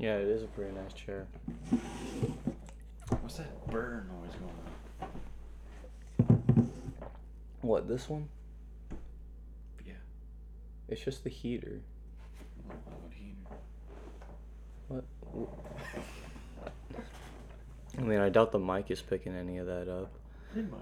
Yeah, 0.00 0.16
it 0.16 0.28
is 0.28 0.42
a 0.42 0.46
pretty 0.46 0.72
nice 0.72 0.94
chair. 0.94 1.26
What's 3.20 3.36
that 3.36 3.66
burr 3.70 4.06
noise 4.08 4.34
going 4.34 4.54
on? 6.56 6.72
What, 7.60 7.86
this 7.86 8.08
one? 8.08 8.26
Yeah. 9.86 9.92
It's 10.88 11.04
just 11.04 11.22
the 11.22 11.28
heater. 11.28 11.82
Would 12.66 13.12
hear. 13.12 13.34
What? 14.88 15.04
I 17.98 18.00
mean, 18.00 18.20
I 18.20 18.30
doubt 18.30 18.52
the 18.52 18.58
mic 18.58 18.90
is 18.90 19.02
picking 19.02 19.34
any 19.34 19.58
of 19.58 19.66
that 19.66 19.86
up. 19.86 20.10
It 20.56 20.70
might. 20.70 20.78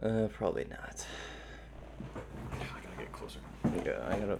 I 0.00 0.02
don't 0.02 0.18
know. 0.18 0.24
Uh, 0.24 0.28
probably 0.28 0.64
not. 0.70 1.04
I 2.00 2.56
gotta 2.56 2.96
get 2.96 3.12
closer. 3.12 3.40
Yeah, 3.84 4.00
I 4.08 4.18
gotta. 4.18 4.38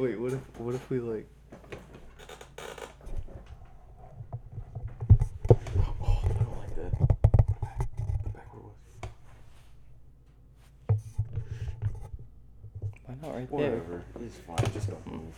Wait, 0.00 0.18
what 0.18 0.32
if 0.32 0.40
what 0.58 0.74
if 0.74 0.88
we 0.88 0.98
like? 0.98 1.26
Oh, 5.78 6.22
I 6.24 6.28
don't 6.28 6.56
like 6.56 6.74
that. 6.74 6.98
Go 6.98 7.06
back 8.32 8.48
where 8.50 8.62
it 8.62 8.68
was. 10.88 11.00
Why 13.04 13.14
not 13.20 13.34
right 13.34 13.50
there? 13.50 13.72
Whatever. 13.76 14.02
It's 14.24 14.36
fine. 14.38 14.72
Just 14.72 14.88
don't 14.88 15.06
move. 15.06 15.36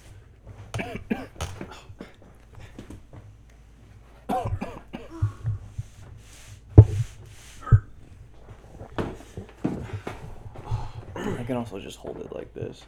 I 11.16 11.44
can 11.44 11.56
also 11.56 11.80
just 11.80 11.98
hold 11.98 12.18
it 12.18 12.32
like 12.32 12.54
this. 12.54 12.86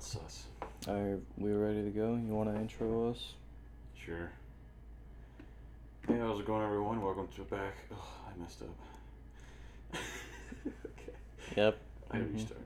Sus. 0.00 0.46
Are 0.88 1.18
we 1.38 1.52
ready 1.52 1.84
to 1.84 1.90
go? 1.90 2.14
You 2.14 2.34
want 2.34 2.52
to 2.52 2.60
intro 2.60 3.10
us? 3.10 3.34
Sure. 3.94 4.30
Hey, 6.08 6.18
how's 6.18 6.40
it 6.40 6.46
going, 6.46 6.64
everyone? 6.64 7.00
Welcome 7.00 7.28
to 7.36 7.42
back. 7.42 7.74
Oh, 7.92 8.08
I 8.26 8.40
messed 8.42 8.62
up. 8.62 8.68
okay. 10.64 11.12
Yep. 11.56 11.78
I 12.10 12.16
Mhm. 12.18 12.34
restart. 12.34 12.60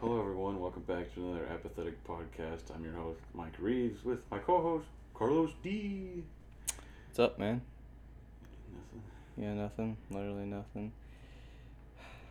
Hello, 0.00 0.18
everyone. 0.20 0.58
Welcome 0.60 0.82
back 0.82 1.14
to 1.14 1.20
another 1.28 1.46
apathetic 1.46 2.02
podcast. 2.04 2.74
I'm 2.74 2.82
your 2.84 2.94
host, 2.94 3.20
Micah 3.34 3.62
Reeves, 3.62 4.04
with 4.04 4.28
my 4.30 4.38
co-host 4.38 4.86
Carlos 5.14 5.52
D. 5.62 6.24
What's 7.06 7.20
up, 7.20 7.38
man? 7.38 7.62
Nothing. 8.72 9.02
Yeah, 9.36 9.54
nothing. 9.54 9.96
Literally 10.10 10.46
nothing. 10.46 10.92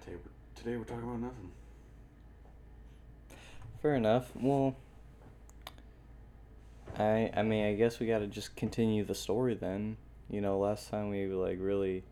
Today, 0.01 0.17
we're, 0.17 0.61
today 0.61 0.75
we're 0.77 0.83
talking 0.83 1.03
about 1.03 1.19
nothing. 1.21 1.51
Fair 3.81 3.95
enough. 3.95 4.31
Well, 4.35 4.75
I 6.97 7.29
I 7.35 7.43
mean, 7.43 7.65
I 7.65 7.73
guess 7.75 7.99
we 7.99 8.07
got 8.07 8.19
to 8.19 8.27
just 8.27 8.55
continue 8.55 9.03
the 9.03 9.15
story 9.15 9.53
then. 9.55 9.97
You 10.29 10.41
know, 10.41 10.57
last 10.59 10.89
time 10.89 11.09
we 11.09 11.27
like 11.27 11.57
really 11.61 12.03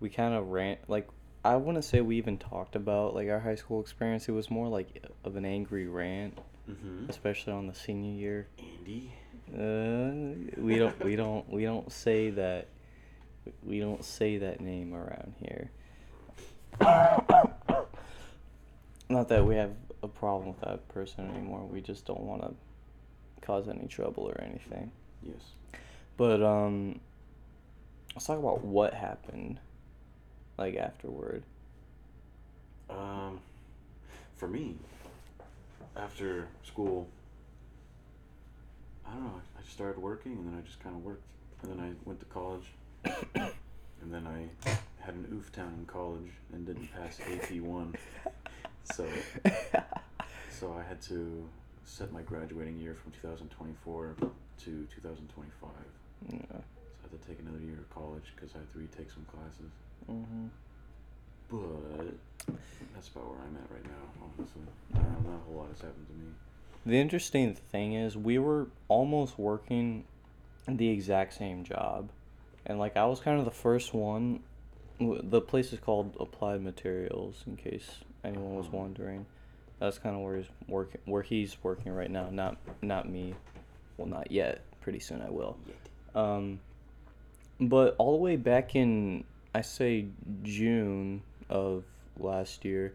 we 0.00 0.08
kind 0.08 0.34
of 0.34 0.48
ran 0.48 0.78
like 0.88 1.08
I 1.44 1.56
wouldn't 1.56 1.84
say 1.84 2.00
we 2.00 2.16
even 2.16 2.38
talked 2.38 2.76
about 2.76 3.14
like 3.14 3.28
our 3.28 3.40
high 3.40 3.56
school 3.56 3.80
experience. 3.80 4.28
It 4.28 4.32
was 4.32 4.50
more 4.50 4.68
like 4.68 5.04
of 5.24 5.36
an 5.36 5.44
angry 5.44 5.86
rant, 5.86 6.38
Mm-hmm. 6.70 7.10
especially 7.10 7.52
on 7.52 7.66
the 7.66 7.74
senior 7.74 8.12
year. 8.12 8.46
Andy. 8.58 9.12
Uh, 9.52 10.60
we 10.60 10.76
don't 10.78 10.98
we 11.04 11.16
don't 11.16 11.48
we 11.52 11.64
don't 11.64 11.90
say 11.92 12.30
that 12.30 12.68
we 13.64 13.80
don't 13.80 14.04
say 14.04 14.38
that 14.38 14.60
name 14.60 14.94
around 14.94 15.34
here. 15.40 15.70
Not 19.10 19.28
that 19.28 19.44
we 19.44 19.56
have 19.56 19.72
a 20.02 20.08
problem 20.08 20.48
with 20.48 20.60
that 20.60 20.88
person 20.88 21.30
anymore. 21.30 21.64
We 21.64 21.80
just 21.80 22.04
don't 22.04 22.22
want 22.22 22.42
to 22.42 22.54
cause 23.40 23.68
any 23.68 23.86
trouble 23.86 24.24
or 24.28 24.40
anything. 24.40 24.90
Yes. 25.22 25.40
But 26.16 26.42
um 26.42 27.00
let's 28.14 28.26
talk 28.26 28.38
about 28.38 28.64
what 28.64 28.94
happened 28.94 29.58
like 30.58 30.76
afterward. 30.76 31.42
Um, 32.90 33.40
for 34.36 34.48
me, 34.48 34.76
after 35.96 36.46
school, 36.62 37.08
I 39.06 39.12
don't 39.12 39.24
know. 39.24 39.40
I 39.58 39.62
just 39.62 39.72
started 39.72 40.00
working, 40.00 40.32
and 40.32 40.46
then 40.46 40.58
I 40.58 40.66
just 40.66 40.82
kind 40.82 40.94
of 40.94 41.04
worked, 41.04 41.22
and 41.62 41.72
then 41.72 41.80
I 41.80 41.92
went 42.06 42.20
to 42.20 42.26
college, 42.26 42.64
and 43.04 44.12
then 44.12 44.26
I 44.26 44.48
had 45.00 45.14
an 45.14 45.26
oof 45.32 45.50
town 45.52 45.74
in 45.78 45.86
college 45.86 46.30
and 46.52 46.66
didn't 46.66 46.88
pass 46.92 47.18
AP 47.20 47.60
one, 47.60 47.94
so 48.84 49.06
so 50.50 50.72
I 50.78 50.82
had 50.88 51.00
to 51.02 51.48
set 51.84 52.12
my 52.12 52.22
graduating 52.22 52.78
year 52.78 52.94
from 52.94 53.12
2024 53.12 54.16
to 54.18 54.64
2025. 54.64 55.70
yeah. 56.28 56.38
So 56.40 56.56
I 56.56 57.02
had 57.10 57.20
to 57.22 57.28
take 57.28 57.38
another 57.40 57.60
year 57.62 57.78
of 57.78 57.90
college 57.94 58.32
because 58.34 58.54
I 58.54 58.58
had 58.58 58.72
to 58.72 58.78
retake 58.78 59.10
some 59.10 59.26
classes. 59.26 59.72
Mhm. 60.10 60.48
But 61.50 62.14
that's 62.94 63.08
about 63.08 63.28
where 63.30 63.38
I'm 63.46 63.56
at 63.56 63.70
right 63.70 63.84
now, 63.84 64.26
honestly. 64.38 64.62
Uh, 64.94 64.98
not 65.28 65.36
a 65.36 65.44
whole 65.46 65.58
lot 65.60 65.68
has 65.68 65.80
happened 65.80 66.06
to 66.08 66.14
me. 66.14 66.32
The 66.86 66.98
interesting 67.00 67.54
thing 67.54 67.92
is, 67.92 68.16
we 68.16 68.38
were 68.38 68.68
almost 68.88 69.38
working 69.38 70.04
the 70.66 70.88
exact 70.88 71.34
same 71.34 71.62
job, 71.64 72.08
and 72.66 72.78
like 72.78 72.96
I 72.96 73.04
was 73.06 73.20
kind 73.20 73.38
of 73.38 73.44
the 73.44 73.50
first 73.50 73.92
one. 73.94 74.40
The 75.00 75.40
place 75.40 75.72
is 75.72 75.80
called 75.80 76.16
Applied 76.20 76.62
Materials, 76.62 77.42
in 77.46 77.56
case 77.56 77.98
anyone 78.24 78.54
was 78.54 78.66
Uh-huh. 78.66 78.78
wondering. 78.78 79.26
That's 79.78 79.98
kind 79.98 80.14
of 80.14 80.22
where 80.22 80.36
he's 80.36 80.46
working, 80.68 81.00
where 81.06 81.22
he's 81.22 81.56
working 81.62 81.92
right 81.92 82.10
now. 82.10 82.30
Not 82.30 82.56
not 82.82 83.08
me. 83.08 83.34
Well, 83.96 84.06
not 84.06 84.30
yet. 84.30 84.62
Pretty 84.80 85.00
soon 85.00 85.20
I 85.22 85.30
will. 85.30 85.56
Um, 86.14 86.60
but 87.60 87.94
all 87.98 88.12
the 88.12 88.22
way 88.22 88.36
back 88.36 88.74
in, 88.76 89.24
I 89.54 89.60
say 89.60 90.06
June 90.42 91.22
of 91.48 91.84
last 92.18 92.64
year, 92.64 92.94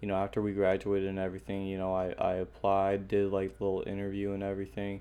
you 0.00 0.08
know, 0.08 0.14
after 0.14 0.40
we 0.42 0.52
graduated 0.52 1.08
and 1.08 1.18
everything, 1.18 1.66
you 1.66 1.78
know, 1.78 1.94
I, 1.94 2.12
I 2.18 2.34
applied, 2.34 3.08
did 3.08 3.30
like 3.30 3.60
little 3.60 3.84
interview 3.86 4.32
and 4.32 4.42
everything. 4.42 5.00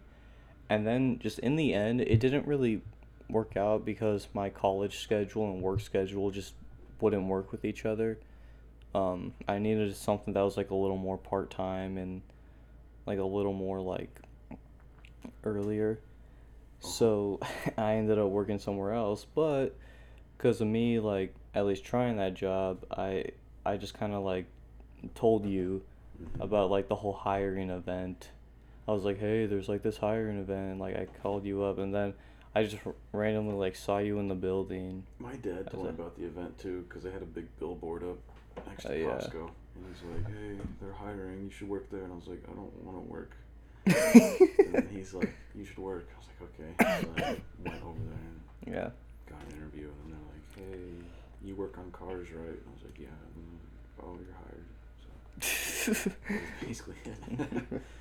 And 0.70 0.86
then 0.86 1.20
just 1.20 1.40
in 1.40 1.56
the 1.56 1.74
end, 1.74 2.02
it 2.02 2.20
didn't 2.20 2.46
really 2.46 2.82
work 3.30 3.56
out 3.58 3.86
because 3.86 4.28
my 4.34 4.50
college 4.50 5.00
schedule 5.00 5.52
and 5.52 5.62
work 5.62 5.80
schedule 5.82 6.30
just 6.32 6.54
wouldn't 7.02 7.28
work 7.28 7.52
with 7.52 7.66
each 7.66 7.86
other. 7.86 8.20
Um, 8.96 9.34
I 9.48 9.60
needed 9.60 9.96
something 9.96 10.34
that 10.34 10.42
was 10.42 10.58
like 10.58 10.72
a 10.72 10.76
little 10.76 10.98
more 10.98 11.18
part 11.18 11.52
time 11.52 11.98
and 11.98 12.22
like 13.06 13.20
a 13.20 13.24
little 13.24 13.54
more 13.54 13.80
like 13.82 14.20
earlier. 15.44 16.00
So 16.80 17.40
I 17.78 17.94
ended 17.96 18.18
up 18.20 18.30
working 18.30 18.60
somewhere 18.60 18.94
else, 18.94 19.26
but 19.36 19.76
because 20.38 20.62
of 20.62 20.68
me, 20.68 21.00
like 21.00 21.34
at 21.54 21.66
least 21.66 21.84
trying 21.84 22.18
that 22.18 22.34
job, 22.34 22.86
I 22.92 23.26
I 23.66 23.78
just 23.78 23.94
kind 23.94 24.14
of 24.14 24.24
like 24.24 24.46
told 25.16 25.46
you 25.46 25.84
Mhm. 26.22 26.44
about 26.44 26.70
like 26.70 26.90
the 26.90 26.96
whole 26.96 27.14
hiring 27.14 27.70
event. 27.70 28.32
I 28.88 28.92
was 28.92 29.06
like, 29.06 29.20
hey, 29.20 29.46
there's 29.46 29.70
like 29.70 29.84
this 29.84 29.98
hiring 29.98 30.38
event, 30.40 30.80
like 30.80 30.96
I 30.98 31.06
called 31.22 31.46
you 31.46 31.64
up, 31.64 31.78
and 31.78 31.94
then 31.96 32.14
I 32.54 32.64
just 32.64 32.86
r- 32.86 32.94
randomly 33.14 33.54
like 33.54 33.76
saw 33.78 34.00
you 34.00 34.20
in 34.20 34.28
the 34.28 34.36
building. 34.36 35.04
My 35.20 35.36
dad 35.38 35.70
told 35.72 35.84
me 35.86 35.90
about 35.92 36.18
the 36.18 36.26
event 36.26 36.58
too 36.58 36.84
because 36.90 37.04
they 37.04 37.12
had 37.12 37.22
a 37.22 37.26
big 37.26 37.46
billboard 37.58 38.04
up 38.04 38.18
next 38.68 38.86
uh, 38.86 38.90
to 38.90 38.96
Oh, 38.96 38.98
yeah. 38.98 39.08
Costco. 39.08 39.52
And 39.76 39.86
he's 39.88 40.04
like, 40.10 40.36
hey, 40.36 40.58
they're 40.82 40.94
hiring. 40.94 41.44
You 41.44 41.50
should 41.50 41.70
work 41.70 41.90
there. 41.90 42.04
And 42.04 42.12
I 42.12 42.16
was 42.16 42.28
like, 42.28 42.44
I 42.48 42.54
don't 42.54 42.84
want 42.84 42.98
to 42.98 43.12
work. 43.12 43.32
and 43.86 44.90
he's 44.92 45.14
like, 45.14 45.34
you 45.56 45.66
should 45.66 45.78
work. 45.78 46.08
I 46.14 46.20
was 46.20 46.28
like, 46.30 46.50
okay. 46.60 47.04
So 47.04 47.10
I 47.24 47.70
went 47.70 47.84
over 47.84 48.00
there 48.06 48.26
and 48.66 48.76
yeah. 48.76 48.90
got 49.28 49.42
an 49.50 49.58
interview. 49.58 49.90
And 50.04 50.14
they're 50.14 50.28
like, 50.30 50.46
hey, 50.56 51.06
you 51.44 51.56
work 51.56 51.78
on 51.78 51.92
cars, 51.92 52.28
right? 52.32 52.48
And 52.48 52.62
I 52.68 52.74
was 52.74 52.84
like, 52.84 53.00
yeah. 53.00 53.08
Like, 53.98 54.06
oh, 54.06 54.18
you're 54.20 54.36
hired. 54.36 54.66
So 55.42 56.12
basically 56.66 56.96
it. 57.06 57.82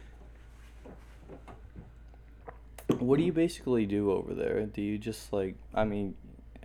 What 2.99 3.19
do 3.19 3.23
you 3.23 3.33
basically 3.33 3.85
do 3.85 4.11
over 4.11 4.35
there? 4.35 4.65
Do 4.65 4.81
you 4.81 4.99
just 4.99 5.33
like 5.33 5.57
I 5.75 5.85
mean, 5.85 6.15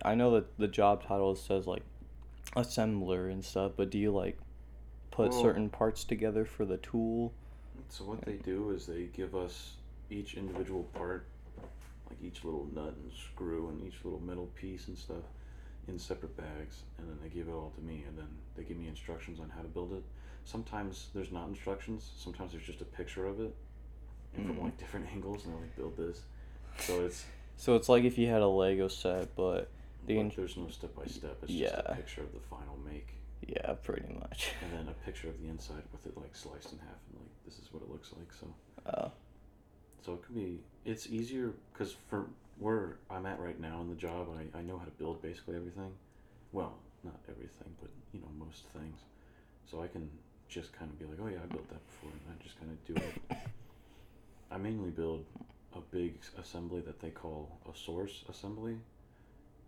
I 0.02 0.14
know 0.14 0.32
that 0.32 0.56
the 0.58 0.68
job 0.68 1.06
title 1.06 1.34
says 1.34 1.66
like 1.66 1.82
assembler 2.56 3.30
and 3.30 3.44
stuff, 3.44 3.72
but 3.76 3.90
do 3.90 3.98
you 3.98 4.10
like 4.12 4.38
put 5.10 5.30
Well- 5.30 5.42
certain 5.42 5.68
parts 5.70 6.04
together 6.04 6.44
for 6.44 6.64
the 6.64 6.76
tool? 6.78 7.32
So 7.88 8.04
what 8.04 8.22
they 8.22 8.34
do 8.36 8.70
is 8.70 8.86
they 8.86 9.04
give 9.12 9.34
us 9.34 9.76
each 10.10 10.34
individual 10.34 10.84
part, 10.94 11.26
like 12.08 12.18
each 12.22 12.44
little 12.44 12.66
nut 12.74 12.94
and 13.02 13.12
screw 13.12 13.68
and 13.68 13.82
each 13.86 14.04
little 14.04 14.20
metal 14.20 14.46
piece 14.54 14.88
and 14.88 14.96
stuff, 14.96 15.24
in 15.88 15.98
separate 15.98 16.36
bags, 16.36 16.82
and 16.98 17.08
then 17.08 17.18
they 17.22 17.28
give 17.28 17.48
it 17.48 17.52
all 17.52 17.70
to 17.76 17.80
me, 17.82 18.04
and 18.08 18.16
then 18.16 18.28
they 18.56 18.62
give 18.64 18.76
me 18.78 18.88
instructions 18.88 19.38
on 19.40 19.50
how 19.50 19.60
to 19.60 19.68
build 19.68 19.92
it. 19.92 20.02
Sometimes 20.44 21.08
there's 21.14 21.30
not 21.32 21.48
instructions. 21.48 22.10
Sometimes 22.16 22.52
there's 22.52 22.64
just 22.64 22.80
a 22.80 22.84
picture 22.86 23.26
of 23.26 23.40
it, 23.40 23.54
and 24.34 24.46
from 24.46 24.56
Mhm. 24.56 24.62
like 24.64 24.78
different 24.78 25.06
angles, 25.12 25.44
and 25.44 25.52
they're 25.54 25.60
like 25.60 25.76
build 25.76 25.96
this. 25.96 26.22
So 26.78 27.04
it's 27.04 27.26
So 27.56 27.76
it's 27.76 27.88
like 27.88 28.04
if 28.04 28.16
you 28.18 28.26
had 28.28 28.40
a 28.42 28.48
Lego 28.48 28.88
set, 28.88 29.34
but 29.36 29.68
The 30.06 30.18
in- 30.18 30.32
there's 30.36 30.56
no 30.56 30.68
step 30.68 30.94
by 30.94 31.06
step. 31.06 31.38
It's 31.42 31.52
just 31.52 31.74
a 31.86 31.94
picture 31.94 32.22
of 32.22 32.32
the 32.32 32.40
final 32.40 32.76
make. 32.84 33.08
Yeah, 33.46 33.72
pretty 33.82 34.12
much. 34.14 34.52
and 34.62 34.72
then 34.72 34.88
a 34.88 35.04
picture 35.04 35.28
of 35.28 35.40
the 35.40 35.48
inside 35.48 35.82
with 35.92 36.06
it 36.06 36.16
like 36.16 36.34
sliced 36.34 36.72
in 36.72 36.78
half 36.78 36.96
and 37.10 37.20
like 37.20 37.44
this 37.44 37.58
is 37.58 37.72
what 37.72 37.82
it 37.82 37.90
looks 37.90 38.10
like. 38.16 38.32
So 38.32 38.46
Oh. 38.86 39.12
so 40.04 40.14
it 40.14 40.22
could 40.22 40.34
be 40.34 40.60
it's 40.84 41.06
easier 41.08 41.52
because 41.72 41.94
for 42.08 42.26
where 42.58 42.96
I'm 43.10 43.26
at 43.26 43.40
right 43.40 43.58
now 43.60 43.80
in 43.80 43.88
the 43.88 43.96
job, 43.96 44.28
I 44.54 44.58
I 44.58 44.62
know 44.62 44.78
how 44.78 44.84
to 44.84 44.90
build 44.92 45.20
basically 45.22 45.56
everything. 45.56 45.92
Well, 46.52 46.74
not 47.02 47.18
everything, 47.28 47.74
but 47.80 47.90
you 48.12 48.20
know 48.20 48.28
most 48.38 48.64
things. 48.72 48.98
So 49.70 49.82
I 49.82 49.88
can 49.88 50.08
just 50.48 50.72
kind 50.72 50.90
of 50.90 50.98
be 50.98 51.04
like, 51.06 51.18
oh 51.22 51.26
yeah, 51.28 51.38
I 51.42 51.46
built 51.46 51.68
that 51.70 51.84
before, 51.86 52.10
and 52.12 52.20
I 52.38 52.42
just 52.42 52.58
kind 52.58 52.70
of 52.70 52.84
do 52.86 52.94
it. 52.94 53.38
I 54.50 54.56
mainly 54.58 54.90
build 54.90 55.24
a 55.74 55.80
big 55.80 56.14
assembly 56.40 56.80
that 56.82 57.00
they 57.00 57.10
call 57.10 57.58
a 57.72 57.76
source 57.76 58.24
assembly, 58.30 58.76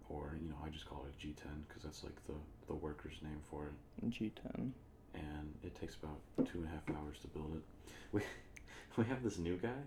or 0.09 0.37
you 0.41 0.49
know 0.49 0.57
I 0.65 0.69
just 0.69 0.89
call 0.89 1.05
it 1.09 1.15
a 1.15 1.27
G10 1.27 1.67
because 1.69 1.83
that's 1.83 2.03
like 2.05 2.17
the 2.27 2.35
the 2.69 2.75
worker's 2.75 3.15
name 3.23 3.41
for 3.51 3.67
it 3.67 4.11
G10. 4.11 4.71
and 5.15 5.55
it 5.63 5.79
takes 5.81 5.97
about 5.97 6.19
two 6.47 6.59
and 6.59 6.67
a 6.67 6.69
half 6.69 6.89
hours 6.91 7.19
to 7.21 7.29
build 7.29 7.53
it. 7.57 7.93
We 8.13 8.23
we 8.97 9.05
have 9.05 9.23
this 9.23 9.39
new 9.39 9.57
guy, 9.57 9.83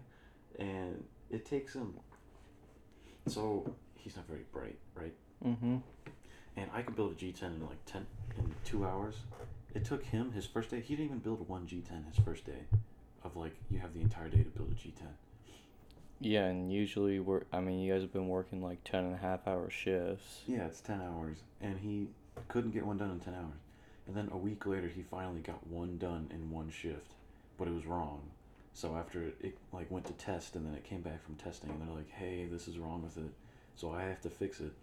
and 0.58 1.04
it 1.30 1.46
takes 1.46 1.74
him. 1.74 1.94
So 3.28 3.70
he's 3.96 4.16
not 4.16 4.28
very 4.28 4.46
bright, 4.52 4.78
right? 4.96 5.14
Mm-hmm. 5.46 5.78
And 6.58 6.70
I 6.74 6.82
could 6.82 6.96
build 6.96 7.12
a 7.14 7.16
G10 7.16 7.44
in 7.44 7.62
like 7.68 7.84
ten 7.86 8.06
in 8.38 8.54
two 8.66 8.86
hours. 8.86 9.16
It 9.76 9.86
took 9.86 10.04
him 10.04 10.32
his 10.32 10.46
first 10.46 10.72
day. 10.72 10.82
He 10.82 10.96
didn't 10.96 11.06
even 11.06 11.20
build 11.20 11.48
one 11.48 11.68
G10 11.68 12.08
his 12.14 12.24
first 12.26 12.46
day, 12.46 12.64
of 13.24 13.36
like 13.36 13.56
you 13.70 13.80
have 13.80 13.94
the 13.94 14.02
entire 14.02 14.28
day 14.30 14.44
to 14.44 14.50
build 14.50 14.72
a 14.72 14.76
G10. 14.76 15.08
Yeah, 16.20 16.46
and 16.46 16.72
usually 16.72 17.20
we're. 17.20 17.44
I 17.54 17.62
mean, 17.62 17.80
you 17.80 17.94
guys 17.94 18.02
have 18.02 18.12
been 18.12 18.28
working 18.28 18.62
like 18.62 18.84
10 18.84 19.06
and 19.06 19.16
a 19.16 19.18
half 19.18 19.48
hour 19.48 19.70
shifts. 19.70 20.42
Yeah, 20.48 20.66
it's 20.66 20.82
ten 20.82 21.02
hours, 21.02 21.38
and 21.62 21.80
he 21.80 22.08
couldn't 22.50 22.72
get 22.72 22.86
one 22.86 22.98
done 22.98 23.12
in 23.12 23.20
ten 23.20 23.36
hours. 23.36 23.60
And 24.08 24.16
then 24.16 24.30
a 24.32 24.38
week 24.38 24.66
later, 24.66 24.88
he 24.88 25.04
finally 25.04 25.40
got 25.40 25.66
one 25.68 25.98
done 25.98 26.28
in 26.32 26.50
one 26.50 26.72
shift, 26.72 27.14
but 27.58 27.68
it 27.68 27.74
was 27.74 27.86
wrong. 27.86 28.22
So 28.74 28.96
after 28.96 29.22
it, 29.24 29.38
it 29.40 29.58
like 29.72 29.90
went 29.92 30.08
to 30.08 30.14
test, 30.14 30.56
and 30.56 30.66
then 30.66 30.74
it 30.74 30.84
came 30.84 31.02
back 31.02 31.24
from 31.24 31.36
testing, 31.36 31.70
and 31.70 31.82
they're 31.82 31.96
like, 31.96 32.10
"Hey, 32.10 32.48
this 32.52 32.68
is 32.68 32.78
wrong 32.78 33.04
with 33.04 33.18
it," 33.18 33.32
so 33.76 33.92
I 33.92 34.04
have 34.04 34.22
to 34.22 34.30
fix 34.30 34.60
it. 34.60 34.74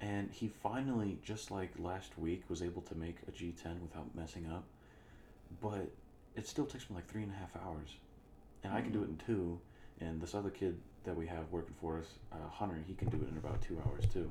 And 0.00 0.30
he 0.30 0.48
finally, 0.48 1.18
just 1.22 1.50
like 1.50 1.70
last 1.78 2.18
week, 2.18 2.42
was 2.48 2.62
able 2.62 2.82
to 2.82 2.94
make 2.94 3.16
a 3.26 3.30
G10 3.30 3.80
without 3.80 4.14
messing 4.14 4.46
up. 4.50 4.64
But 5.60 5.90
it 6.36 6.46
still 6.46 6.66
takes 6.66 6.88
me 6.90 6.96
like 6.96 7.08
three 7.08 7.22
and 7.22 7.32
a 7.32 7.36
half 7.36 7.56
hours, 7.56 7.96
and 8.62 8.72
I 8.72 8.80
can 8.80 8.92
do 8.92 9.00
it 9.00 9.10
mm-hmm. 9.10 9.32
in 9.32 9.36
two. 9.36 9.60
And 10.00 10.20
this 10.20 10.34
other 10.34 10.50
kid 10.50 10.78
that 11.04 11.16
we 11.16 11.26
have 11.26 11.50
working 11.50 11.74
for 11.80 11.98
us, 11.98 12.06
uh, 12.32 12.36
Hunter, 12.50 12.78
he 12.86 12.94
can 12.94 13.08
do 13.08 13.16
it 13.16 13.30
in 13.30 13.36
about 13.38 13.60
two 13.62 13.80
hours 13.86 14.04
too. 14.12 14.30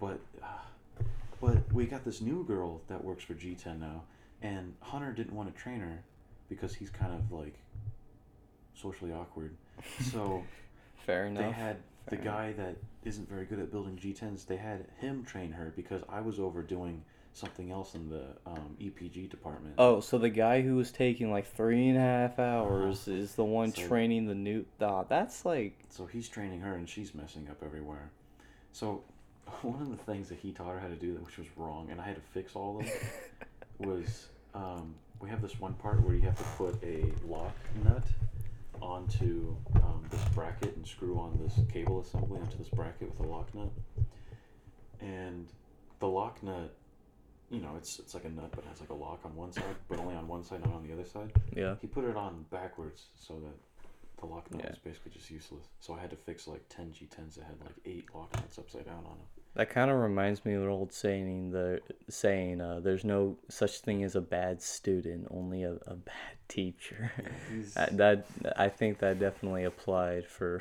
But 0.00 0.18
uh, 0.42 1.02
but 1.40 1.72
we 1.72 1.86
got 1.86 2.04
this 2.04 2.20
new 2.20 2.44
girl 2.44 2.80
that 2.88 3.02
works 3.04 3.24
for 3.24 3.34
G10 3.34 3.80
now, 3.80 4.02
and 4.42 4.74
Hunter 4.80 5.12
didn't 5.12 5.34
want 5.34 5.54
to 5.54 5.60
train 5.60 5.80
her 5.80 6.02
because 6.48 6.74
he's 6.74 6.90
kind 6.90 7.12
of 7.12 7.30
like 7.32 7.54
socially 8.74 9.12
awkward. 9.12 9.54
So 10.12 10.42
Fair 11.06 11.26
enough. 11.26 11.42
they 11.42 11.50
had 11.50 11.76
the 12.06 12.16
guy 12.16 12.52
that 12.52 12.76
isn't 13.04 13.28
very 13.28 13.44
good 13.46 13.58
at 13.58 13.70
building 13.70 13.96
G10s. 13.96 14.46
They 14.46 14.56
had 14.56 14.86
him 14.98 15.24
train 15.24 15.52
her 15.52 15.72
because 15.76 16.02
I 16.08 16.20
was 16.20 16.38
over 16.38 16.62
doing 16.62 17.02
something 17.32 17.70
else 17.72 17.94
in 17.94 18.08
the 18.08 18.24
um, 18.46 18.76
EPG 18.80 19.28
department. 19.30 19.74
Oh, 19.78 20.00
so 20.00 20.18
the 20.18 20.28
guy 20.30 20.60
who 20.62 20.76
was 20.76 20.92
taking 20.92 21.30
like 21.32 21.46
three 21.46 21.88
and 21.88 21.98
a 21.98 22.00
half 22.00 22.38
hours 22.38 23.08
is 23.08 23.34
the 23.34 23.44
one 23.44 23.70
Uh-huh. 23.70 23.82
So- 23.82 23.88
training 23.88 24.26
the 24.26 24.34
new. 24.34 24.64
Ah, 24.80 25.02
that's 25.04 25.44
like. 25.44 25.76
So 25.90 26.06
he's 26.06 26.28
training 26.28 26.60
her, 26.60 26.74
and 26.74 26.88
she's 26.88 27.14
messing 27.14 27.48
up 27.50 27.62
everywhere. 27.64 28.10
So 28.72 29.02
one 29.62 29.80
of 29.82 29.90
the 29.90 29.96
things 29.96 30.28
that 30.28 30.38
he 30.38 30.52
taught 30.52 30.72
her 30.74 30.80
how 30.80 30.88
to 30.88 30.94
do, 30.96 31.14
which 31.24 31.38
was 31.38 31.46
wrong, 31.56 31.88
and 31.90 32.00
I 32.00 32.04
had 32.04 32.16
to 32.16 32.22
fix 32.32 32.54
all 32.54 32.78
of 32.80 32.86
them, 32.86 32.96
was 33.78 34.28
um, 34.54 34.94
we 35.20 35.28
have 35.28 35.42
this 35.42 35.58
one 35.58 35.74
part 35.74 36.02
where 36.04 36.14
you 36.14 36.22
have 36.22 36.36
to 36.38 36.44
put 36.56 36.82
a 36.84 37.12
lock 37.26 37.54
nut 37.84 38.04
onto 38.80 39.56
um, 39.76 40.04
this 40.10 40.22
bracket 40.34 40.76
and 40.76 40.86
screw 40.86 41.18
on 41.18 41.38
this 41.42 41.58
cable 41.72 42.00
assembly 42.00 42.40
onto 42.40 42.56
this 42.58 42.68
bracket 42.68 43.08
with 43.10 43.26
a 43.26 43.30
lock 43.30 43.54
nut. 43.54 43.70
And 45.00 45.48
the 46.00 46.06
lock 46.08 46.42
nut, 46.42 46.74
you 47.50 47.60
know, 47.60 47.74
it's 47.76 47.98
it's 47.98 48.14
like 48.14 48.24
a 48.24 48.28
nut, 48.30 48.50
but 48.54 48.64
it 48.64 48.68
has 48.68 48.80
like 48.80 48.90
a 48.90 48.94
lock 48.94 49.20
on 49.24 49.34
one 49.36 49.52
side, 49.52 49.64
but 49.88 49.98
only 49.98 50.14
on 50.14 50.26
one 50.28 50.44
side, 50.44 50.60
not 50.64 50.74
on 50.74 50.86
the 50.86 50.92
other 50.92 51.04
side. 51.04 51.32
Yeah. 51.54 51.74
He 51.80 51.86
put 51.86 52.04
it 52.04 52.16
on 52.16 52.44
backwards 52.50 53.06
so 53.18 53.34
that 53.34 53.54
the 54.20 54.26
lock 54.26 54.50
nut 54.50 54.62
Yeah. 54.64 54.70
was 54.70 54.78
basically 54.78 55.12
just 55.12 55.30
useless. 55.30 55.64
So 55.80 55.94
I 55.94 56.00
had 56.00 56.10
to 56.10 56.16
fix 56.16 56.46
like 56.46 56.68
10 56.68 56.92
G10s 56.92 57.34
that 57.36 57.44
had 57.44 57.60
like 57.60 57.74
8 57.84 58.06
lock 58.14 58.34
nuts 58.36 58.58
upside 58.58 58.86
down 58.86 58.98
on 58.98 59.18
them. 59.18 59.43
That 59.56 59.70
kind 59.70 59.88
of 59.90 59.98
reminds 59.98 60.44
me 60.44 60.54
of 60.54 60.62
an 60.62 60.68
old 60.68 60.92
saying. 60.92 61.50
The 61.52 61.80
saying, 62.08 62.60
uh, 62.60 62.80
"There's 62.80 63.04
no 63.04 63.36
such 63.48 63.80
thing 63.80 64.02
as 64.02 64.16
a 64.16 64.20
bad 64.20 64.60
student, 64.60 65.28
only 65.30 65.62
a, 65.62 65.74
a 65.86 65.94
bad 65.94 66.36
teacher." 66.48 67.12
Yeah, 67.76 67.86
that 67.92 68.26
I 68.56 68.68
think 68.68 68.98
that 68.98 69.20
definitely 69.20 69.62
applied 69.64 70.26
for 70.26 70.60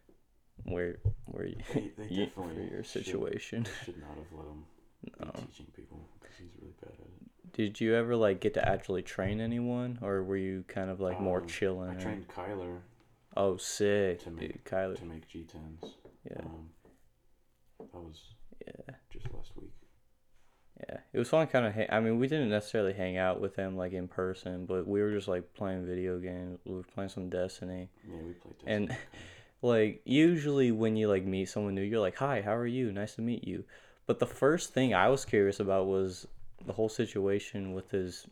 where 0.64 0.96
where 1.24 1.46
you, 1.46 1.56
They- 1.72 1.92
they 1.96 2.08
you- 2.08 2.26
definitely 2.26 2.66
for 2.68 2.74
your 2.74 2.84
situation. 2.84 3.66
should 3.84 3.98
not 3.98 4.10
have 4.16 4.32
let 4.32 4.46
him 4.46 4.64
No. 5.20 5.30
be 5.32 5.40
teaching 5.46 5.66
people 5.74 6.06
because 6.20 6.36
he's 6.36 6.50
really 6.60 6.74
bad 6.82 6.92
at 6.92 7.00
it. 7.00 7.52
Did 7.54 7.80
you 7.80 7.94
ever 7.94 8.14
like 8.14 8.40
get 8.40 8.54
to 8.54 8.68
actually 8.68 9.02
train 9.02 9.40
anyone, 9.40 9.98
or 10.02 10.22
were 10.22 10.36
you 10.36 10.64
kind 10.68 10.90
of 10.90 11.00
like 11.00 11.18
more 11.20 11.40
Um, 11.40 11.46
chilling? 11.46 11.90
I 11.96 12.00
trained 12.00 12.28
Kyler 12.28 12.80
Oh, 13.36 13.56
sick, 13.56 14.18
to 14.20 14.30
dude, 14.30 14.38
make- 14.38 14.64
Kyler. 14.64 14.96
to 14.98 15.04
make 15.04 15.28
G10s. 15.28 15.92
Yeah, 16.30 16.40
Um, 16.40 16.70
that 17.78 17.94
was 17.94 18.20
yeah, 18.66 18.94
just 19.12 19.26
last 19.32 19.52
week. 19.56 19.72
yeah. 20.88 20.98
It 21.12 21.18
was 21.18 21.28
fun, 21.28 21.46
kind 21.46 21.66
of. 21.66 21.74
Ha- 21.74 21.86
I 21.90 22.00
mean, 22.00 22.18
we 22.18 22.26
didn't 22.28 22.50
necessarily 22.50 22.92
hang 22.92 23.16
out 23.16 23.40
with 23.40 23.56
him 23.56 23.76
like 23.76 23.92
in 23.92 24.08
person, 24.08 24.66
but 24.66 24.86
we 24.86 25.00
were 25.00 25.12
just 25.12 25.28
like 25.28 25.54
playing 25.54 25.86
video 25.86 26.18
games. 26.18 26.58
We 26.64 26.74
were 26.74 26.82
playing 26.82 27.10
some 27.10 27.28
Destiny. 27.28 27.88
Yeah, 28.08 28.16
we 28.16 28.32
played 28.32 28.54
Destiny. 28.58 28.74
And- 28.74 28.96
like 29.62 30.00
usually 30.04 30.70
when 30.70 30.96
you 30.96 31.08
like 31.08 31.24
meet 31.24 31.46
someone 31.46 31.74
new 31.74 31.82
you're 31.82 31.98
like 31.98 32.14
hi 32.16 32.40
how 32.40 32.54
are 32.54 32.64
you 32.64 32.92
nice 32.92 33.16
to 33.16 33.22
meet 33.22 33.42
you 33.42 33.64
but 34.06 34.20
the 34.20 34.26
first 34.26 34.72
thing 34.72 34.94
i 34.94 35.08
was 35.08 35.24
curious 35.24 35.58
about 35.58 35.88
was 35.88 36.28
the 36.66 36.72
whole 36.72 36.88
situation 36.88 37.72
with 37.72 37.90
his 37.90 38.24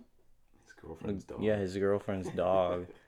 his 0.63 0.73
girlfriend's 0.81 1.25
dog. 1.25 1.43
yeah 1.43 1.57
his 1.57 1.77
girlfriend's 1.77 2.29
dog 2.31 2.87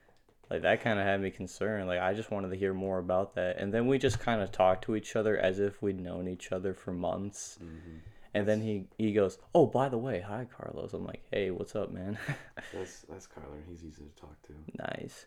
like 0.49 0.61
that 0.63 0.81
kind 0.81 0.99
of 0.99 1.05
had 1.05 1.21
me 1.21 1.29
concerned 1.29 1.87
like 1.87 1.99
i 1.99 2.13
just 2.13 2.31
wanted 2.31 2.49
to 2.49 2.55
hear 2.57 2.73
more 2.73 2.97
about 2.99 3.35
that 3.35 3.57
and 3.57 3.73
then 3.73 3.87
we 3.87 3.97
just 3.97 4.19
kind 4.19 4.41
of 4.41 4.51
talked 4.51 4.83
to 4.83 4.95
each 4.95 5.15
other 5.15 5.37
as 5.37 5.59
if 5.59 5.81
we'd 5.81 5.99
known 5.99 6.27
each 6.27 6.51
other 6.51 6.73
for 6.73 6.91
months 6.91 7.57
hmm 7.59 7.97
and 8.31 8.47
then 8.47 8.61
he 8.61 8.85
he 8.97 9.11
goes 9.11 9.39
oh 9.55 9.65
by 9.65 9.89
the 9.89 9.97
way 9.97 10.19
hi 10.19 10.45
carlos 10.55 10.93
i'm 10.93 11.03
like 11.05 11.23
hey 11.31 11.49
what's 11.49 11.75
up 11.75 11.91
man 11.91 12.17
That's 12.73 13.01
that's 13.09 13.25
Kyler. 13.25 13.63
He's 13.67 13.83
easy 13.83 14.03
to 14.03 14.21
talk 14.21 14.39
to. 14.43 14.53
nice 14.77 15.25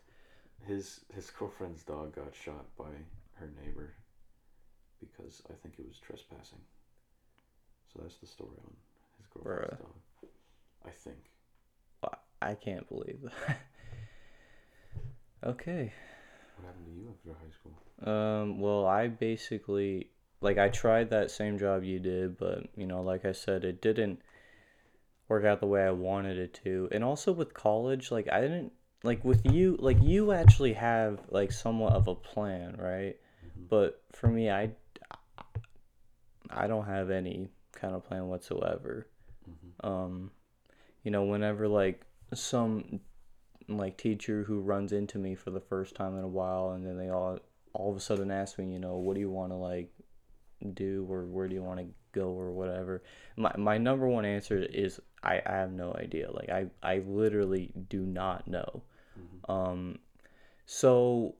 His 0.65 1.01
his 1.13 1.29
girlfriend's 1.29 1.83
dog 1.83 2.15
got 2.15 2.33
shot 2.33 2.65
by 2.77 2.85
her 3.33 3.49
neighbor 3.61 3.93
because 5.01 5.41
I 5.49 5.53
think 5.61 5.75
it 5.79 5.85
was 5.85 5.97
trespassing. 5.99 6.59
So 7.91 7.99
that's 8.01 8.15
the 8.15 8.27
story 8.27 8.55
on 8.63 8.73
his 9.17 9.27
girlfriend's 9.27 9.75
Bruh. 9.75 9.79
dog. 9.79 10.29
I 10.85 10.89
think. 10.91 11.17
i 12.41 12.53
can't 12.55 12.87
believe 12.89 13.19
that 13.23 13.57
okay 15.45 15.91
What 16.57 16.67
happened 16.67 16.85
to 16.85 16.91
you 16.91 17.09
after 17.09 17.29
high 17.39 17.51
school? 17.51 17.73
Um, 18.11 18.59
well, 18.59 18.85
I 18.85 19.07
basically 19.07 20.09
like 20.41 20.57
I 20.57 20.69
tried 20.69 21.09
that 21.09 21.31
same 21.31 21.57
job 21.57 21.83
you 21.83 21.99
did, 21.99 22.37
but 22.37 22.67
you 22.75 22.85
know, 22.85 23.01
like 23.01 23.25
I 23.25 23.31
said, 23.31 23.63
it 23.63 23.81
didn't 23.81 24.21
work 25.27 25.45
out 25.45 25.59
the 25.59 25.67
way 25.67 25.83
I 25.83 25.91
wanted 25.91 26.37
it 26.37 26.53
to. 26.65 26.89
And 26.91 27.03
also 27.03 27.31
with 27.31 27.53
college, 27.53 28.11
like 28.11 28.27
I 28.31 28.41
didn't 28.41 28.73
like 29.03 29.23
with 29.23 29.51
you, 29.51 29.77
like 29.79 30.01
you 30.01 30.31
actually 30.31 30.73
have 30.73 31.19
like 31.29 31.51
somewhat 31.51 31.93
of 31.93 32.07
a 32.07 32.15
plan, 32.15 32.75
right? 32.77 33.17
Mhm. 33.45 33.67
But 33.69 34.01
for 34.11 34.27
me, 34.27 34.49
I 34.49 34.71
I 36.49 36.67
don't 36.67 36.85
have 36.85 37.09
any 37.09 37.49
kind 37.71 37.95
of 37.95 38.03
plan 38.03 38.27
whatsoever. 38.27 39.07
hmm 39.45 39.87
Um, 39.87 40.31
you 41.03 41.11
know, 41.11 41.23
whenever 41.25 41.67
like 41.67 42.05
some 42.33 43.01
like 43.67 43.97
teacher 43.97 44.43
who 44.43 44.59
runs 44.59 44.91
into 44.91 45.17
me 45.17 45.35
for 45.35 45.51
the 45.51 45.59
first 45.59 45.95
time 45.95 46.17
in 46.17 46.23
a 46.23 46.27
while, 46.27 46.71
and 46.71 46.85
then 46.85 46.97
they 46.97 47.09
all 47.09 47.39
all 47.73 47.89
of 47.91 47.97
a 47.97 47.99
sudden 47.99 48.31
ask 48.31 48.59
me, 48.59 48.71
you 48.71 48.79
know, 48.79 48.95
what 48.97 49.15
do 49.15 49.19
you 49.19 49.29
want 49.29 49.51
to 49.51 49.55
like 49.55 49.89
do, 50.73 51.05
or 51.09 51.25
where 51.25 51.47
do 51.47 51.55
you 51.55 51.63
want 51.63 51.79
to 51.79 51.87
go, 52.11 52.29
or 52.29 52.51
whatever. 52.51 53.03
My 53.35 53.53
my 53.57 53.77
number 53.77 54.07
one 54.07 54.25
answer 54.25 54.57
is 54.57 54.99
I, 55.23 55.41
I 55.45 55.53
have 55.53 55.71
no 55.71 55.93
idea. 55.93 56.31
Like 56.31 56.49
I 56.49 56.67
I 56.81 56.99
literally 56.99 57.73
do 57.89 58.01
not 58.05 58.47
know. 58.47 58.83
hmm 59.15 59.51
Um, 59.51 59.99
so 60.65 61.35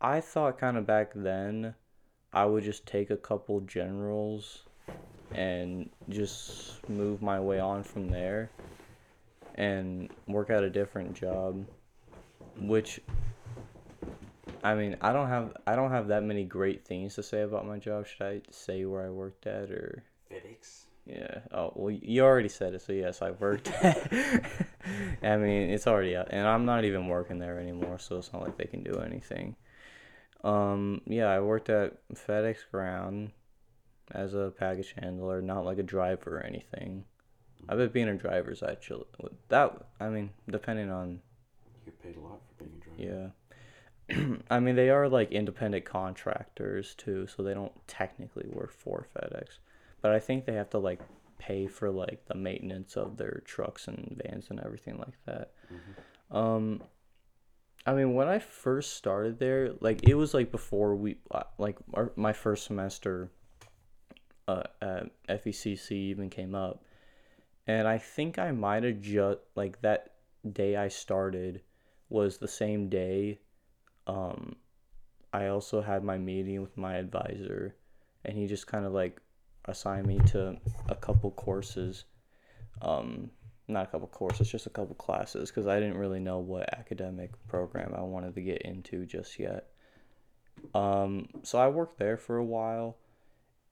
I 0.00 0.20
thought 0.20 0.58
kind 0.58 0.76
of 0.76 0.86
back 0.86 1.12
then 1.14 1.74
I 2.32 2.44
would 2.46 2.64
just 2.64 2.86
take 2.86 3.10
a 3.10 3.16
couple 3.16 3.60
generals 3.60 4.62
and 5.34 5.90
just 6.08 6.88
move 6.88 7.22
my 7.22 7.40
way 7.40 7.60
on 7.60 7.82
from 7.82 8.08
there 8.08 8.50
and 9.60 10.10
work 10.26 10.48
at 10.48 10.64
a 10.64 10.70
different 10.70 11.12
job 11.12 11.66
which 12.58 12.98
I 14.64 14.74
mean 14.74 14.96
I 15.02 15.12
don't 15.12 15.28
have 15.28 15.52
I 15.66 15.76
don't 15.76 15.90
have 15.90 16.08
that 16.08 16.22
many 16.22 16.44
great 16.44 16.86
things 16.86 17.14
to 17.16 17.22
say 17.22 17.42
about 17.42 17.66
my 17.66 17.78
job 17.78 18.06
should 18.06 18.26
I 18.26 18.40
say 18.50 18.86
where 18.86 19.04
I 19.06 19.10
worked 19.10 19.46
at 19.46 19.70
or 19.70 20.02
FedEx. 20.32 20.84
Yeah. 21.06 21.40
Oh 21.52 21.72
well, 21.74 21.90
you 21.90 22.22
already 22.22 22.48
said 22.48 22.74
it, 22.74 22.82
so 22.82 22.92
yes, 22.92 23.20
I 23.20 23.32
worked. 23.32 23.70
I 23.82 25.36
mean, 25.36 25.70
it's 25.70 25.86
already 25.86 26.16
out, 26.16 26.28
and 26.30 26.46
I'm 26.46 26.64
not 26.64 26.84
even 26.84 27.08
working 27.08 27.38
there 27.38 27.58
anymore, 27.58 27.98
so 27.98 28.18
it's 28.18 28.32
not 28.32 28.42
like 28.42 28.56
they 28.56 28.64
can 28.64 28.82
do 28.82 29.00
anything. 29.00 29.56
Um, 30.44 31.02
yeah, 31.06 31.26
I 31.26 31.40
worked 31.40 31.68
at 31.68 31.96
FedEx 32.14 32.58
Ground 32.70 33.32
as 34.12 34.34
a 34.34 34.52
package 34.56 34.94
handler, 34.98 35.42
not 35.42 35.64
like 35.64 35.78
a 35.78 35.82
driver 35.82 36.38
or 36.38 36.46
anything. 36.46 37.04
I 37.68 37.76
bet 37.76 37.92
being 37.92 38.08
a 38.08 38.14
driver 38.14 38.50
is 38.50 38.62
actually 38.62 39.04
that. 39.48 39.76
I 40.00 40.08
mean, 40.08 40.30
depending 40.50 40.90
on 40.90 41.20
You 41.84 41.92
get 41.92 42.02
paid 42.02 42.16
a 42.16 42.20
lot 42.20 42.40
for 42.58 42.64
being 42.64 42.80
a 42.80 42.84
driver. 42.84 43.32
yeah. 44.08 44.36
I 44.50 44.58
mean, 44.60 44.74
they 44.76 44.90
are 44.90 45.08
like 45.08 45.30
independent 45.30 45.84
contractors 45.84 46.94
too, 46.96 47.26
so 47.28 47.42
they 47.42 47.54
don't 47.54 47.72
technically 47.86 48.48
work 48.50 48.72
for 48.72 49.06
FedEx. 49.16 49.58
But 50.02 50.12
I 50.12 50.18
think 50.18 50.46
they 50.46 50.54
have 50.54 50.70
to 50.70 50.78
like 50.78 51.00
pay 51.38 51.66
for 51.68 51.90
like 51.90 52.24
the 52.26 52.34
maintenance 52.34 52.96
of 52.96 53.16
their 53.16 53.42
trucks 53.44 53.86
and 53.88 54.20
vans 54.24 54.48
and 54.50 54.60
everything 54.60 54.98
like 54.98 55.14
that. 55.26 55.52
Mhm. 55.72 56.36
Um, 56.36 56.82
I 57.86 57.94
mean, 57.94 58.14
when 58.14 58.28
I 58.28 58.38
first 58.40 58.94
started 58.94 59.38
there, 59.38 59.72
like 59.80 60.06
it 60.08 60.14
was 60.14 60.34
like 60.34 60.50
before 60.50 60.94
we 60.96 61.16
uh, 61.30 61.44
like 61.56 61.76
our, 61.94 62.12
my 62.16 62.32
first 62.32 62.64
semester 62.64 63.30
uh, 64.48 64.64
at 64.82 65.06
FECC 65.28 65.92
even 65.92 66.28
came 66.30 66.54
up, 66.54 66.82
and 67.70 67.86
I 67.86 67.98
think 67.98 68.38
I 68.38 68.50
might 68.50 68.82
have 68.82 69.00
just 69.00 69.38
like 69.54 69.80
that 69.82 70.14
day 70.52 70.76
I 70.76 70.88
started 70.88 71.62
was 72.08 72.38
the 72.38 72.48
same 72.48 72.88
day. 72.88 73.38
Um, 74.06 74.56
I 75.32 75.46
also 75.46 75.80
had 75.80 76.02
my 76.02 76.18
meeting 76.18 76.60
with 76.60 76.76
my 76.76 76.96
advisor, 76.96 77.76
and 78.24 78.36
he 78.36 78.48
just 78.48 78.66
kind 78.66 78.84
of 78.84 78.92
like 78.92 79.20
assigned 79.66 80.06
me 80.06 80.18
to 80.26 80.56
a 80.88 80.96
couple 80.96 81.30
courses. 81.30 82.04
Um, 82.82 83.30
not 83.68 83.84
a 83.84 83.90
couple 83.92 84.08
courses, 84.08 84.50
just 84.50 84.66
a 84.66 84.70
couple 84.70 84.96
classes, 84.96 85.50
because 85.50 85.68
I 85.68 85.78
didn't 85.78 85.98
really 85.98 86.18
know 86.18 86.40
what 86.40 86.74
academic 86.74 87.30
program 87.46 87.94
I 87.96 88.00
wanted 88.00 88.34
to 88.34 88.40
get 88.40 88.62
into 88.62 89.06
just 89.06 89.38
yet. 89.38 89.68
Um, 90.74 91.28
so 91.44 91.60
I 91.60 91.68
worked 91.68 92.00
there 92.00 92.16
for 92.16 92.36
a 92.36 92.44
while, 92.44 92.96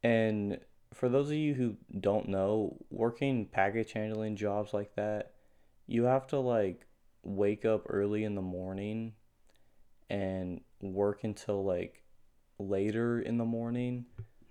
and 0.05 0.61
for 0.95 1.09
those 1.09 1.29
of 1.29 1.37
you 1.37 1.55
who 1.55 1.77
don't 2.01 2.29
know, 2.29 2.77
working 2.91 3.47
package 3.47 3.93
handling 3.93 4.37
jobs 4.37 4.73
like 4.73 4.95
that, 4.97 5.33
you 5.87 6.05
have 6.05 6.27
to 6.29 6.39
like 6.39 6.87
wake 7.23 7.65
up 7.65 7.85
early 7.89 8.25
in 8.25 8.35
the 8.35 8.43
morning 8.43 9.13
and 10.11 10.61
work 10.81 11.25
until 11.25 11.65
like 11.65 12.03
later 12.59 13.21
in 13.21 13.39
the 13.39 13.45
morning. 13.45 14.07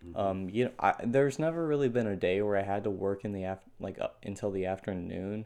Mhm. 0.06 0.15
Um, 0.15 0.50
you 0.50 0.65
know, 0.65 0.72
I, 0.79 0.94
there's 1.03 1.39
never 1.39 1.65
really 1.65 1.89
been 1.89 2.08
a 2.08 2.15
day 2.15 2.41
where 2.41 2.56
I 2.58 2.62
had 2.62 2.84
to 2.84 2.91
work 2.91 3.25
in 3.25 3.34
the 3.34 3.44
af- 3.44 3.70
like 3.79 4.00
up 4.00 4.20
until 4.24 4.51
the 4.51 4.65
afternoon, 4.65 5.46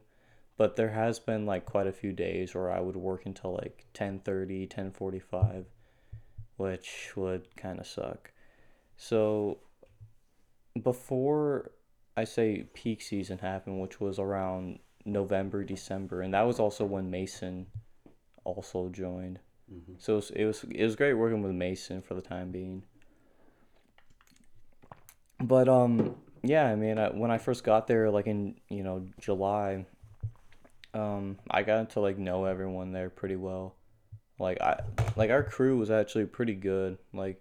but 0.58 0.76
there 0.76 0.92
has 0.92 1.20
been 1.20 1.46
like 1.46 1.66
quite 1.66 1.88
a 1.88 1.94
few 1.94 2.12
days 2.12 2.54
where 2.54 2.70
I 2.70 2.82
would 2.82 2.98
work 2.98 3.26
until 3.26 3.54
like 3.54 3.86
10:30, 3.94 4.68
10:45, 4.68 5.66
which 6.58 7.14
would 7.16 7.56
kind 7.56 7.80
of 7.80 7.88
suck. 7.88 8.32
So 8.98 9.60
before 10.82 11.72
I 12.16 12.24
say 12.24 12.68
peak 12.74 13.02
season 13.02 13.40
happened, 13.40 13.82
which 13.82 14.00
was 14.00 14.20
around 14.20 14.80
November, 15.06 15.64
December, 15.64 16.22
and 16.22 16.34
that 16.34 16.44
was 16.44 16.60
also 16.60 16.86
when 16.86 17.10
Mason 17.10 17.68
also 18.44 18.90
joined. 18.90 19.40
Mhm. 19.72 19.96
So 20.00 20.14
it 20.14 20.16
was, 20.16 20.32
it 20.32 20.46
was 20.46 20.64
it 20.64 20.84
was 20.84 20.96
great 20.96 21.14
working 21.14 21.42
with 21.42 21.54
Mason 21.54 22.02
for 22.02 22.14
the 22.14 22.22
time 22.22 22.52
being. 22.52 22.84
But 25.40 25.68
um 25.70 26.16
yeah, 26.44 26.66
I 26.66 26.76
mean, 26.76 26.98
I, 26.98 27.10
when 27.10 27.32
I 27.32 27.38
first 27.38 27.64
got 27.64 27.88
there 27.88 28.10
like 28.10 28.28
in, 28.28 28.56
you 28.70 28.84
know, 28.84 29.08
July, 29.20 29.86
um 30.94 31.38
I 31.50 31.64
got 31.64 31.92
to 31.92 32.00
like 32.00 32.18
know 32.18 32.46
everyone 32.46 32.92
there 32.92 33.10
pretty 33.10 33.36
well. 33.36 33.76
Like 34.40 34.60
I 34.62 34.82
like 35.16 35.30
our 35.30 35.44
crew 35.44 35.78
was 35.78 35.90
actually 35.90 36.26
pretty 36.26 36.56
good. 36.56 36.98
Like 37.14 37.41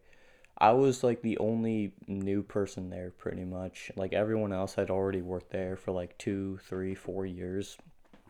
I 0.61 0.73
was 0.73 1.03
like 1.03 1.23
the 1.23 1.39
only 1.39 1.95
new 2.07 2.43
person 2.43 2.91
there 2.91 3.13
pretty 3.17 3.45
much. 3.45 3.91
Like 3.97 4.13
everyone 4.13 4.53
else 4.53 4.75
had 4.75 4.91
already 4.91 5.23
worked 5.23 5.51
there 5.51 5.77
for 5.77 5.93
like 5.93 6.19
two, 6.19 6.59
three, 6.69 6.95
four 6.95 7.25
years, 7.25 7.79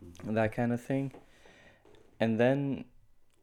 mm-hmm. 0.05 0.35
that 0.35 0.55
kind 0.55 0.73
of 0.73 0.81
thing. 0.81 1.13
And 2.21 2.39
then 2.39 2.85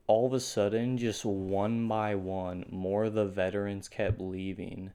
all 0.07 0.25
of 0.25 0.33
a 0.33 0.39
sudden, 0.39 0.97
just 0.97 1.25
one 1.25 1.87
by 1.87 2.15
one, 2.15 2.65
more 2.69 3.05
of 3.05 3.13
the 3.13 3.25
veterans 3.25 3.89
kept 3.89 4.21
leaving. 4.21 4.93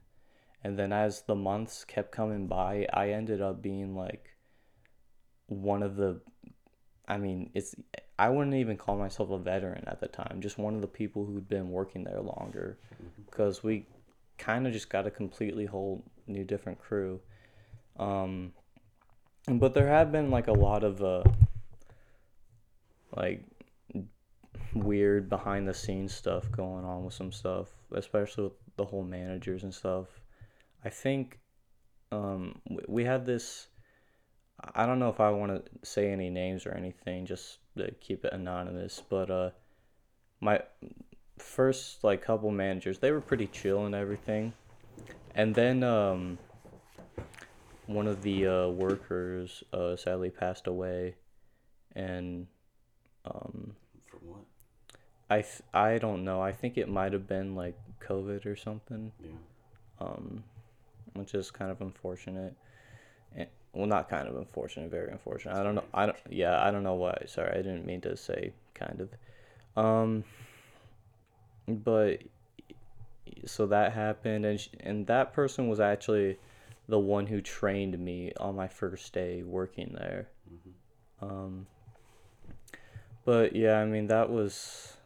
And 0.63 0.79
then 0.79 0.91
as 0.91 1.21
the 1.21 1.35
months 1.35 1.85
kept 1.85 2.11
coming 2.11 2.47
by, 2.47 2.87
I 2.91 3.09
ended 3.09 3.41
up 3.41 3.61
being 3.61 3.95
like 3.95 4.29
one 5.47 5.83
of 5.83 5.97
the 5.97 6.21
I 7.07 7.17
mean, 7.17 7.49
it's 7.53 7.75
I 8.23 8.29
wouldn't 8.29 8.55
even 8.55 8.77
call 8.77 8.95
myself 8.97 9.31
a 9.31 9.37
veteran 9.37 9.83
at 9.85 9.99
the 9.99 10.07
time, 10.07 10.39
just 10.39 10.57
one 10.57 10.75
of 10.75 10.79
the 10.79 10.87
people 10.87 11.25
who'd 11.25 11.49
been 11.49 11.71
working 11.71 12.05
there 12.05 12.21
longer 12.21 12.77
because 13.25 13.63
we 13.63 13.85
kind 14.37 14.65
of 14.65 14.71
just 14.71 14.89
got 14.89 15.05
a 15.05 15.11
completely 15.11 15.65
whole 15.65 16.01
new 16.25 16.45
different 16.45 16.79
crew. 16.79 17.19
Um 17.99 18.53
but 19.45 19.73
there 19.73 19.89
have 19.89 20.13
been 20.13 20.31
like 20.31 20.47
a 20.47 20.53
lot 20.53 20.85
of 20.85 21.03
uh 21.03 21.23
like 23.13 23.43
weird 24.73 25.27
behind 25.27 25.67
the 25.67 25.73
scenes 25.73 26.15
stuff 26.15 26.49
going 26.49 26.85
on 26.85 27.03
with 27.03 27.13
some 27.13 27.33
stuff, 27.33 27.73
especially 27.91 28.45
with 28.45 28.53
the 28.77 28.85
whole 28.85 29.03
managers 29.03 29.63
and 29.63 29.73
stuff. 29.73 30.07
I 30.85 30.89
think 30.89 31.39
um, 32.13 32.61
we 32.87 33.03
had 33.03 33.25
this. 33.25 33.67
I 34.75 34.85
don't 34.85 34.99
know 34.99 35.09
if 35.09 35.19
I 35.19 35.29
want 35.31 35.51
to 35.51 35.85
say 35.85 36.09
any 36.09 36.29
names 36.29 36.65
or 36.65 36.71
anything, 36.71 37.25
just 37.25 37.57
to 37.77 37.91
keep 37.99 38.25
it 38.25 38.33
anonymous. 38.33 39.01
But 39.07 39.29
uh, 39.29 39.49
my 40.39 40.61
first 41.37 42.03
like 42.03 42.21
couple 42.21 42.51
managers, 42.51 42.99
they 42.99 43.11
were 43.11 43.21
pretty 43.21 43.47
chill 43.47 43.85
and 43.85 43.95
everything, 43.95 44.53
and 45.35 45.55
then 45.55 45.83
um, 45.83 46.37
one 47.87 48.07
of 48.07 48.21
the 48.21 48.47
uh, 48.47 48.67
workers 48.69 49.63
uh, 49.73 49.95
sadly 49.95 50.29
passed 50.29 50.67
away, 50.67 51.15
and 51.95 52.47
um, 53.25 53.75
From 54.05 54.19
what? 54.25 54.41
I 55.29 55.41
th- 55.41 55.63
I 55.73 55.97
don't 55.97 56.23
know. 56.23 56.41
I 56.41 56.51
think 56.51 56.77
it 56.77 56.89
might 56.89 57.13
have 57.13 57.27
been 57.27 57.55
like 57.55 57.77
COVID 58.01 58.45
or 58.45 58.55
something. 58.55 59.11
Yeah. 59.23 59.29
Um, 59.99 60.43
which 61.13 61.33
is 61.33 61.51
kind 61.51 61.71
of 61.71 61.81
unfortunate. 61.81 62.55
And, 63.35 63.47
well, 63.73 63.87
not 63.87 64.09
kind 64.09 64.27
of 64.27 64.35
unfortunate, 64.35 64.91
very 64.91 65.11
unfortunate. 65.11 65.55
I 65.57 65.63
don't 65.63 65.75
know. 65.75 65.83
I 65.93 66.05
don't. 66.05 66.17
Yeah, 66.29 66.63
I 66.63 66.71
don't 66.71 66.83
know 66.83 66.93
why. 66.95 67.17
Sorry, 67.25 67.51
I 67.51 67.57
didn't 67.61 67.85
mean 67.85 68.01
to 68.01 68.15
say 68.15 68.53
kind 68.75 69.01
of. 69.01 69.83
Um, 69.83 70.23
but 71.67 72.21
so 73.45 73.65
that 73.67 73.93
happened, 73.93 74.45
and 74.45 74.59
sh- 74.59 74.69
and 74.79 75.07
that 75.07 75.33
person 75.33 75.67
was 75.67 75.79
actually 75.79 76.37
the 76.87 76.99
one 76.99 77.27
who 77.27 77.41
trained 77.41 77.97
me 77.97 78.31
on 78.39 78.55
my 78.55 78.67
first 78.67 79.13
day 79.13 79.41
working 79.43 79.95
there. 79.97 80.27
Mhm. 80.51 81.27
Um, 81.27 81.67
but 83.25 83.55
yeah, 83.55 83.79
I 83.79 83.85
mean 83.85 84.07
that 84.07 84.29
was 84.29 84.97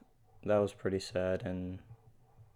that 0.46 0.58
was 0.58 0.74
pretty 0.74 1.00
sad, 1.00 1.44
and 1.46 1.80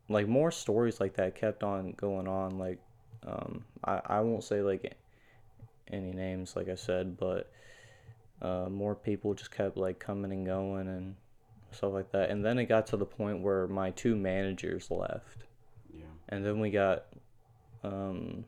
like 0.10 0.28
more 0.28 0.52
stories 0.52 1.00
like 1.00 1.14
that 1.14 1.36
kept 1.36 1.64
on 1.64 1.94
going 1.94 2.28
on. 2.28 2.58
Like, 2.58 2.80
um, 3.26 3.64
I 3.84 4.02
I 4.06 4.20
won't 4.22 4.44
say 4.44 4.62
like 4.62 4.96
any 5.92 6.12
names, 6.12 6.56
like 6.56 6.70
I 6.70 6.76
said, 6.76 7.18
but 7.18 7.52
uh, 8.42 8.68
more 8.70 8.96
people 8.96 9.34
just 9.34 9.52
kept 9.52 9.78
like 9.78 10.00
coming 10.00 10.32
and 10.32 10.46
going 10.46 10.88
and 10.88 11.16
stuff 11.72 11.94
like 11.94 12.12
that. 12.12 12.30
And 12.30 12.44
then 12.44 12.58
it 12.60 12.66
got 12.66 12.88
to 12.88 12.98
the 12.98 13.06
point 13.06 13.42
where 13.42 13.68
my 13.68 13.92
two 13.92 14.16
managers 14.16 14.90
left, 14.92 15.46
Yeah. 15.94 16.06
and 16.30 16.46
then 16.46 16.60
we 16.60 16.72
got 16.72 17.06
um, 17.84 18.46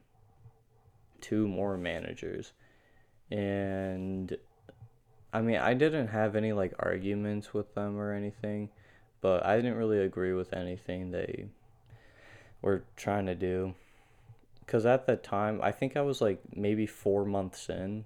two 1.22 1.48
more 1.48 1.78
managers, 1.78 2.54
and 3.32 4.36
I 5.32 5.42
mean, 5.42 5.58
I 5.58 5.74
didn't 5.74 6.08
have 6.08 6.36
any 6.36 6.54
like 6.54 6.74
arguments 6.80 7.54
with 7.54 7.74
them 7.74 7.98
or 7.98 8.14
anything, 8.14 8.70
but 9.22 9.46
I 9.46 9.56
didn't 9.56 9.76
really 9.76 10.00
agree 10.00 10.34
with 10.34 10.54
anything 10.54 11.12
they 11.12 11.48
were 12.62 12.84
trying 12.96 13.26
to 13.26 13.36
do. 13.36 13.74
Because 14.66 14.86
at 14.86 15.06
the 15.06 15.16
time, 15.16 15.60
I 15.62 15.72
think 15.72 15.98
I 15.98 16.02
was 16.02 16.22
like 16.22 16.40
maybe 16.56 16.86
four 16.86 17.26
months 17.26 17.70
in, 17.70 18.06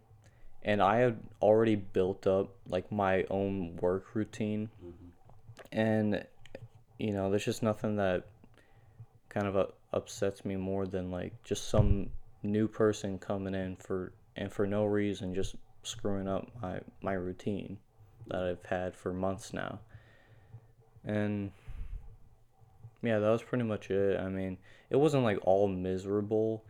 and 0.63 0.81
I 0.81 0.97
had 0.97 1.19
already 1.41 1.75
built 1.75 2.27
up 2.27 2.49
like 2.67 2.91
my 2.91 3.23
own 3.29 3.75
work 3.77 4.15
routine. 4.15 4.69
Mhm. 4.83 4.93
And, 5.71 6.25
you 6.97 7.13
know, 7.13 7.29
there's 7.29 7.45
just 7.45 7.63
nothing 7.63 7.95
that 7.97 8.25
kind 9.29 9.47
of 9.47 9.55
uh, 9.55 9.67
upsets 9.93 10.43
me 10.45 10.55
more 10.55 10.85
than 10.87 11.11
like 11.11 11.31
just 11.43 11.69
some 11.69 12.09
new 12.43 12.67
person 12.67 13.19
coming 13.19 13.53
in 13.53 13.75
for 13.75 14.11
and 14.35 14.51
for 14.51 14.67
no 14.67 14.85
reason 14.85 15.33
just 15.33 15.55
screwing 15.83 16.27
up 16.27 16.47
my 16.61 16.79
my 17.01 17.13
routine 17.13 17.77
that 18.27 18.43
I've 18.43 18.65
had 18.65 18.95
for 18.95 19.13
months 19.13 19.53
now. 19.53 19.79
And 21.05 21.51
yeah, 23.01 23.19
that 23.19 23.29
was 23.29 23.43
pretty 23.43 23.63
much 23.63 23.89
it. 23.91 24.19
I 24.19 24.27
mean, 24.29 24.57
it 24.89 24.95
wasn't 24.97 25.23
like 25.23 25.39
all 25.43 25.67
miserable. 25.67 26.63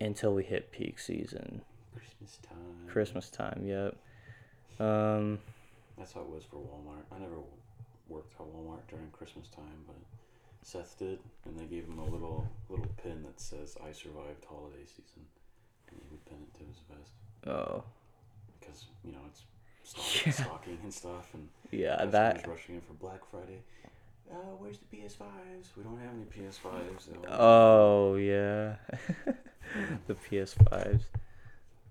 until 0.00 0.32
we 0.34 0.44
hit 0.44 0.70
peak 0.70 0.98
season. 0.98 1.62
Christmas 1.94 2.38
time. 2.48 2.86
Christmas 2.88 3.30
time, 3.30 3.62
yep. 3.66 3.96
Um, 4.78 5.40
That's 5.98 6.12
how 6.12 6.20
it 6.20 6.28
was 6.28 6.44
for 6.44 6.56
Walmart. 6.56 7.02
I 7.14 7.18
never 7.18 7.38
worked 8.08 8.32
at 8.40 8.46
Walmart 8.46 8.86
during 8.88 9.10
Christmas 9.10 9.48
time, 9.48 9.82
but 9.86 9.96
Seth 10.62 10.96
did, 10.98 11.18
and 11.44 11.58
they 11.58 11.64
gave 11.64 11.84
him 11.84 11.98
a 11.98 12.04
little 12.04 12.46
little 12.68 12.86
pin 13.02 13.22
that 13.24 13.40
says 13.40 13.76
"I 13.84 13.90
survived 13.92 14.44
holiday 14.48 14.84
season," 14.86 15.26
and 15.90 15.98
he 16.00 16.06
would 16.10 16.24
pin 16.26 16.38
it 16.42 16.58
to 16.58 16.64
his 16.64 16.78
vest 16.88 17.12
oh, 17.48 17.82
because 18.60 18.84
you 19.04 19.10
know 19.12 19.18
it's 19.28 19.42
stock, 19.82 20.26
Yeah. 20.26 20.32
stocking 20.32 20.78
and 20.84 20.94
stuff, 20.94 21.34
and 21.34 21.48
yeah, 21.72 22.04
that. 22.04 22.46
rushing 22.46 22.76
in 22.76 22.80
for 22.82 22.92
Black 22.94 23.20
Friday. 23.30 23.62
Uh, 24.30 24.34
where's 24.58 24.78
the 24.78 24.84
PS5s? 24.96 25.68
We 25.76 25.82
don't 25.82 25.98
have 25.98 26.12
any 26.14 26.24
PS5s. 26.24 27.06
They'll- 27.06 27.24
Oh, 27.32 28.16
yeah. 28.16 28.76
the 30.06 30.14
PS5s. 30.14 31.02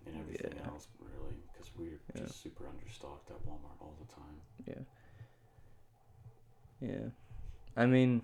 and 0.06 0.15
everything 0.20 0.53
yeah. 0.56 0.67
else, 0.70 0.88
really, 1.00 1.36
because 1.51 1.72
we're 1.77 2.00
Yeah. 2.15 2.22
just 2.27 2.41
super 2.41 2.63
understocked 2.65 3.29
at 3.32 3.44
Walmart 3.46 3.82
all 3.82 3.96
the 4.00 4.13
time. 4.13 4.41
Yeah. 4.65 4.84
Yeah. 6.82 7.10
I 7.75 7.86
mean, 7.88 8.22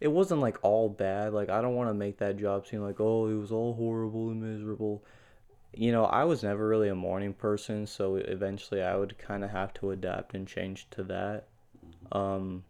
it 0.00 0.08
wasn't 0.08 0.40
like 0.40 0.58
all 0.62 0.88
bad. 0.88 1.32
Like, 1.32 1.48
I 1.48 1.62
don't 1.62 1.74
want 1.76 1.90
to 1.90 1.94
make 1.94 2.18
that 2.18 2.36
job 2.36 2.66
seem 2.66 2.80
like, 2.82 3.00
oh, 3.00 3.28
it 3.28 3.34
was 3.36 3.52
all 3.52 3.74
horrible 3.74 4.30
and 4.30 4.42
miserable. 4.42 5.02
You 5.72 5.92
know, 5.92 6.04
I 6.04 6.24
was 6.24 6.42
never 6.42 6.66
really 6.68 6.88
a 6.88 6.94
morning 6.94 7.32
person, 7.34 7.86
so 7.86 8.16
eventually 8.16 8.82
I 8.82 8.96
would 8.96 9.16
kind 9.18 9.42
of 9.44 9.50
have 9.50 9.72
to 9.74 9.90
adapt 9.92 10.34
and 10.34 10.46
change 10.46 10.88
to 10.90 11.02
that. 11.04 11.46
Mhm. 12.12 12.16
Um, 12.16 12.64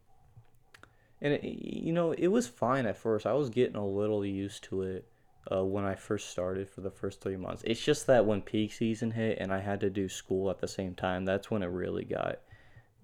and 1.24 1.32
it, 1.32 1.42
you 1.42 1.92
know, 1.92 2.12
it 2.12 2.28
was 2.28 2.46
fine 2.46 2.84
at 2.84 2.98
first. 2.98 3.24
I 3.26 3.32
was 3.32 3.48
getting 3.48 3.76
a 3.76 3.86
little 3.86 4.24
used 4.24 4.62
to 4.64 4.82
it 4.82 5.08
uh, 5.50 5.64
when 5.64 5.84
I 5.84 5.94
first 5.94 6.28
started 6.28 6.68
for 6.68 6.82
the 6.82 6.90
first 6.90 7.22
three 7.22 7.38
months. 7.38 7.62
It's 7.66 7.82
just 7.82 8.06
that 8.08 8.26
when 8.26 8.42
peak 8.42 8.74
season 8.74 9.10
hit 9.10 9.38
and 9.40 9.50
I 9.52 9.60
had 9.60 9.80
to 9.80 9.90
do 9.90 10.06
school 10.08 10.50
at 10.50 10.60
the 10.60 10.68
same 10.68 10.94
time, 10.94 11.24
that's 11.24 11.50
when 11.50 11.62
it 11.62 11.68
really 11.68 12.04
got 12.04 12.40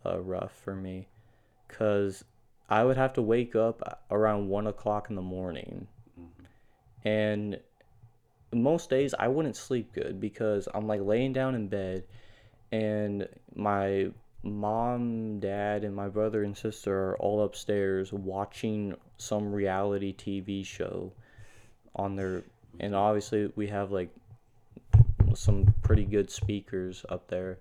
uh, 0.04 0.20
rough 0.20 0.52
for 0.52 0.76
me. 0.76 1.08
Cause 1.68 2.24
I 2.68 2.84
would 2.84 2.98
have 2.98 3.14
to 3.14 3.22
wake 3.22 3.56
up 3.56 4.04
around 4.10 4.48
one 4.48 4.66
o'clock 4.66 5.08
in 5.08 5.16
the 5.16 5.22
morning, 5.22 5.88
Mhm. 6.18 6.44
and 7.04 7.60
most 8.52 8.90
days 8.90 9.14
I 9.18 9.28
wouldn't 9.28 9.56
sleep 9.56 9.92
good 9.92 10.20
because 10.20 10.68
I'm 10.74 10.86
like 10.86 11.00
laying 11.00 11.32
down 11.32 11.54
in 11.54 11.68
bed, 11.68 12.04
and 12.70 13.28
my 13.54 14.12
mom, 14.42 15.40
dad, 15.40 15.84
and 15.84 15.94
my 15.94 16.08
brother 16.08 16.42
and 16.44 16.56
sister 16.56 17.10
are 17.10 17.16
all 17.18 17.42
upstairs 17.44 18.12
watching 18.12 18.94
some 19.18 19.52
reality 19.52 20.14
TV 20.14 20.64
show 20.64 21.12
on 21.94 22.16
their 22.16 22.44
and 22.78 22.94
obviously 22.94 23.52
we 23.56 23.66
have 23.66 23.90
like 23.90 24.10
some 25.34 25.74
pretty 25.82 26.04
good 26.04 26.30
speakers 26.30 27.04
up 27.08 27.28
there. 27.28 27.58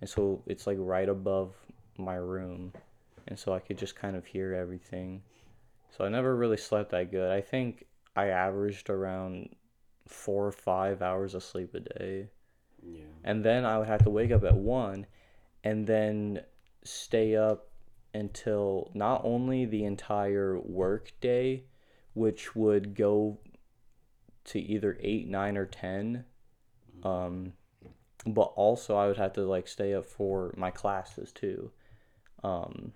And 0.00 0.08
so 0.08 0.42
it's 0.46 0.66
like 0.66 0.78
right 0.80 1.08
above 1.08 1.54
my 1.98 2.16
room. 2.16 2.72
And 3.28 3.38
so 3.38 3.52
I 3.52 3.60
could 3.60 3.78
just 3.78 3.94
kind 3.94 4.16
of 4.16 4.26
hear 4.26 4.54
everything. 4.54 5.22
So 5.96 6.04
I 6.04 6.08
never 6.08 6.34
really 6.34 6.56
slept 6.56 6.90
that 6.90 7.10
good. 7.10 7.30
I 7.30 7.40
think 7.40 7.86
I 8.16 8.26
averaged 8.26 8.90
around 8.90 9.54
four 10.08 10.46
or 10.46 10.52
five 10.52 11.02
hours 11.02 11.34
of 11.34 11.42
sleep 11.42 11.74
a 11.74 11.80
day. 11.80 12.28
Yeah. 12.84 13.04
and 13.22 13.44
then 13.44 13.64
I 13.64 13.78
would 13.78 13.86
have 13.86 14.02
to 14.02 14.10
wake 14.10 14.32
up 14.32 14.42
at 14.42 14.56
one 14.56 15.06
and 15.64 15.86
then 15.86 16.42
stay 16.84 17.36
up 17.36 17.68
until 18.14 18.90
not 18.94 19.22
only 19.24 19.64
the 19.64 19.84
entire 19.84 20.58
work 20.58 21.12
day, 21.20 21.64
which 22.14 22.54
would 22.54 22.94
go 22.94 23.38
to 24.44 24.58
either 24.58 24.98
eight, 25.00 25.28
nine, 25.28 25.56
or 25.56 25.66
ten, 25.66 26.24
um, 27.04 27.52
but 28.26 28.52
also 28.56 28.96
I 28.96 29.06
would 29.06 29.16
have 29.16 29.32
to 29.34 29.42
like 29.42 29.68
stay 29.68 29.94
up 29.94 30.04
for 30.04 30.52
my 30.56 30.70
classes 30.70 31.32
too, 31.32 31.70
um, 32.42 32.92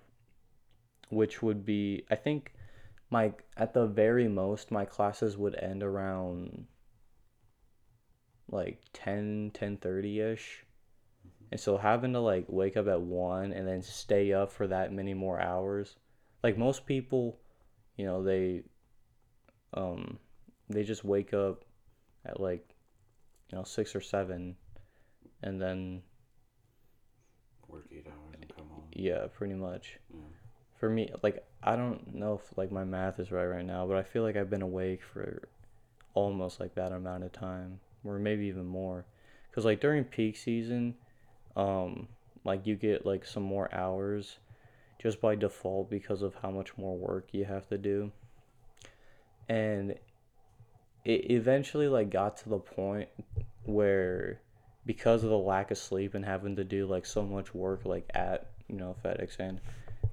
which 1.09 1.41
would 1.41 1.65
be 1.65 2.05
I 2.11 2.15
think 2.15 2.53
my 3.09 3.33
at 3.55 3.73
the 3.73 3.87
very 3.87 4.27
most 4.27 4.71
my 4.71 4.85
classes 4.85 5.37
would 5.37 5.55
end 5.55 5.83
around 5.83 6.67
like 8.49 8.81
10 8.93 9.51
10 9.53 9.77
ish 9.83 10.65
and 11.51 11.59
so 11.59 11.77
having 11.77 12.13
to 12.13 12.19
like 12.19 12.45
wake 12.47 12.75
up 12.77 12.87
at 12.87 13.01
1 13.01 13.53
and 13.53 13.67
then 13.67 13.81
stay 13.81 14.33
up 14.33 14.51
for 14.51 14.67
that 14.67 14.91
many 14.93 15.13
more 15.13 15.39
hours 15.39 15.95
like 16.43 16.57
most 16.57 16.85
people 16.85 17.39
you 17.95 18.05
know 18.05 18.23
they 18.23 18.63
um 19.73 20.17
they 20.69 20.83
just 20.83 21.03
wake 21.03 21.33
up 21.33 21.63
at 22.25 22.39
like 22.39 22.75
you 23.51 23.57
know 23.57 23.63
6 23.63 23.95
or 23.95 24.01
7 24.01 24.55
and 25.43 25.61
then 25.61 26.01
Work 27.67 27.85
eight 27.91 28.07
hours 28.07 28.35
and 28.41 28.49
come 28.55 28.67
home. 28.69 28.83
yeah 28.93 29.27
pretty 29.33 29.53
much 29.55 29.99
Yeah. 30.13 30.19
for 30.79 30.89
me 30.89 31.09
like 31.21 31.45
i 31.63 31.75
don't 31.75 32.15
know 32.15 32.35
if 32.35 32.57
like 32.57 32.71
my 32.71 32.83
math 32.85 33.19
is 33.19 33.31
right 33.31 33.45
right 33.45 33.65
now 33.65 33.85
but 33.85 33.97
i 33.97 34.03
feel 34.03 34.23
like 34.23 34.37
i've 34.37 34.49
been 34.49 34.61
awake 34.61 35.01
for 35.03 35.47
almost 36.13 36.59
like 36.59 36.75
that 36.75 36.91
amount 36.93 37.23
of 37.23 37.31
time 37.33 37.79
or 38.05 38.17
maybe 38.19 38.45
even 38.45 38.65
more 38.65 39.05
because 39.49 39.65
like 39.65 39.81
during 39.81 40.03
peak 40.05 40.37
season 40.37 40.95
um 41.57 42.07
like 42.45 42.65
you 42.65 42.75
get 42.75 43.05
like 43.05 43.25
some 43.25 43.43
more 43.43 43.73
hours 43.75 44.37
just 44.99 45.19
by 45.19 45.35
default 45.35 45.89
because 45.89 46.21
of 46.21 46.33
how 46.35 46.49
much 46.49 46.77
more 46.77 46.97
work 46.97 47.27
you 47.31 47.45
have 47.45 47.67
to 47.67 47.77
do. 47.77 48.11
And 49.49 49.91
it 51.05 51.31
eventually 51.31 51.87
like 51.87 52.09
got 52.09 52.37
to 52.37 52.49
the 52.49 52.57
point 52.57 53.09
where 53.63 54.41
because 54.85 55.23
of 55.23 55.29
the 55.29 55.37
lack 55.37 55.71
of 55.71 55.77
sleep 55.77 56.15
and 56.15 56.25
having 56.25 56.55
to 56.55 56.63
do 56.63 56.85
like 56.85 57.05
so 57.05 57.23
much 57.23 57.53
work 57.53 57.85
like 57.85 58.09
at 58.13 58.47
you 58.67 58.75
know 58.75 58.95
FedEx 59.03 59.39
and 59.39 59.59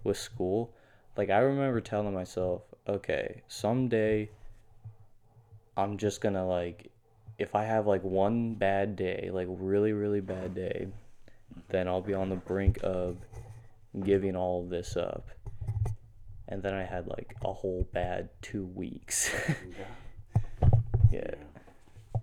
with 0.02 0.16
school 0.16 0.72
like 1.16 1.30
I 1.30 1.38
remember 1.38 1.80
telling 1.80 2.12
myself 2.12 2.62
okay 2.88 3.42
someday 3.48 4.28
I'm 5.76 5.96
just 5.96 6.20
gonna 6.20 6.46
like 6.46 6.90
if 7.38 7.54
I 7.54 7.64
have 7.64 7.86
like 7.86 8.02
one 8.02 8.54
bad 8.54 8.96
day 8.96 9.30
like 9.32 9.46
really 9.50 9.92
really 9.92 10.20
bad 10.20 10.54
day 10.54 10.88
then 11.68 11.88
I'll 11.88 12.00
be 12.02 12.14
on 12.14 12.28
the 12.28 12.36
brink 12.36 12.78
of 12.82 13.16
giving 14.04 14.34
all 14.36 14.62
of 14.64 14.70
this 14.70 14.96
up 14.96 15.28
and 16.48 16.62
then 16.62 16.74
I 16.74 16.84
had 16.84 17.06
like 17.06 17.34
a 17.44 17.52
whole 17.52 17.88
bad 17.92 18.28
two 18.42 18.64
weeks 18.66 19.30
Yeah. 19.78 20.70
yeah 21.12 21.34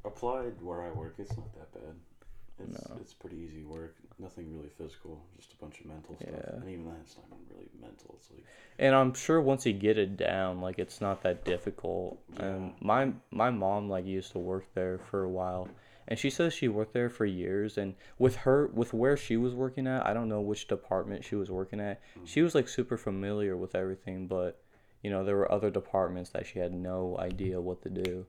Applied 0.04 0.54
where 0.62 0.82
I 0.84 0.92
work, 0.92 1.16
it's 1.20 1.36
not 1.38 1.54
that 1.54 1.72
bad. 1.74 1.96
It's 2.60 2.90
No. 2.90 2.98
it's 3.00 3.14
pretty 3.14 3.38
easy 3.38 3.64
work. 3.64 3.96
Nothing 4.20 4.52
really 4.56 4.70
physical, 4.70 5.22
just 5.38 5.54
a 5.54 5.56
bunch 5.58 5.80
of 5.80 5.86
mental 5.86 6.16
stuff. 6.16 6.30
Yeah. 6.32 6.56
And 6.60 6.70
even 6.70 6.86
that's 6.90 7.16
not 7.18 7.26
even 7.28 7.38
really 7.56 7.70
mental. 7.80 8.16
It's 8.18 8.30
like 8.32 8.44
And 8.80 8.96
I'm 8.96 9.14
sure 9.14 9.40
once 9.42 9.66
you 9.66 9.74
get 9.74 9.98
it 10.00 10.18
down, 10.18 10.60
like 10.60 10.80
it's 10.80 11.02
not 11.02 11.22
that 11.24 11.46
difficult. 11.46 12.20
And 12.38 12.68
Yeah. 12.70 12.74
my 12.82 13.14
my 13.30 13.50
mom 13.52 13.90
like 13.90 14.06
used 14.06 14.32
to 14.32 14.40
work 14.40 14.66
there 14.74 14.98
for 14.98 15.24
a 15.24 15.30
while, 15.30 15.68
and 16.12 16.20
she 16.20 16.30
says 16.30 16.54
she 16.54 16.68
worked 16.68 16.92
there 16.92 17.10
for 17.10 17.26
years. 17.26 17.78
And 17.78 17.96
with 18.20 18.36
her, 18.36 18.68
with 18.74 18.94
where 18.94 19.16
she 19.16 19.38
was 19.38 19.56
working 19.56 19.88
at, 19.88 20.06
I 20.06 20.14
don't 20.14 20.28
know 20.28 20.42
which 20.42 20.68
department 20.68 21.24
she 21.24 21.36
was 21.36 21.50
working 21.50 21.80
at. 21.80 22.02
She 22.26 22.42
mm. 22.42 22.44
was 22.44 22.54
like 22.54 22.68
super 22.68 22.98
familiar 22.98 23.56
with 23.56 23.76
everything, 23.76 24.28
but 24.28 24.62
you 25.04 25.10
know 25.10 25.24
there 25.24 25.38
were 25.38 25.50
other 25.50 25.70
departments 25.70 26.32
that 26.32 26.46
she 26.46 26.60
had 26.60 26.74
no 26.74 27.18
idea 27.18 27.62
what 27.62 27.82
to 27.84 27.90
do. 27.90 28.26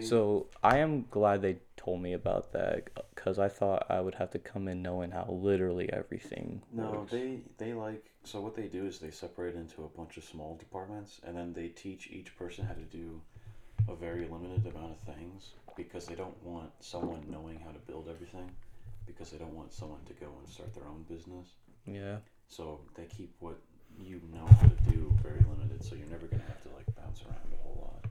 So 0.00 0.46
I 0.64 0.78
am 0.78 1.04
glad 1.10 1.42
they 1.42 1.58
told 1.76 2.00
me 2.00 2.14
about 2.14 2.50
that 2.52 2.88
uh, 2.96 3.02
because 3.14 3.38
I 3.38 3.48
thought 3.48 3.84
I 3.90 4.00
would 4.00 4.14
have 4.14 4.30
to 4.30 4.38
come 4.38 4.66
in 4.66 4.80
knowing 4.80 5.10
how 5.10 5.26
literally 5.30 5.92
everything 5.92 6.62
No, 6.72 6.92
works. 6.92 7.12
they 7.12 7.42
they 7.58 7.74
like 7.74 8.10
so 8.24 8.40
what 8.40 8.56
they 8.56 8.68
do 8.68 8.86
is 8.86 8.98
they 8.98 9.10
separate 9.10 9.54
into 9.54 9.84
a 9.84 9.88
bunch 9.88 10.16
of 10.16 10.24
small 10.24 10.56
departments 10.56 11.20
and 11.24 11.36
then 11.36 11.52
they 11.52 11.68
teach 11.68 12.08
each 12.10 12.36
person 12.36 12.64
how 12.64 12.72
to 12.72 12.80
do 12.80 13.20
a 13.86 13.94
very 13.94 14.26
limited 14.26 14.66
amount 14.66 14.92
of 14.92 15.14
things 15.14 15.52
because 15.78 16.04
they 16.06 16.14
don't 16.16 16.36
want 16.42 16.70
someone 16.80 17.22
knowing 17.30 17.58
how 17.64 17.70
to 17.70 17.78
build 17.86 18.08
everything 18.10 18.50
because 19.06 19.30
they 19.30 19.38
don't 19.38 19.54
want 19.54 19.72
someone 19.72 20.00
to 20.06 20.12
go 20.14 20.26
and 20.40 20.48
start 20.48 20.74
their 20.74 20.84
own 20.84 21.04
business. 21.08 21.46
yeah. 21.86 22.16
So 22.48 22.80
they 22.96 23.04
keep 23.04 23.34
what 23.38 23.56
you 24.00 24.20
know 24.32 24.46
how 24.60 24.66
to 24.66 24.90
do 24.90 25.12
very 25.22 25.40
limited 25.50 25.82
so 25.84 25.94
you're 25.94 26.06
never 26.08 26.26
gonna 26.26 26.42
have 26.48 26.62
to 26.62 26.68
like 26.76 26.86
bounce 26.96 27.22
around 27.22 27.48
a 27.52 27.62
whole 27.62 27.78
lot. 27.92 28.04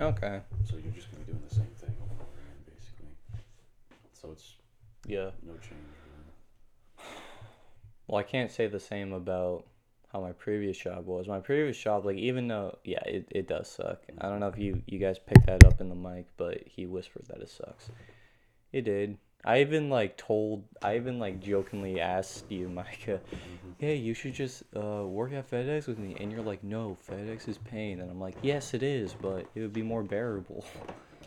Okay. 0.00 0.40
So 0.64 0.76
you're 0.76 0.92
just 0.92 1.10
gonna 1.10 1.24
be 1.24 1.32
doing 1.32 1.42
the 1.48 1.54
same 1.54 1.72
thing 1.80 1.94
over 2.02 2.12
and 2.12 2.20
over 2.20 2.38
again 2.44 2.60
basically. 2.68 3.14
So 4.12 4.32
it's 4.32 4.54
Yeah. 5.06 5.30
no 5.42 5.52
change 5.54 5.94
really. 6.06 7.08
Well, 8.06 8.18
I 8.18 8.22
can't 8.22 8.50
say 8.50 8.66
the 8.66 8.80
same 8.80 9.12
about 9.12 9.66
how 10.14 10.20
my 10.20 10.32
previous 10.32 10.78
job 10.78 11.06
was. 11.06 11.26
My 11.26 11.40
previous 11.40 11.76
job, 11.76 12.06
like 12.06 12.16
even 12.16 12.46
though, 12.46 12.78
yeah, 12.84 13.02
it, 13.04 13.26
it 13.32 13.48
does 13.48 13.68
suck. 13.68 14.04
I 14.18 14.28
don't 14.28 14.38
know 14.38 14.46
if 14.46 14.56
you 14.56 14.80
you 14.86 15.00
guys 15.00 15.18
picked 15.18 15.46
that 15.46 15.64
up 15.64 15.80
in 15.80 15.88
the 15.88 15.96
mic, 15.96 16.26
but 16.36 16.62
he 16.64 16.86
whispered 16.86 17.26
that 17.26 17.38
it 17.38 17.50
sucks. 17.50 17.88
It 18.72 18.82
did. 18.82 19.18
I 19.44 19.60
even 19.60 19.90
like 19.90 20.16
told. 20.16 20.64
I 20.80 20.96
even 20.96 21.18
like 21.18 21.40
jokingly 21.40 22.00
asked 22.00 22.50
you, 22.50 22.68
Micah, 22.70 23.20
hey, 23.78 23.96
you 23.96 24.14
should 24.14 24.34
just 24.34 24.62
uh, 24.76 25.04
work 25.04 25.32
at 25.32 25.50
FedEx 25.50 25.88
with 25.88 25.98
me, 25.98 26.16
and 26.20 26.30
you're 26.30 26.42
like, 26.42 26.62
no, 26.62 26.96
FedEx 27.10 27.48
is 27.48 27.58
pain, 27.58 28.00
and 28.00 28.08
I'm 28.08 28.20
like, 28.20 28.36
yes, 28.40 28.72
it 28.72 28.84
is, 28.84 29.12
but 29.20 29.48
it 29.56 29.60
would 29.60 29.72
be 29.72 29.82
more 29.82 30.04
bearable. 30.04 30.64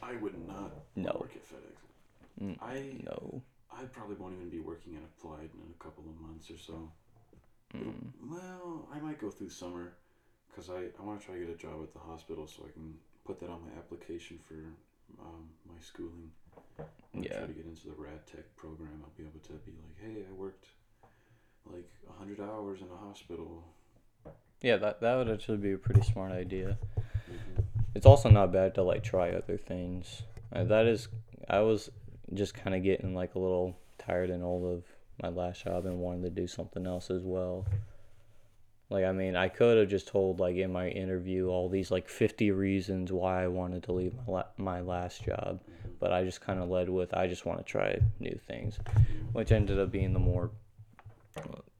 I 0.01 0.15
would 0.15 0.47
not 0.47 0.71
No. 0.95 1.17
work 1.19 1.31
at 1.35 1.43
FedEx. 1.45 2.41
Mm, 2.41 2.57
I 2.61 3.03
No. 3.03 3.41
I 3.69 3.83
probably 3.83 4.15
won't 4.15 4.33
even 4.35 4.49
be 4.49 4.59
working 4.59 4.95
at 4.95 5.01
Applied 5.03 5.49
in 5.53 5.71
a 5.77 5.83
couple 5.83 6.05
of 6.09 6.19
months 6.21 6.49
or 6.49 6.57
so. 6.57 6.89
Mm. 7.75 8.11
Well, 8.29 8.87
I 8.93 8.99
might 8.99 9.19
go 9.19 9.29
through 9.29 9.49
summer 9.49 9.93
because 10.49 10.69
I, 10.69 10.85
I 10.99 11.05
want 11.05 11.19
to 11.19 11.25
try 11.25 11.35
to 11.35 11.41
get 11.45 11.53
a 11.53 11.57
job 11.57 11.81
at 11.83 11.93
the 11.93 11.99
hospital 11.99 12.47
so 12.47 12.63
I 12.67 12.71
can 12.71 12.93
put 13.25 13.39
that 13.39 13.49
on 13.49 13.61
my 13.61 13.77
application 13.77 14.39
for 14.47 14.55
um, 15.19 15.49
my 15.67 15.79
schooling. 15.81 16.31
When 17.11 17.23
I 17.23 17.27
Yeah. 17.27 17.37
try 17.39 17.47
to 17.47 17.53
get 17.53 17.65
into 17.65 17.87
the 17.87 17.93
rad 17.97 18.25
tech 18.25 18.55
program, 18.55 19.01
I'll 19.03 19.11
be 19.17 19.23
able 19.23 19.39
to 19.47 19.53
be 19.65 19.71
like, 19.71 19.97
hey, 20.01 20.23
I 20.29 20.33
worked 20.33 20.67
like 21.65 21.89
a 22.09 22.13
hundred 22.13 22.39
hours 22.39 22.79
in 22.81 22.87
a 22.87 22.97
hospital. 23.07 23.63
Yeah, 24.61 24.77
that 24.77 25.01
that 25.01 25.15
would 25.17 25.29
actually 25.29 25.57
be 25.57 25.73
a 25.73 25.77
pretty 25.77 26.01
smart 26.01 26.31
idea. 26.31 26.77
Mhm. 27.29 27.63
It's 27.93 28.05
also 28.05 28.29
not 28.29 28.51
bad 28.51 28.73
to 28.75 28.83
like 28.83 29.03
try 29.03 29.31
other 29.31 29.57
things. 29.57 30.23
Uh, 30.53 30.63
that 30.63 30.85
is, 30.85 31.09
I 31.49 31.59
was 31.59 31.89
just 32.33 32.53
kind 32.53 32.75
of 32.75 32.83
getting 32.83 33.13
like 33.13 33.35
a 33.35 33.39
little 33.39 33.77
tired 33.97 34.29
and 34.29 34.43
old 34.43 34.63
of 34.65 34.83
my 35.21 35.29
last 35.29 35.63
job 35.63 35.85
and 35.85 35.99
wanted 35.99 36.23
to 36.23 36.29
do 36.29 36.47
something 36.47 36.85
else 36.85 37.09
as 37.09 37.23
well. 37.23 37.65
Like, 38.89 39.03
I 39.03 39.11
mean, 39.11 39.35
I 39.35 39.49
could 39.49 39.77
have 39.77 39.89
just 39.89 40.07
told 40.07 40.39
like 40.39 40.55
in 40.55 40.71
my 40.71 40.87
interview 40.87 41.49
all 41.49 41.67
these 41.67 41.91
like 41.91 42.07
50 42.07 42.51
reasons 42.51 43.11
why 43.11 43.43
I 43.43 43.47
wanted 43.47 43.83
to 43.83 43.91
leave 43.91 44.13
my 44.15 44.33
la- 44.33 44.43
my 44.57 44.79
last 44.79 45.25
job, 45.25 45.59
but 45.99 46.13
I 46.13 46.23
just 46.23 46.39
kind 46.39 46.59
of 46.61 46.69
led 46.69 46.87
with 46.87 47.13
I 47.13 47.27
just 47.27 47.45
want 47.45 47.59
to 47.59 47.65
try 47.65 47.99
new 48.19 48.39
things, 48.47 48.79
which 49.33 49.51
ended 49.51 49.77
up 49.77 49.91
being 49.91 50.13
the 50.13 50.19
more, 50.19 50.51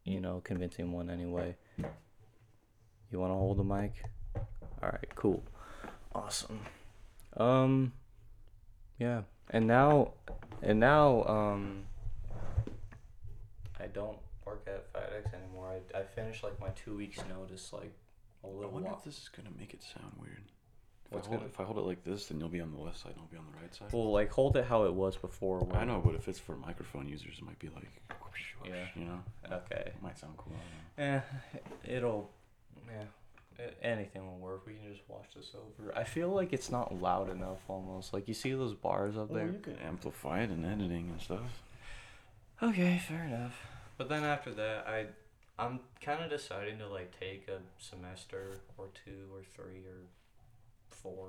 you 0.04 0.20
know, 0.20 0.42
convincing 0.44 0.92
one 0.92 1.10
anyway. 1.10 1.56
You 3.10 3.20
want 3.20 3.32
to 3.32 3.36
hold 3.36 3.58
the 3.58 3.64
mic? 3.64 3.94
All 4.36 4.90
right, 4.90 5.16
cool. 5.16 5.42
Awesome. 6.14 6.60
Um 7.38 7.94
yeah. 9.00 9.22
And 9.50 9.66
now 9.66 10.12
and 10.62 10.78
now 10.80 11.24
um 11.24 11.84
I 13.80 13.88
don't 13.88 14.18
work 14.46 14.66
at 14.68 14.92
FedEx 14.94 15.34
anymore. 15.34 15.76
I 15.94 16.00
I 16.00 16.04
finished 16.04 16.44
like 16.44 16.60
my 16.60 16.70
2 16.70 16.96
weeks 16.96 17.20
notice 17.30 17.72
like 17.74 17.94
a 18.44 18.48
little 18.48 18.64
I 18.72 18.74
wonder 18.74 18.90
while. 18.90 18.98
if 18.98 19.04
this 19.04 19.18
is 19.22 19.30
gonna 19.30 19.50
make 19.58 19.74
it 19.74 19.82
sound 19.84 20.14
weird. 20.20 20.44
If 21.06 21.12
What's 21.14 21.28
I, 21.28 21.30
hold, 21.32 21.40
gonna- 21.42 21.52
if 21.52 21.60
I 21.60 21.64
hold 21.64 21.78
it 21.78 21.82
like 21.82 22.04
this, 22.04 22.28
then 22.28 22.40
you'll 22.40 22.50
be 22.50 22.60
on 22.62 22.72
the 22.74 22.80
left 22.80 23.00
side 23.00 23.14
and 23.14 23.22
I'll 23.22 23.28
be 23.28 23.38
on 23.38 23.46
the 23.54 23.62
right 23.62 23.74
side. 23.74 23.92
Well, 23.94 24.12
like 24.12 24.32
hold 24.32 24.58
it 24.58 24.66
how 24.66 24.84
it 24.84 24.94
was 24.94 25.16
before. 25.18 25.66
I 25.74 25.86
know, 25.86 26.02
but 26.04 26.16
if 26.16 26.28
it's 26.28 26.40
for 26.40 26.56
microphone 26.58 27.08
users, 27.08 27.38
it 27.40 27.44
might 27.46 27.60
be 27.60 27.70
like, 27.70 27.90
whoosh, 28.22 28.54
whoosh, 28.62 28.70
Yeah. 28.70 28.88
you 28.96 29.06
know, 29.06 29.24
Okay. 29.52 29.84
it 29.88 30.02
might 30.02 30.18
sound 30.18 30.36
cool. 30.38 30.54
I 30.98 31.02
don't 31.02 31.14
know. 31.14 31.22
Eh, 31.86 31.96
it'll 31.96 32.30
yeah. 32.88 33.04
Anything 33.82 34.24
will 34.28 34.38
work. 34.38 34.68
We 34.68 34.76
can 34.76 34.88
just 34.94 35.02
watch 35.10 35.34
this 35.36 35.52
over. 35.56 35.98
I 35.98 36.04
feel 36.04 36.30
like 36.30 36.54
it's 36.54 36.70
not 36.70 37.02
loud 37.02 37.28
enough 37.30 37.58
almost. 37.68 38.14
Like 38.14 38.28
you 38.28 38.36
see 38.36 38.52
those 38.54 38.76
bars 38.76 39.18
up 39.18 39.30
Well, 39.30 39.40
there? 39.40 39.48
you 39.52 39.60
can 39.60 39.78
amplify 39.80 40.42
it 40.42 40.52
in 40.52 40.64
editing 40.64 41.10
and 41.10 41.20
stuff. 41.20 41.64
Okay, 42.62 43.00
fair 43.08 43.24
enough. 43.24 43.60
But 43.98 44.10
then 44.10 44.24
after 44.24 44.52
that, 44.54 44.88
I, 44.88 45.06
I'm 45.60 45.80
kind 46.02 46.24
of 46.24 46.30
deciding 46.30 46.80
to 46.80 46.88
like 46.88 47.18
take 47.20 47.48
a 47.48 47.60
semester 47.80 48.60
or 48.78 48.88
two 49.06 49.26
or 49.34 49.42
three 49.56 49.82
or 49.86 50.08
four, 50.90 51.28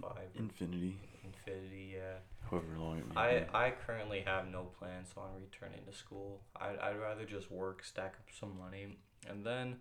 five, 0.00 0.28
Infinity, 0.36 0.98
infinity. 1.24 1.94
Yeah. 1.96 2.18
however 2.50 2.78
long 2.78 2.98
it 2.98 3.08
may 3.14 3.20
I 3.20 3.38
be. 3.40 3.44
I 3.54 3.72
currently 3.86 4.22
have 4.26 4.48
no 4.48 4.64
plans 4.78 5.08
on 5.16 5.28
returning 5.40 5.84
to 5.86 5.96
school. 5.96 6.40
I'd 6.56 6.78
I'd 6.78 7.00
rather 7.00 7.24
just 7.24 7.50
work, 7.50 7.84
stack 7.84 8.14
up 8.18 8.26
some 8.38 8.58
money, 8.58 8.96
and 9.28 9.44
then, 9.44 9.76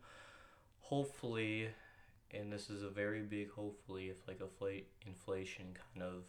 hopefully, 0.81 1.69
and 2.31 2.51
this 2.51 2.69
is 2.69 2.83
a 2.83 2.89
very 2.89 3.21
big 3.21 3.51
hopefully, 3.51 4.09
if 4.09 4.27
like 4.27 4.39
inflate 4.41 4.87
inflation 5.05 5.75
kind 5.93 6.03
of 6.03 6.23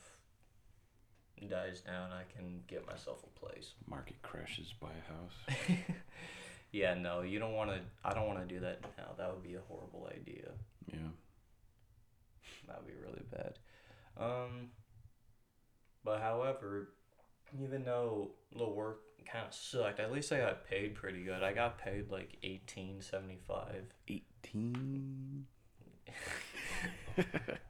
dies 1.47 1.81
down, 1.81 2.11
I 2.13 2.23
can 2.37 2.63
get 2.67 2.87
myself 2.87 3.25
a 3.25 3.39
place. 3.39 3.73
Market 3.89 4.21
crashes, 4.23 4.73
buy 4.81 4.89
a 4.89 5.13
house. 5.13 5.59
yeah, 6.73 6.95
no, 6.95 7.23
you 7.23 7.39
don't 7.39 7.55
want 7.55 7.71
to. 7.71 7.81
I 8.05 8.13
don't 8.15 8.27
want 8.27 8.41
to 8.41 8.55
do 8.55 8.61
that 8.61 8.81
now. 8.99 9.13
That 9.19 9.33
would 9.33 9.43
be 9.43 9.55
a 9.55 9.61
horrible 9.69 10.11
idea. 10.11 10.51
Yeah. 10.87 10.99
That 12.67 12.79
would 12.79 12.87
be 12.87 13.01
really 13.01 13.23
bad. 13.31 13.59
Um, 14.17 14.69
but 16.05 16.21
however, 16.21 16.91
even 17.63 17.85
though 17.85 18.33
the 18.57 18.69
work 18.69 19.01
kind 19.31 19.47
of 19.47 19.55
sucked, 19.55 20.01
at 20.01 20.13
least 20.13 20.33
I 20.33 20.39
got 20.39 20.69
paid 20.69 20.95
pretty 20.95 21.23
good. 21.23 21.43
I 21.43 21.53
got 21.53 21.79
paid 21.79 22.11
like 22.11 22.37
eighteen 22.43 23.01
seventy 23.01 23.39
five. 23.47 23.87
18. 24.09 25.47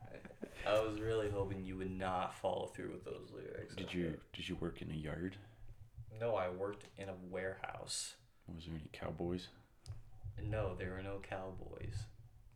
I 0.70 0.80
was 0.86 1.00
really 1.00 1.30
hoping 1.30 1.64
you 1.64 1.76
would 1.76 1.90
not 1.90 2.34
follow 2.34 2.66
through 2.66 2.92
with 2.92 3.04
those 3.04 3.30
lyrics. 3.34 3.74
Did 3.74 3.92
you 3.92 4.18
did 4.32 4.48
you 4.48 4.56
work 4.56 4.82
in 4.82 4.90
a 4.90 4.94
yard? 4.94 5.36
No, 6.20 6.34
I 6.36 6.48
worked 6.50 6.84
in 6.98 7.08
a 7.08 7.14
warehouse. 7.30 8.14
Was 8.54 8.64
there 8.66 8.74
any 8.74 8.88
cowboys? 8.92 9.48
No, 10.42 10.74
there 10.74 10.90
were 10.90 11.02
no 11.02 11.18
cowboys. 11.22 11.94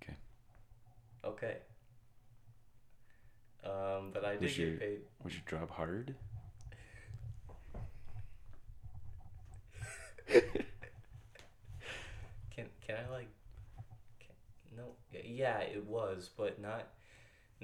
Okay. 0.03 0.17
Okay. 1.25 1.57
Um, 3.65 4.11
but 4.13 4.25
I 4.25 4.33
did 4.33 4.43
Was 4.43 4.51
get 4.57 4.59
your- 4.69 4.77
paid. 4.77 5.01
Was 5.23 5.33
your 5.35 5.43
job 5.61 5.71
hard? 5.71 6.15
Can 12.51 12.67
can 12.87 12.97
I 12.97 13.13
like? 13.13 13.29
Can, 14.21 14.35
no, 14.77 14.85
yeah, 15.25 15.59
it 15.61 15.85
was, 15.87 16.31
but 16.37 16.61
not, 16.61 16.89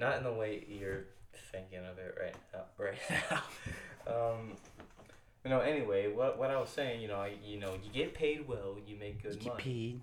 not 0.01 0.17
in 0.17 0.23
the 0.25 0.33
way 0.33 0.65
you're 0.67 1.05
thinking 1.51 1.79
of 1.79 1.97
it 1.97 2.15
right 2.21 2.35
now. 2.53 2.63
Right 2.77 2.97
now. 3.09 3.43
um, 4.07 4.51
you 5.43 5.49
know. 5.49 5.59
Anyway, 5.59 6.11
what 6.11 6.37
what 6.37 6.49
I 6.51 6.59
was 6.59 6.69
saying, 6.69 7.01
you 7.01 7.07
know, 7.07 7.15
I, 7.17 7.33
you 7.45 7.59
know, 7.59 7.73
you 7.83 7.89
get 7.93 8.13
paid 8.13 8.47
well, 8.47 8.75
you 8.87 8.97
make 8.97 9.21
good 9.23 9.43
money, 9.45 9.61
paid. 9.63 10.01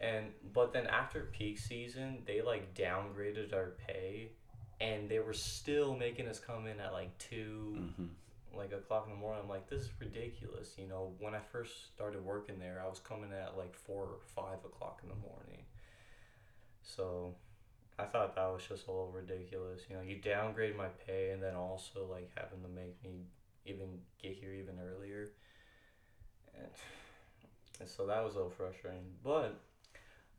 and 0.00 0.26
but 0.52 0.72
then 0.72 0.86
after 0.86 1.20
peak 1.32 1.58
season, 1.58 2.18
they 2.26 2.40
like 2.40 2.74
downgraded 2.74 3.52
our 3.52 3.72
pay, 3.86 4.28
and 4.80 5.08
they 5.08 5.18
were 5.18 5.32
still 5.34 5.94
making 5.96 6.28
us 6.28 6.38
come 6.38 6.66
in 6.66 6.78
at 6.80 6.92
like 6.92 7.16
two 7.18 7.76
Mm-hmm. 7.76 8.58
like 8.58 8.72
o'clock 8.72 9.04
in 9.08 9.12
the 9.12 9.18
morning. 9.18 9.40
I'm 9.42 9.48
like, 9.48 9.68
this 9.68 9.82
is 9.82 9.90
ridiculous. 10.00 10.74
You 10.78 10.86
know, 10.88 11.12
when 11.18 11.34
I 11.34 11.40
first 11.52 11.72
started 11.94 12.24
working 12.24 12.58
there, 12.60 12.80
I 12.84 12.88
was 12.88 13.00
coming 13.00 13.30
at 13.32 13.56
like 13.58 13.74
four 13.74 14.04
or 14.04 14.18
five 14.36 14.64
o'clock 14.64 15.00
in 15.02 15.08
the 15.08 15.16
morning. 15.16 15.64
So, 16.82 17.34
I 17.98 18.04
thought 18.04 18.34
that 18.34 18.52
was 18.52 18.62
just 18.68 18.86
a 18.88 18.90
little 18.90 19.12
ridiculous. 19.14 19.82
You 19.88 19.96
know, 19.96 20.02
you 20.02 20.16
downgrade 20.16 20.76
my 20.76 20.88
pay 21.06 21.30
and 21.30 21.42
then 21.42 21.54
also 21.54 22.06
like 22.10 22.30
having 22.34 22.62
to 22.62 22.68
make 22.68 23.02
me 23.04 23.26
even 23.66 24.00
get 24.20 24.32
here 24.32 24.52
even 24.52 24.74
earlier. 24.80 25.30
And, 26.56 26.68
and 27.80 27.88
so 27.96 28.06
that 28.06 28.24
was 28.24 28.34
a 28.34 28.38
little 28.38 28.50
frustrating. 28.50 29.04
But 29.22 29.60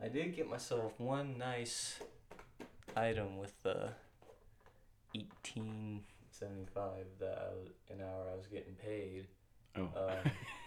I 0.04 0.10
did 0.10 0.36
get 0.36 0.50
myself 0.50 0.94
one 0.98 1.38
nice 1.38 2.00
item 2.96 3.38
with 3.38 3.54
the 3.64 3.90
eighteen 5.16 6.02
seventy 6.32 6.68
five 6.74 7.06
that 7.20 7.38
I 7.38 7.56
was, 7.56 7.70
an 7.90 8.02
hour 8.02 8.32
I 8.34 8.36
was 8.36 8.48
getting 8.48 8.76
paid. 8.76 9.28
Oh. 9.78 9.84
Um, 9.84 10.32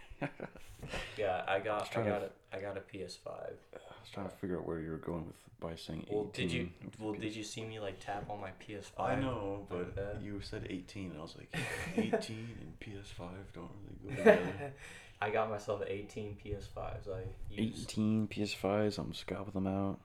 yeah, 1.17 1.43
I 1.47 1.59
got 1.61 1.83
I 1.97 2.03
to 2.03 2.09
got 2.11 2.23
a 2.23 2.31
I 2.53 2.61
got 2.61 2.77
a 2.77 2.81
PS 2.81 3.17
Five. 3.17 3.55
I 3.75 3.79
was 4.01 4.11
trying 4.13 4.29
to 4.29 4.35
figure 4.37 4.59
out 4.59 4.67
where 4.67 4.81
you 4.81 4.91
were 4.91 4.97
going 4.99 5.27
with 5.27 5.37
by 5.61 5.75
saying 5.75 6.05
18. 6.09 6.15
Well, 6.17 6.31
did 6.33 6.53
you 6.53 6.69
well 7.01 7.13
did 7.15 7.35
you 7.35 7.43
see 7.45 7.65
me 7.65 7.81
like 7.81 7.99
tap 8.01 8.29
on 8.31 8.41
my 8.41 8.51
PS5? 8.65 8.91
I 8.99 9.15
know, 9.17 9.67
but 9.69 9.97
like 9.97 10.23
you 10.23 10.41
said 10.41 10.67
18, 10.71 11.11
and 11.11 11.19
I 11.19 11.23
was 11.23 11.37
like, 11.37 11.53
18 11.97 12.49
and 12.61 12.81
PS5 12.81 13.29
don't 13.53 13.71
really 13.85 14.15
go 14.17 14.25
together. 14.33 14.73
I 15.21 15.31
got 15.31 15.51
myself 15.51 15.83
eighteen 15.89 16.37
PS 16.37 16.67
Fives. 16.67 17.09
I 17.09 17.23
used 17.53 17.91
18 17.91 18.29
PS5s, 18.29 18.99
I'm 18.99 19.13
scalping 19.13 19.53
them 19.55 19.67
out. 19.67 19.99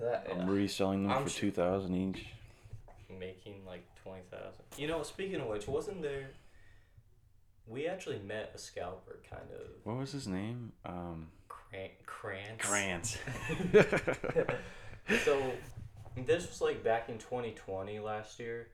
that. 0.00 0.26
I'm 0.32 0.48
reselling 0.48 1.02
them 1.02 1.12
I'm 1.12 1.24
for 1.24 1.28
sh- 1.30 1.36
2000 1.36 1.94
each. 1.94 2.26
making 3.20 3.56
like 3.66 3.84
twenty 4.02 4.22
thousand. 4.30 4.64
You 4.78 4.86
know, 4.88 5.02
speaking 5.02 5.38
of 5.42 5.48
which, 5.48 5.68
wasn't 5.68 6.00
there? 6.00 6.30
We 7.66 7.86
actually 7.86 8.18
met 8.18 8.52
a 8.54 8.58
scalper, 8.58 9.20
kind 9.30 9.46
of 9.54 9.66
What 9.84 9.96
was 9.96 10.12
his 10.12 10.26
name? 10.26 10.72
Um, 10.84 11.28
cran- 11.48 11.90
Krantz. 12.06 12.66
Grant. 12.66 13.18
so 15.24 15.52
this 16.16 16.46
was 16.48 16.60
like 16.60 16.84
back 16.84 17.08
in 17.08 17.18
2020 17.18 17.98
last 18.00 18.38
year 18.38 18.68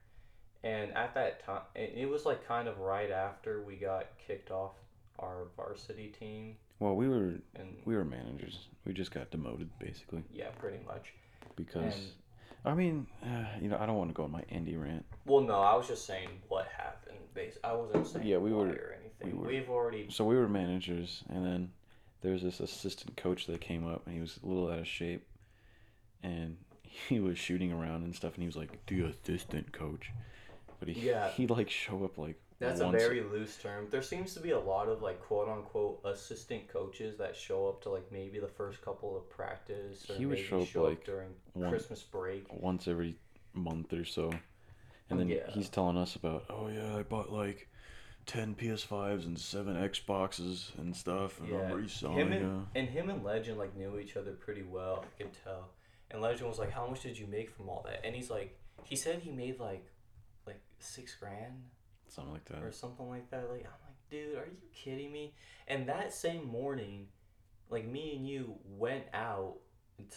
and 0.63 0.91
at 0.95 1.13
that 1.15 1.43
time 1.45 1.61
it 1.73 1.93
it 1.95 2.09
was 2.09 2.25
like 2.25 2.45
kind 2.47 2.67
of 2.67 2.79
right 2.79 3.11
after 3.11 3.61
we 3.63 3.75
got 3.75 4.07
kicked 4.27 4.51
off 4.51 4.73
our 5.19 5.47
varsity 5.55 6.07
team 6.19 6.55
well, 6.79 6.95
we 6.95 7.09
were 7.09 7.33
and 7.55 7.75
we 7.83 7.95
were 7.97 8.05
managers. 8.05 8.69
We 8.85 8.93
just 8.93 9.11
got 9.11 9.31
demoted 9.31 9.69
basically 9.79 10.23
yeah 10.31 10.49
pretty 10.59 10.79
much 10.85 11.13
because 11.55 11.95
And- 11.95 12.11
I 12.65 12.73
mean, 12.73 13.07
uh, 13.23 13.45
you 13.61 13.69
know, 13.69 13.77
I 13.79 13.85
don't 13.85 13.95
want 13.97 14.09
to 14.09 14.13
go 14.13 14.23
on 14.23 14.31
my 14.31 14.43
Andy 14.49 14.75
rant. 14.75 15.05
well 15.25 15.41
no 15.41 15.59
i 15.61 15.75
was 15.75 15.87
just 15.87 16.05
saying 16.05 16.29
what 16.49 16.67
happened 16.67 17.17
i 17.63 17.71
wasn't 17.73 18.05
saying 18.05 18.27
Yeah, 18.27 18.37
we 18.37 18.51
were- 18.53 18.67
or 18.67 18.95
anything 18.99 19.31
we 19.31 19.33
were- 19.33 19.47
we've 19.47 19.69
already 19.69 20.07
So 20.09 20.25
we 20.25 20.35
were 20.35 20.47
managers, 20.49 21.23
and 21.29 21.45
then 21.45 21.71
there 22.21 22.33
was 22.33 22.41
this 22.43 22.59
assistant 22.59 23.15
coach 23.15 23.45
that 23.47 23.61
came 23.61 23.87
up, 23.87 24.05
and 24.05 24.13
he 24.15 24.19
was 24.21 24.39
a 24.43 24.45
little 24.45 24.69
out 24.69 24.79
of 24.79 24.87
shape, 24.87 25.25
and 26.21 26.57
he 26.83 27.19
was 27.21 27.37
shooting 27.37 27.71
around 27.71 28.03
and 28.03 28.13
stuff, 28.15 28.33
and 28.33 28.41
he 28.43 28.47
was 28.47 28.57
like 28.57 28.85
the 28.87 29.01
assistant 29.03 29.71
coach, 29.71 30.11
but 30.79 30.89
he 30.89 31.07
Yeah. 31.07 31.29
he 31.29 31.47
like 31.47 31.69
show 31.69 32.03
up 32.03 32.17
like 32.17 32.39
That's 32.59 32.81
a 32.81 32.89
very 32.91 33.21
loose 33.21 33.55
term. 33.57 33.87
There 33.89 34.01
seems 34.01 34.33
to 34.33 34.39
be 34.41 34.51
a 34.51 34.59
lot 34.59 34.89
of 34.89 35.01
like 35.01 35.21
quote 35.21 35.47
unquote 35.47 36.01
assistant 36.03 36.67
coaches 36.67 37.17
that 37.17 37.35
show 37.35 37.67
up 37.69 37.81
to 37.83 37.89
like 37.89 38.11
maybe 38.11 38.39
the 38.39 38.47
first 38.49 38.81
couple 38.81 39.15
of 39.17 39.29
practice 39.29 40.09
or 40.09 40.15
He 40.15 40.25
would 40.25 40.35
maybe 40.37 40.47
show 40.47 40.61
up, 40.61 40.67
show 40.67 40.83
up 40.83 40.89
like, 40.89 41.05
during 41.05 41.29
one- 41.53 41.69
Christmas 41.69 42.03
break. 42.03 42.45
once 42.51 42.87
every 42.87 43.15
month 43.53 43.93
or 43.93 44.03
so. 44.05 44.31
And 45.09 45.19
then 45.19 45.27
Yeah. 45.29 45.49
he's 45.51 45.69
telling 45.69 45.97
us 45.97 46.15
about, 46.15 46.45
oh 46.49 46.67
yeah, 46.67 46.97
I 46.97 47.03
bought 47.03 47.31
like 47.31 47.67
10 48.25 48.55
PS5s 48.55 49.25
and 49.25 49.39
7 49.39 49.75
Xboxes 49.75 50.77
and 50.77 50.95
stuff, 50.95 51.39
and 51.39 51.49
Yeah, 51.49 51.61
I'm 51.61 51.71
reselling 51.71 52.17
him 52.17 52.31
and, 52.33 52.61
it. 52.75 52.79
and 52.79 52.89
him 52.89 53.09
and 53.09 53.23
Legend 53.23 53.57
like 53.57 53.75
knew 53.75 53.97
each 53.97 54.17
other 54.17 54.33
pretty 54.33 54.61
well. 54.63 55.03
I 55.17 55.23
could 55.23 55.31
tell. 55.43 55.69
And 56.11 56.21
Legend 56.21 56.47
was 56.49 56.59
like, 56.59 56.71
"How 56.71 56.85
much 56.87 57.01
did 57.03 57.17
you 57.17 57.25
make 57.27 57.49
from 57.49 57.69
all 57.69 57.83
that?" 57.87 58.05
And 58.05 58.15
he's 58.15 58.29
like, 58.29 58.57
he 58.83 58.95
said 58.95 59.19
he 59.21 59.31
made 59.31 59.59
like, 59.59 59.85
like 60.45 60.59
six 60.79 61.15
grand 61.15 61.63
Something 62.09 62.33
like 62.33 62.45
that. 62.45 62.63
or 62.63 62.71
something 62.71 63.07
like 63.09 63.29
that. 63.31 63.49
Like 63.49 63.65
I'm 63.65 63.79
like, 63.85 64.09
dude, 64.09 64.35
are 64.35 64.45
you 64.45 64.57
kidding 64.73 65.11
me? 65.11 65.33
And 65.67 65.87
that 65.87 66.13
same 66.13 66.45
morning, 66.47 67.07
like 67.69 67.87
me 67.87 68.15
and 68.15 68.27
you 68.27 68.55
went 68.77 69.03
out 69.13 69.55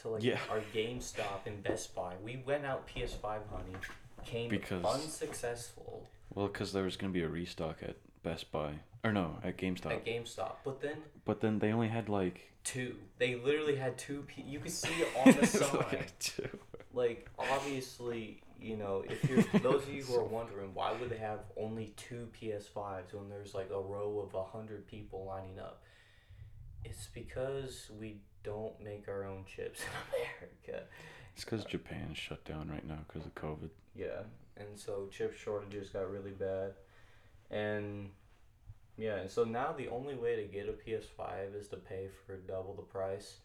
to 0.00 0.08
like 0.10 0.22
Yeah. 0.22 0.38
our 0.50 0.60
GameStop 0.74 1.46
and 1.46 1.62
Best 1.62 1.94
Buy. 1.94 2.14
We 2.22 2.42
went 2.46 2.64
out 2.64 2.86
PS5 2.88 3.40
hunting, 3.50 3.76
came 4.24 4.48
Because- 4.48 4.84
unsuccessful 4.84 6.06
Well, 6.34 6.46
because 6.48 6.72
there 6.72 6.84
was 6.84 6.96
going 6.96 7.12
to 7.12 7.18
be 7.18 7.24
a 7.24 7.28
restock 7.28 7.82
at 7.82 7.96
Best 8.22 8.50
Buy. 8.52 8.74
Or 9.04 9.12
no, 9.12 9.38
at 9.42 9.58
GameStop. 9.58 9.86
at 9.92 10.04
GameStop. 10.06 10.52
But 10.64 10.80
then 10.80 10.96
but 11.24 11.40
then 11.40 11.58
they 11.58 11.72
only 11.72 11.88
had 11.88 12.08
like. 12.08 12.52
two, 12.64 12.96
they 13.18 13.34
literally 13.34 13.74
had 13.76 13.98
two. 13.98 14.22
P- 14.28 14.42
you 14.42 14.60
could 14.60 14.70
see 14.72 14.94
it 14.94 15.08
on 15.26 15.34
the 15.40 15.46
side. 15.46 16.12
two. 16.20 16.48
like 16.94 17.28
obviously 17.38 18.40
you 18.60 18.76
know 18.76 19.04
if 19.08 19.28
you're 19.28 19.42
those 19.60 19.82
of 19.82 19.88
you 19.92 20.02
who 20.02 20.14
are 20.16 20.24
wondering 20.24 20.72
why 20.74 20.92
would 20.92 21.10
they 21.10 21.18
have 21.18 21.40
only 21.56 21.92
two 21.96 22.28
ps5s 22.40 23.12
when 23.12 23.28
there's 23.28 23.54
like 23.54 23.70
a 23.70 23.80
row 23.80 24.18
of 24.26 24.34
a 24.34 24.44
hundred 24.44 24.86
people 24.86 25.24
lining 25.26 25.58
up? 25.58 25.82
It's 26.84 27.08
because 27.14 27.90
we 28.00 28.16
don't 28.42 28.80
make 28.82 29.06
our 29.08 29.24
own 29.24 29.44
chips 29.44 29.80
in 29.80 29.86
america. 30.68 30.84
It's 31.34 31.44
because 31.44 31.64
Japan 31.64 32.14
shut 32.14 32.44
down 32.44 32.68
right 32.70 32.86
now 32.86 32.98
because 33.08 33.26
of 33.26 33.34
COVID. 33.34 33.70
yeah 33.94 34.22
and 34.56 34.78
so 34.78 35.08
chip 35.10 35.34
shortages 35.34 35.88
got 35.90 36.10
really 36.10 36.32
bad. 36.32 36.72
And 37.50 38.10
yeah 38.96 39.16
and 39.16 39.30
so 39.30 39.44
now 39.44 39.72
the 39.76 39.88
only 39.88 40.14
way 40.14 40.36
to 40.36 40.42
get 40.44 40.68
a 40.68 40.72
ps5 40.72 41.58
is 41.58 41.68
to 41.68 41.76
pay 41.76 42.08
for 42.26 42.36
double 42.36 42.74
the 42.74 42.82
price. 42.82 43.38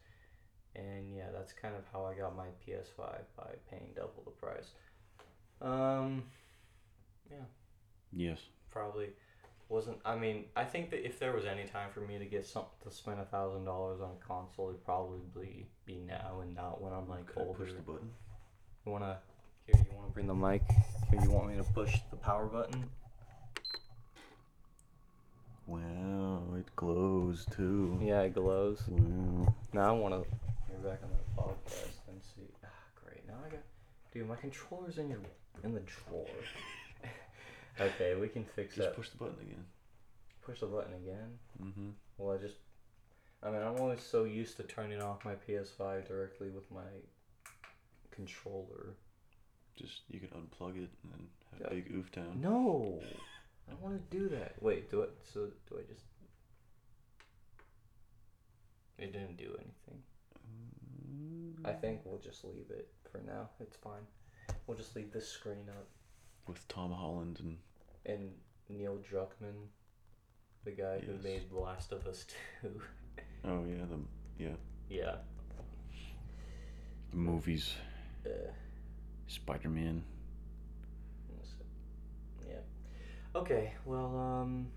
And 0.75 1.15
yeah 1.15 1.27
that's 1.33 1.53
kind 1.53 1.75
of 1.75 1.83
how 1.91 2.05
i 2.05 2.13
got 2.13 2.35
my 2.35 2.47
ps5 2.67 2.97
by 3.35 3.49
paying 3.69 3.91
double 3.95 4.21
the 4.25 4.31
price 4.31 4.71
um 5.61 6.23
yeah. 7.31 7.37
Yes. 8.13 8.39
probably 8.69 9.07
wasn't 9.69 9.97
i 10.05 10.15
mean 10.15 10.45
i 10.55 10.63
think 10.63 10.89
that 10.91 11.05
if 11.05 11.19
there 11.19 11.33
was 11.33 11.45
any 11.45 11.65
time 11.65 11.89
for 11.93 11.99
me 12.01 12.17
to 12.17 12.25
get 12.25 12.45
some 12.45 12.63
to 12.83 12.91
spend 12.91 13.19
a 13.19 13.25
thousand 13.25 13.65
dollars 13.65 13.99
on 14.01 14.09
a 14.11 14.25
console 14.25 14.69
it'd 14.69 14.85
probably 14.85 15.67
be 15.85 15.99
now 16.07 16.39
and 16.41 16.55
not 16.55 16.81
when 16.81 16.93
i'm 16.93 17.09
like 17.09 17.25
older 17.35 17.65
Push 17.65 17.73
the 17.73 17.81
button? 17.81 18.09
you 18.85 18.91
wanna 18.93 19.17
here 19.65 19.75
you 19.77 19.95
wanna 19.97 20.09
bring 20.11 20.27
the 20.27 20.33
mic 20.35 20.61
here 21.11 21.19
you 21.21 21.31
want 21.31 21.47
me 21.49 21.57
to 21.57 21.63
push 21.63 21.97
the 22.11 22.15
power 22.17 22.45
button 22.45 22.89
Wow, 25.65 26.43
it 26.57 26.73
glows 26.77 27.45
too. 27.51 27.99
yeah 28.01 28.21
it 28.21 28.33
glows 28.33 28.83
Wow. 28.87 29.53
now 29.73 29.89
i 29.89 29.91
want 29.91 30.13
to 30.13 30.29
you're 30.71 30.79
back 30.79 31.01
on 31.03 31.09
the 31.09 31.41
podcast 31.41 32.07
and 32.07 32.21
see 32.23 32.47
ah 32.63 32.67
great 33.03 33.27
now 33.27 33.33
i 33.45 33.49
got 33.49 33.59
dude 34.13 34.29
my 34.29 34.35
controller's 34.37 34.97
in 34.97 35.09
your 35.09 35.19
in 35.63 35.73
the 35.73 35.81
drawer 35.81 36.25
okay 37.81 38.15
we 38.15 38.27
can 38.27 38.43
fix 38.55 38.73
it. 38.73 38.77
Just 38.77 38.89
that 38.89 38.95
push 38.95 39.09
the 39.09 39.17
button 39.17 39.35
again. 39.41 39.65
push 40.41 40.59
the 40.59 40.65
button 40.67 40.93
again 40.93 41.37
Mm-hmm. 41.63 41.89
Well, 42.17 42.35
I 42.35 42.41
just, 42.41 42.55
I 43.43 43.49
mean, 43.51 43.61
I'm 43.61 43.79
always 43.79 44.01
so 44.01 44.23
used 44.23 44.57
to 44.57 44.63
turning 44.63 45.01
off 45.01 45.23
my 45.25 45.33
PS5 45.35 46.07
directly 46.07 46.49
with 46.49 46.69
my 46.71 46.89
controller. 48.11 48.95
Just 49.75 50.01
you 50.09 50.19
can 50.19 50.29
unplug 50.29 50.71
it 50.83 50.89
and 51.03 51.11
then 51.11 51.27
have 51.51 51.61
Yeah. 51.61 51.69
big 51.69 51.91
oof 51.95 52.11
town. 52.11 52.39
No, 52.41 52.99
I 53.67 53.71
don't 53.71 53.81
want 53.81 54.09
to 54.11 54.17
do 54.17 54.29
that. 54.29 54.55
Wait, 54.61 54.89
do 54.89 55.01
it. 55.01 55.11
So 55.31 55.47
do 55.69 55.77
I 55.77 55.81
just? 55.91 56.05
It 58.97 59.13
didn't 59.13 59.37
do 59.37 59.55
anything. 59.59 60.01
I 61.65 61.71
think 61.73 62.01
we'll 62.05 62.19
just 62.19 62.43
leave 62.45 62.69
it 62.71 62.87
for 63.11 63.19
now. 63.27 63.49
It's 63.59 63.75
fine. 63.75 64.05
We'll 64.65 64.77
just 64.77 64.95
leave 64.95 65.11
this 65.11 65.27
screen 65.27 65.69
up. 65.69 65.87
With 66.47 66.65
Tom 66.67 66.91
Holland 66.91 67.39
and 67.39 67.57
And 68.05 68.31
Neil 68.69 68.97
Druckmann, 68.97 69.67
the 70.63 70.71
guy 70.71 70.99
who 70.99 71.13
Yes. 71.13 71.23
made 71.23 71.49
The 71.49 71.57
Last 71.59 71.91
of 71.91 72.05
Us 72.07 72.25
2. 72.61 72.81
oh 73.45 73.65
yeah, 73.65 73.85
the 73.85 73.99
yeah 74.43 74.55
yeah. 74.89 75.15
the 77.11 77.17
movies, 77.17 77.73
Uh, 78.25 78.29
Spider 79.27 79.69
Man. 79.69 80.03
Yeah. 82.47 82.59
Okay. 83.35 83.73
Well, 83.85 84.17
um, 84.17 84.67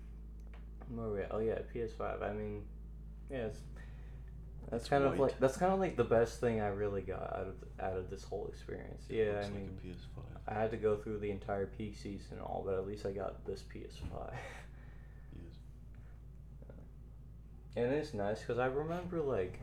where 0.89 1.07
were 1.07 1.13
we 1.15 1.21
at? 1.21 1.31
Oh 1.31 1.39
yeah, 1.39 1.59
PS5. 1.73 2.21
I 2.21 2.33
mean, 2.33 2.63
yeah, 3.29 3.45
it's, 3.47 3.59
that's 4.71 4.87
kind 4.87 5.03
of 5.03 5.19
like 5.19 5.37
that's 5.39 5.57
kind 5.57 5.73
of 5.73 5.79
like 5.79 5.97
the 5.97 6.03
best 6.03 6.39
thing 6.39 6.61
I 6.61 6.67
really 6.69 7.01
got 7.01 7.21
out 7.21 7.47
of 7.47 7.55
out 7.85 7.97
of 7.97 8.09
this 8.09 8.23
whole 8.23 8.47
experience. 8.47 9.03
Yeah, 9.09 9.23
I 9.23 9.33
Looks 9.41 9.49
mean, 9.49 9.79
a 9.83 9.87
PS5. 9.87 10.23
I 10.47 10.53
had 10.61 10.71
to 10.71 10.77
go 10.77 10.95
through 10.95 11.19
the 11.19 11.29
entire 11.29 11.65
peak 11.67 11.97
season 11.97 12.37
and 12.37 12.41
all, 12.41 12.63
but 12.65 12.75
at 12.75 12.87
least 12.87 13.05
I 13.05 13.11
got 13.11 13.45
this 13.45 13.63
PS5. 13.63 14.33
Yes. 15.35 15.53
and 17.75 17.91
it's 17.93 18.13
nice 18.13 18.39
because 18.39 18.59
I 18.59 18.65
remember 18.67 19.21
like, 19.21 19.59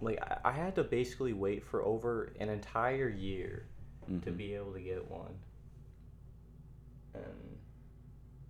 like 0.00 0.20
I, 0.22 0.50
I 0.50 0.52
had 0.52 0.74
to 0.74 0.82
basically 0.84 1.32
wait 1.32 1.64
for 1.64 1.82
over 1.84 2.32
an 2.40 2.48
entire 2.48 3.08
year 3.08 3.66
to 4.24 4.30
Mhm. 4.30 4.36
be 4.36 4.54
able 4.54 4.72
to 4.72 4.80
get 4.80 5.08
one. 5.08 5.38
And 7.14 7.58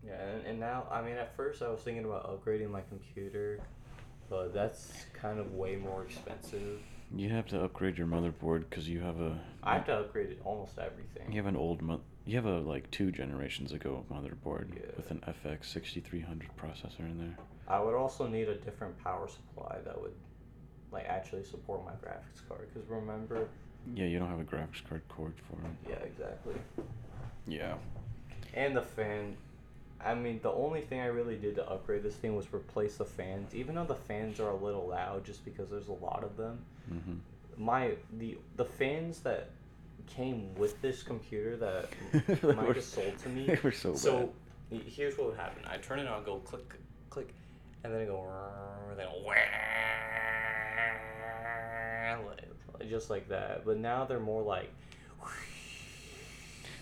yeah, 0.02 0.20
and, 0.20 0.46
and 0.46 0.60
now 0.60 0.86
I 0.90 1.02
mean 1.02 1.16
at 1.16 1.36
first 1.36 1.60
I 1.62 1.68
was 1.68 1.80
thinking 1.80 2.04
about 2.06 2.26
upgrading 2.26 2.70
my 2.70 2.80
computer, 2.88 3.60
but 4.30 4.54
that's 4.54 5.04
kind 5.12 5.38
of 5.38 5.52
way 5.54 5.76
more 5.76 6.04
expensive. 6.04 6.78
You 7.14 7.28
have 7.30 7.46
to 7.48 7.62
upgrade 7.62 7.98
your 7.98 8.06
motherboard 8.06 8.60
because 8.70 8.88
you 8.88 9.00
have 9.00 9.20
a 9.20 9.38
I 9.64 9.74
have 9.74 9.86
to 9.86 9.98
upgrade 9.98 10.30
it 10.30 10.40
almost 10.44 10.78
everything. 10.78 11.30
you 11.32 11.36
have 11.38 11.46
an 11.46 11.56
old 11.56 11.82
mo- 11.82 12.00
you 12.24 12.36
have 12.36 12.46
a 12.46 12.60
like 12.60 12.88
two 12.92 13.10
generations 13.10 13.72
ago 13.72 14.04
motherboard 14.10 14.74
Yeah. 14.76 14.82
with 14.96 15.10
an 15.10 15.20
FX 15.26 15.64
sixty 15.66 16.00
three 16.00 16.20
hundred 16.20 16.50
processor 16.56 17.00
in 17.00 17.18
there. 17.18 17.36
I 17.66 17.80
would 17.80 17.94
also 17.94 18.26
need 18.28 18.48
a 18.48 18.54
different 18.54 18.96
power 19.02 19.26
supply 19.28 19.78
that 19.84 20.00
would 20.00 20.14
like 20.92 21.06
actually 21.06 21.42
support 21.44 21.84
my 21.84 21.92
graphics 21.92 22.46
card 22.48 22.68
because 22.72 22.88
remember 22.88 23.48
Yeah, 23.94 24.04
you 24.06 24.18
don't 24.20 24.28
have 24.30 24.40
a 24.40 24.44
graphics 24.44 24.82
card 24.88 25.02
cord 25.08 25.34
for 25.48 25.54
it. 25.54 25.88
yeah 25.90 25.96
exactly 26.06 26.54
Yeah. 27.48 27.74
and 28.54 28.76
the 28.76 28.82
fan 28.82 29.36
i 30.04 30.14
mean 30.14 30.40
the 30.42 30.50
only 30.52 30.80
thing 30.80 31.00
i 31.00 31.06
really 31.06 31.36
did 31.36 31.54
to 31.54 31.68
upgrade 31.68 32.02
this 32.02 32.14
thing 32.14 32.34
was 32.36 32.46
replace 32.54 32.96
the 32.96 33.04
fans 33.04 33.54
even 33.54 33.74
though 33.74 33.84
the 33.84 33.94
fans 33.94 34.40
are 34.40 34.50
a 34.50 34.56
little 34.56 34.86
loud 34.88 35.24
just 35.24 35.44
because 35.44 35.68
there's 35.70 35.88
a 35.88 35.92
lot 36.04 36.22
of 36.24 36.36
them 36.36 36.58
Mm-hmm. 36.92 37.64
my 37.64 37.92
the 38.18 38.36
the 38.56 38.64
fans 38.64 39.20
that 39.20 39.50
came 40.06 40.52
with 40.56 40.80
this 40.82 41.02
computer 41.04 41.56
that 41.56 41.88
Mike 42.42 42.66
were- 42.66 42.80
sold 42.80 43.16
to 43.18 43.28
me. 43.28 43.44
They 43.46 43.58
were 43.62 43.70
so, 43.70 43.94
So 43.94 44.30
y- 44.70 44.80
here's 44.84 45.16
what 45.16 45.28
would 45.28 45.36
happen. 45.38 45.62
I 45.70 45.76
turn 45.76 46.00
it 46.00 46.08
on, 46.08 46.24
go 46.24 46.38
click, 46.38 46.74
click, 47.10 47.32
and 47.84 47.92
then 47.94 48.00
I 48.00 48.04
go, 48.06 48.26
then 48.96 49.06
just 52.88 53.10
like 53.10 53.28
that. 53.28 53.64
But 53.64 53.78
now 53.78 54.04
they're 54.04 54.20
more 54.20 54.42
like. 54.42 54.70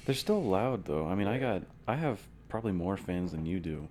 They're 0.06 0.14
still 0.14 0.42
loud 0.42 0.84
though. 0.86 1.06
I 1.06 1.14
mean, 1.14 1.26
I 1.26 1.38
got 1.38 1.62
I 1.86 1.96
have 1.96 2.18
probably 2.48 2.72
more 2.72 2.96
fans 2.96 3.32
than 3.32 3.46
you 3.46 3.60
do. 3.60 3.88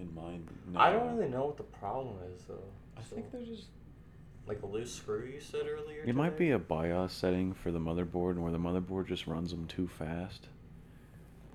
In 0.00 0.12
mine. 0.14 0.48
I 0.74 0.90
don't 0.90 1.16
really 1.16 1.30
know 1.30 1.46
what 1.46 1.56
the 1.56 1.62
problem 1.62 2.16
is 2.34 2.42
though. 2.48 2.58
I 2.96 3.02
So, 3.02 3.14
think 3.16 3.30
they're 3.30 3.42
just. 3.44 3.66
like 4.46 4.62
a 4.62 4.66
loose 4.66 4.92
screw 4.92 5.24
you 5.24 5.40
said 5.40 5.62
earlier. 5.68 6.02
It 6.04 6.14
might 6.14 6.36
be 6.36 6.46
today? 6.46 6.54
a 6.54 6.58
BIOS 6.58 7.12
setting 7.12 7.52
for 7.54 7.70
the 7.70 7.78
motherboard 7.78 8.36
where 8.36 8.52
the 8.52 8.58
motherboard 8.58 9.06
just 9.06 9.26
runs 9.26 9.50
them 9.50 9.66
too 9.66 9.86
fast. 9.88 10.48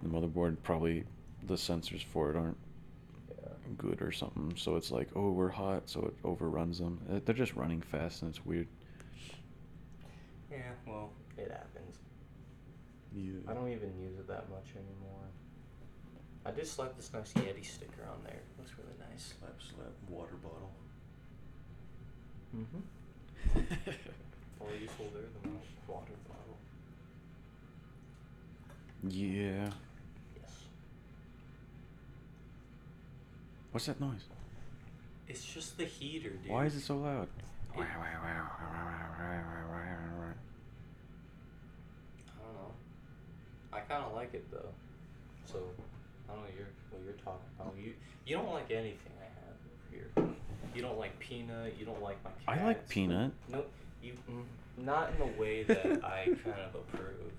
The 0.04 0.10
motherboard 0.10 0.58
probably 0.64 1.04
the 1.46 1.56
sensors 1.56 2.04
for 2.04 2.30
it 2.32 2.36
aren't 2.38 2.58
Yeah. 3.30 3.50
good 3.78 4.02
or 4.02 4.12
something. 4.12 4.54
So 4.56 4.76
it's 4.78 4.92
like, 4.92 5.10
oh, 5.16 5.32
we're 5.32 5.50
hot, 5.50 5.90
so 5.90 6.02
it 6.06 6.14
overruns 6.24 6.80
them. 6.80 7.00
Uh, 7.12 7.20
They're 7.24 7.36
just 7.36 7.56
running 7.56 7.82
fast 7.82 8.22
and 8.22 8.30
it's 8.30 8.46
weird. 8.46 8.68
Yeah. 10.52 10.72
Well, 10.88 11.12
it 11.38 11.52
happens. 11.52 11.98
Yeah. 13.14 13.34
I 13.48 13.54
don't 13.54 13.70
even 13.70 13.94
use 14.00 14.18
it 14.18 14.28
that 14.28 14.50
much 14.50 14.68
anymore. 14.76 15.29
I 16.46 16.52
did 16.52 16.68
slap 16.68 16.96
this 16.96 17.12
nice 17.14 17.34
Yeti 17.34 17.66
sticker 17.66 18.04
on 18.10 18.24
there. 18.24 18.40
Looks 18.58 18.72
really 18.78 18.98
nice. 19.12 19.34
Slap, 19.40 19.56
slap, 19.60 19.92
water 20.10 20.36
bottle. 20.42 20.72
Mm-hmm. 22.56 23.92
All 24.60 24.68
useful 24.80 25.06
there, 25.14 25.24
the 25.44 25.50
water 25.92 26.14
bottle. 26.28 26.58
Yeah. 29.08 29.70
Yes. 30.42 30.66
What's 33.72 33.86
that 33.86 34.00
noise? 34.00 34.26
It's 35.28 35.46
just 35.46 35.78
the 35.78 35.86
heater, 35.86 36.30
dude. 36.30 36.50
Why 36.50 36.66
is 36.66 36.76
it 36.76 36.82
so 36.82 36.98
loud? 36.98 37.28
It, 37.76 37.82
I 37.82 37.84
don't 42.44 42.54
know. 42.56 42.72
I 43.72 43.80
kind 43.82 44.04
of 44.04 44.14
like 44.14 44.34
it 44.34 44.50
though. 44.52 44.74
So 45.46 45.60
I 46.30 46.36
don't 46.36 46.44
know 46.44 46.50
you're, 46.56 46.68
what 46.92 47.02
you're 47.04 47.14
talking 47.24 47.50
about. 47.60 47.74
You 47.78 47.94
you 48.26 48.36
don't 48.36 48.52
like 48.52 48.70
anything 48.72 49.14
I 49.20 49.26
have 49.26 49.58
over 49.66 50.28
here. 50.28 50.36
You 50.76 50.82
don't 50.82 51.00
like 51.00 51.18
peanut. 51.20 51.76
You 51.80 51.86
don't 51.86 52.02
like 52.02 52.18
my. 52.24 52.54
I 52.54 52.64
like 52.64 52.88
peanut. 52.88 53.32
No, 53.48 53.64
you 54.04 54.14
mm, 54.30 54.44
not 54.78 55.12
in 55.12 55.18
the 55.20 55.42
way 55.42 55.64
that 55.64 56.04
I 56.04 56.26
kind 56.44 56.62
of 56.68 56.76
approve. 56.76 57.32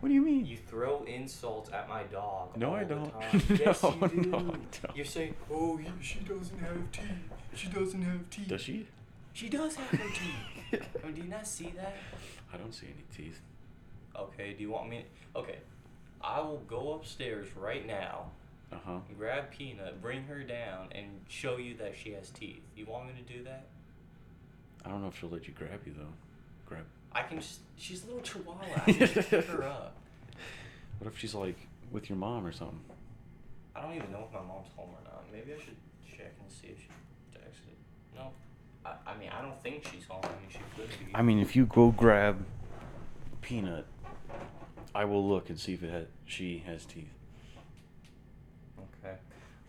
What 0.00 0.08
do 0.08 0.14
you 0.14 0.20
mean? 0.22 0.44
You 0.44 0.58
throw 0.58 1.02
insults 1.04 1.70
at 1.72 1.88
my 1.88 2.02
dog. 2.04 2.56
No, 2.56 2.74
I 2.74 2.84
don't. 2.84 3.10
time. 3.10 3.42
yes, 3.58 3.82
No, 3.82 3.96
you 4.02 4.22
do. 4.22 4.30
no, 4.30 4.38
I 4.38 4.40
don't. 4.42 4.96
You 4.96 5.04
say, 5.04 5.32
"Oh, 5.50 5.76
he, 5.78 5.88
she 6.02 6.18
doesn't 6.20 6.58
have 6.58 6.92
teeth. 6.92 7.30
She 7.54 7.68
doesn't 7.68 8.02
have 8.02 8.28
teeth." 8.28 8.48
Does 8.48 8.60
she? 8.60 8.86
She 9.32 9.48
does 9.48 9.76
have 9.76 9.88
her 9.88 10.08
teeth. 10.10 10.82
oh, 11.04 11.10
do 11.10 11.20
you 11.22 11.28
not 11.28 11.46
see 11.46 11.72
that? 11.76 11.96
I 12.52 12.56
don't 12.56 12.72
see 12.72 12.86
any 12.86 13.04
teeth. 13.16 13.40
Okay. 14.16 14.52
Do 14.52 14.62
you 14.62 14.70
want 14.70 14.88
me? 14.90 15.06
Okay. 15.34 15.58
I 16.24 16.40
will 16.40 16.62
go 16.68 16.94
upstairs 16.94 17.46
right 17.56 17.86
now, 17.86 18.30
Uh 18.72 18.76
huh. 18.84 18.98
grab 19.18 19.50
Peanut, 19.50 20.00
bring 20.00 20.24
her 20.24 20.42
down, 20.42 20.88
and 20.92 21.06
show 21.28 21.58
you 21.58 21.76
that 21.76 21.94
she 21.96 22.12
has 22.12 22.30
teeth. 22.30 22.62
You 22.76 22.86
want 22.86 23.06
me 23.08 23.12
to 23.22 23.32
do 23.32 23.44
that? 23.44 23.66
I 24.84 24.88
don't 24.88 25.02
know 25.02 25.08
if 25.08 25.18
she'll 25.18 25.28
let 25.28 25.46
you 25.46 25.54
grab 25.54 25.80
you 25.86 25.92
though. 25.96 26.12
Grab. 26.66 26.84
I 27.12 27.22
can 27.22 27.38
just. 27.40 27.60
She's 27.76 28.02
a 28.04 28.06
little 28.06 28.22
chihuahua. 28.22 28.64
I 28.86 28.92
can 28.92 29.06
just 29.06 29.28
pick 29.30 29.44
her 29.46 29.62
up. 29.64 29.96
What 31.00 31.08
if 31.12 31.18
she's 31.18 31.34
like 31.34 31.56
with 31.90 32.08
your 32.08 32.16
mom 32.16 32.46
or 32.46 32.52
something? 32.52 32.78
I 33.74 33.82
don't 33.82 33.94
even 33.96 34.12
know 34.12 34.24
if 34.28 34.32
my 34.32 34.40
mom's 34.46 34.68
home 34.76 34.90
or 34.90 35.02
not. 35.04 35.24
Maybe 35.32 35.52
I 35.52 35.56
should 35.62 35.74
check 36.08 36.32
and 36.40 36.50
see 36.50 36.68
if 36.68 36.78
she 36.78 36.86
texted. 37.36 37.74
No. 38.14 38.30
I, 38.86 38.92
I 39.10 39.16
mean, 39.18 39.28
I 39.36 39.42
don't 39.42 39.60
think 39.62 39.84
she's 39.92 40.04
home. 40.06 40.20
I 40.22 40.28
mean, 40.28 40.48
she 40.50 40.58
could 40.76 40.88
be. 40.88 41.12
I 41.14 41.20
mean, 41.22 41.40
if 41.40 41.56
you 41.56 41.66
go 41.66 41.90
grab 41.90 42.44
peanut, 43.42 43.86
I 44.94 45.04
will 45.04 45.28
look 45.28 45.50
and 45.50 45.58
see 45.58 45.74
if 45.74 45.82
it 45.82 45.90
has, 45.90 46.06
she 46.24 46.62
has 46.66 46.84
teeth. 46.84 47.08
Okay. 48.78 49.16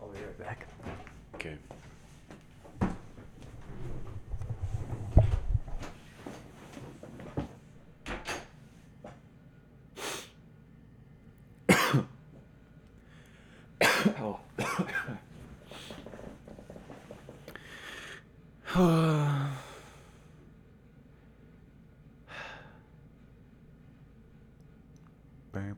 I'll 0.00 0.08
be 0.08 0.20
right 0.20 0.38
back. 0.38 0.68
Okay. 1.34 1.56
oh. 18.76 19.35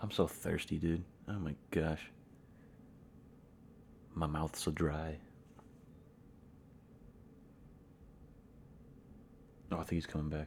I'm 0.00 0.12
so 0.12 0.28
thirsty, 0.28 0.78
dude. 0.78 1.02
Oh 1.28 1.40
my 1.40 1.56
gosh. 1.72 2.10
My 4.18 4.26
mouth's 4.26 4.62
so 4.62 4.70
dry. 4.70 5.18
Oh, 9.70 9.76
I 9.76 9.80
think 9.80 9.90
he's 9.90 10.06
coming 10.06 10.30
back. 10.30 10.46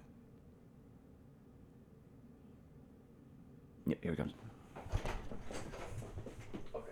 Yeah, 3.85 3.95
here 4.01 4.11
he 4.11 4.17
comes. 4.17 4.33
Okay. 6.73 6.91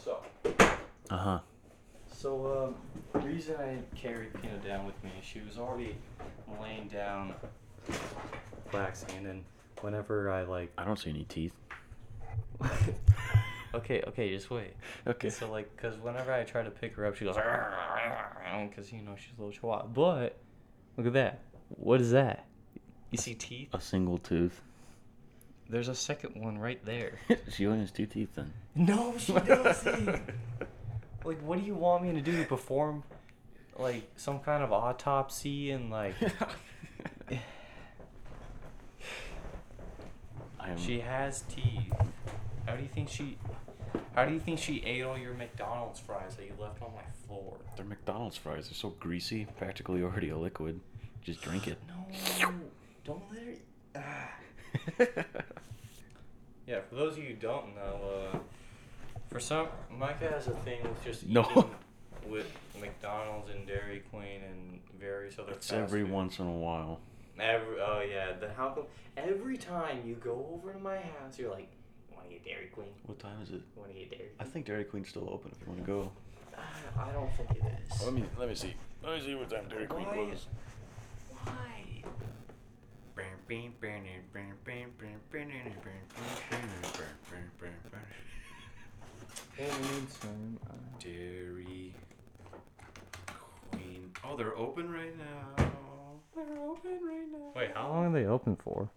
So. 0.00 0.22
Uh 1.10 1.16
huh. 1.16 1.38
So, 2.12 2.68
um, 2.68 3.20
the 3.20 3.26
reason 3.26 3.56
I 3.56 3.78
carried 3.96 4.32
Pina 4.40 4.58
down 4.58 4.86
with 4.86 5.02
me, 5.02 5.10
she 5.22 5.40
was 5.40 5.58
already 5.58 5.96
laying 6.62 6.86
down, 6.86 7.34
relaxing, 8.72 9.16
and 9.16 9.26
then 9.26 9.44
whenever 9.80 10.30
I 10.30 10.44
like. 10.44 10.72
I 10.78 10.84
don't 10.84 11.00
see 11.00 11.10
any 11.10 11.24
teeth. 11.24 11.54
okay, 13.74 14.02
okay, 14.08 14.30
just 14.30 14.50
wait. 14.50 14.74
Okay. 15.06 15.30
So 15.30 15.50
like, 15.50 15.76
cause 15.76 15.96
whenever 15.98 16.32
I 16.32 16.44
try 16.44 16.62
to 16.62 16.70
pick 16.70 16.94
her 16.96 17.06
up, 17.06 17.16
she 17.16 17.24
goes, 17.24 17.36
cause 18.76 18.92
you 18.92 19.02
know 19.02 19.14
she's 19.16 19.36
a 19.38 19.40
little 19.42 19.52
chihuahua. 19.52 19.86
But 19.86 20.38
look 20.96 21.06
at 21.06 21.12
that. 21.14 21.42
What 21.68 22.00
is 22.00 22.10
that? 22.12 22.46
You 23.10 23.18
see 23.18 23.34
teeth? 23.34 23.68
A 23.72 23.80
single 23.80 24.18
tooth. 24.18 24.60
There's 25.68 25.88
a 25.88 25.94
second 25.94 26.40
one 26.40 26.58
right 26.58 26.84
there. 26.84 27.18
she 27.50 27.66
only 27.66 27.80
has 27.80 27.90
two 27.90 28.06
teeth 28.06 28.30
then. 28.34 28.52
No, 28.74 29.14
she 29.18 29.32
doesn't. 29.32 30.20
like, 31.24 31.40
what 31.42 31.58
do 31.58 31.64
you 31.64 31.74
want 31.74 32.04
me 32.04 32.12
to 32.12 32.20
do? 32.20 32.44
Perform 32.44 33.02
like 33.78 34.08
some 34.16 34.38
kind 34.40 34.62
of 34.62 34.72
autopsy 34.72 35.70
and 35.70 35.90
like 35.90 36.14
I 40.58 40.70
am. 40.70 40.78
she 40.78 41.00
has 41.00 41.42
teeth. 41.42 41.92
How 42.66 42.74
do 42.76 42.82
you 42.82 42.88
think 42.88 43.08
she? 43.08 43.38
How 44.14 44.24
do 44.24 44.34
you 44.34 44.40
think 44.40 44.58
she 44.58 44.82
ate 44.84 45.02
all 45.04 45.16
your 45.16 45.34
McDonald's 45.34 46.00
fries 46.00 46.34
that 46.36 46.44
you 46.46 46.52
left 46.58 46.82
on 46.82 46.92
my 46.94 47.02
floor? 47.26 47.56
They're 47.76 47.84
McDonald's 47.84 48.36
fries. 48.36 48.68
They're 48.68 48.74
so 48.74 48.90
greasy, 49.00 49.46
practically 49.56 50.02
already 50.02 50.30
a 50.30 50.36
liquid. 50.36 50.80
Just 51.22 51.40
drink 51.42 51.68
it. 51.68 51.78
No, 51.88 52.50
don't 53.04 53.22
let 53.32 53.42
her. 53.42 53.54
Ah. 53.96 55.24
Yeah, 56.66 56.80
for 56.88 56.96
those 56.96 57.12
of 57.12 57.18
you 57.18 57.28
who 57.28 57.34
don't 57.34 57.76
know, 57.76 58.28
uh, 58.34 58.38
for 59.30 59.38
some, 59.38 59.68
Micah 59.88 60.28
has 60.28 60.48
a 60.48 60.50
thing 60.50 60.82
with 60.82 61.04
just 61.04 61.24
No. 61.24 61.42
eating 61.52 61.70
with 62.28 62.46
McDonald's 62.80 63.50
and 63.50 63.64
Dairy 63.68 64.02
Queen 64.10 64.40
and 64.42 64.80
various 64.98 65.38
other. 65.38 65.52
It's 65.52 65.72
every 65.72 66.02
food. 66.02 66.10
once 66.10 66.40
in 66.40 66.46
a 66.46 66.50
while. 66.52 66.98
Every 67.38 67.76
oh 67.80 68.00
yeah, 68.00 68.32
then 68.40 68.50
how 68.56 68.70
come 68.70 68.84
every 69.16 69.56
time 69.56 70.02
you 70.04 70.14
go 70.16 70.50
over 70.54 70.72
to 70.72 70.78
my 70.80 70.96
house, 70.96 71.38
you're 71.38 71.52
like, 71.52 71.70
want 72.26 72.44
to 72.44 72.50
get 72.50 72.56
Dairy 72.56 72.68
Queen? 72.68 72.88
What 73.06 73.18
time 73.18 73.42
is 73.42 73.50
it? 73.50 73.62
You 73.74 73.80
want 73.80 73.92
to 73.92 73.98
get 73.98 74.10
Dairy 74.10 74.30
I 74.40 74.44
think 74.44 74.66
Dairy 74.66 74.84
Queen's 74.84 75.08
still 75.08 75.28
open 75.30 75.52
if 75.52 75.60
you 75.60 75.72
want 75.72 75.84
to 75.84 75.86
go. 75.86 76.10
I, 76.56 77.08
I 77.08 77.12
don't 77.12 77.30
think 77.36 77.50
it 77.50 77.62
is. 77.90 78.02
Let 78.02 78.14
me 78.14 78.24
let 78.38 78.48
me 78.48 78.54
see. 78.54 78.74
Let 79.02 79.18
me 79.18 79.26
see 79.26 79.34
what 79.34 79.50
time 79.50 79.68
Dairy 79.68 79.86
Queen 79.86 80.06
Why? 80.06 80.14
closes. 80.14 80.46
Why? 81.44 82.02
Dairy 90.98 91.94
Queen. 93.70 94.12
Oh, 94.24 94.36
they're 94.36 94.56
open 94.56 94.90
right 94.90 95.16
now. 95.16 95.64
They're 96.34 96.58
open 96.58 96.98
right 97.02 97.28
now. 97.32 97.52
Wait, 97.54 97.70
how 97.74 97.88
long 97.88 98.06
are 98.06 98.12
they 98.12 98.26
open 98.26 98.56
for? 98.56 98.90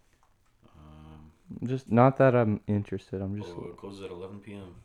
Just 1.63 1.91
not 1.91 2.17
that 2.17 2.35
I'm 2.35 2.61
interested. 2.67 3.21
I'm 3.21 3.35
just 3.37 3.53
oh, 3.55 3.69
it 3.69 3.77
closes 3.77 4.03
at 4.03 4.11
11 4.11 4.39
p.m. 4.39 4.75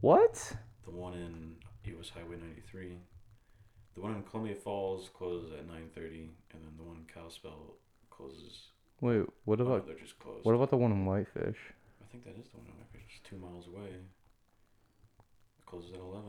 what? 0.00 0.56
The 0.84 0.90
one 0.90 1.14
in 1.14 1.54
U.S. 1.92 2.10
Highway 2.10 2.36
93. 2.36 2.98
The 3.94 4.00
one 4.00 4.14
in 4.14 4.22
Columbia 4.22 4.54
Falls 4.54 5.10
closes 5.12 5.52
at 5.52 5.68
9:30, 5.68 6.30
and 6.52 6.62
then 6.62 6.72
the 6.76 6.82
one 6.82 6.96
in 6.96 7.06
Kalispell 7.12 7.74
closes. 8.10 8.68
Wait, 9.00 9.24
what 9.44 9.60
oh, 9.60 9.64
about 9.64 9.86
they're 9.86 9.96
just 9.96 10.18
closed. 10.18 10.44
what 10.44 10.54
about 10.54 10.70
the 10.70 10.76
one 10.76 10.92
in 10.92 11.04
Whitefish? 11.06 11.58
I 12.02 12.06
think 12.10 12.24
that 12.24 12.36
is 12.38 12.48
the 12.48 12.58
one 12.58 12.66
in 12.66 12.72
Whitefish. 12.72 13.20
It's 13.20 13.28
two 13.28 13.36
miles 13.36 13.66
away. 13.66 13.88
It 13.88 15.66
closes 15.66 15.92
at 15.92 16.00
11. 16.00 16.24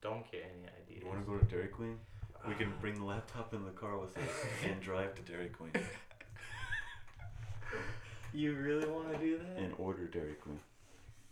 Don't 0.00 0.30
get 0.30 0.50
any 0.54 0.64
ideas. 0.64 1.02
You 1.02 1.08
want 1.08 1.20
to 1.20 1.30
go 1.30 1.38
to 1.38 1.44
Dairy 1.44 1.68
Queen? 1.68 1.98
We 2.48 2.54
can 2.54 2.68
uh. 2.68 2.80
bring 2.80 2.94
the 2.94 3.04
laptop 3.04 3.52
in 3.52 3.64
the 3.64 3.70
car 3.70 3.98
with 3.98 4.16
us 4.16 4.30
and 4.64 4.80
drive 4.80 5.14
to 5.16 5.22
Dairy 5.22 5.48
Queen. 5.48 5.72
You 8.32 8.54
really 8.54 8.86
want 8.88 9.12
to 9.12 9.18
do 9.18 9.38
that? 9.38 9.62
and 9.62 9.72
order 9.78 10.04
Dairy 10.06 10.34
Queen. 10.34 10.60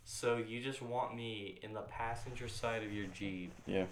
So 0.05 0.37
you 0.39 0.61
just 0.61 0.83
want 0.83 1.15
me 1.15 1.59
in 1.63 1.73
the 1.75 1.83
passenger 1.83 2.49
side 2.49 2.83
of 2.83 2.93
your 2.93 3.07
Jeep. 3.07 3.53
Yeah. 3.67 3.85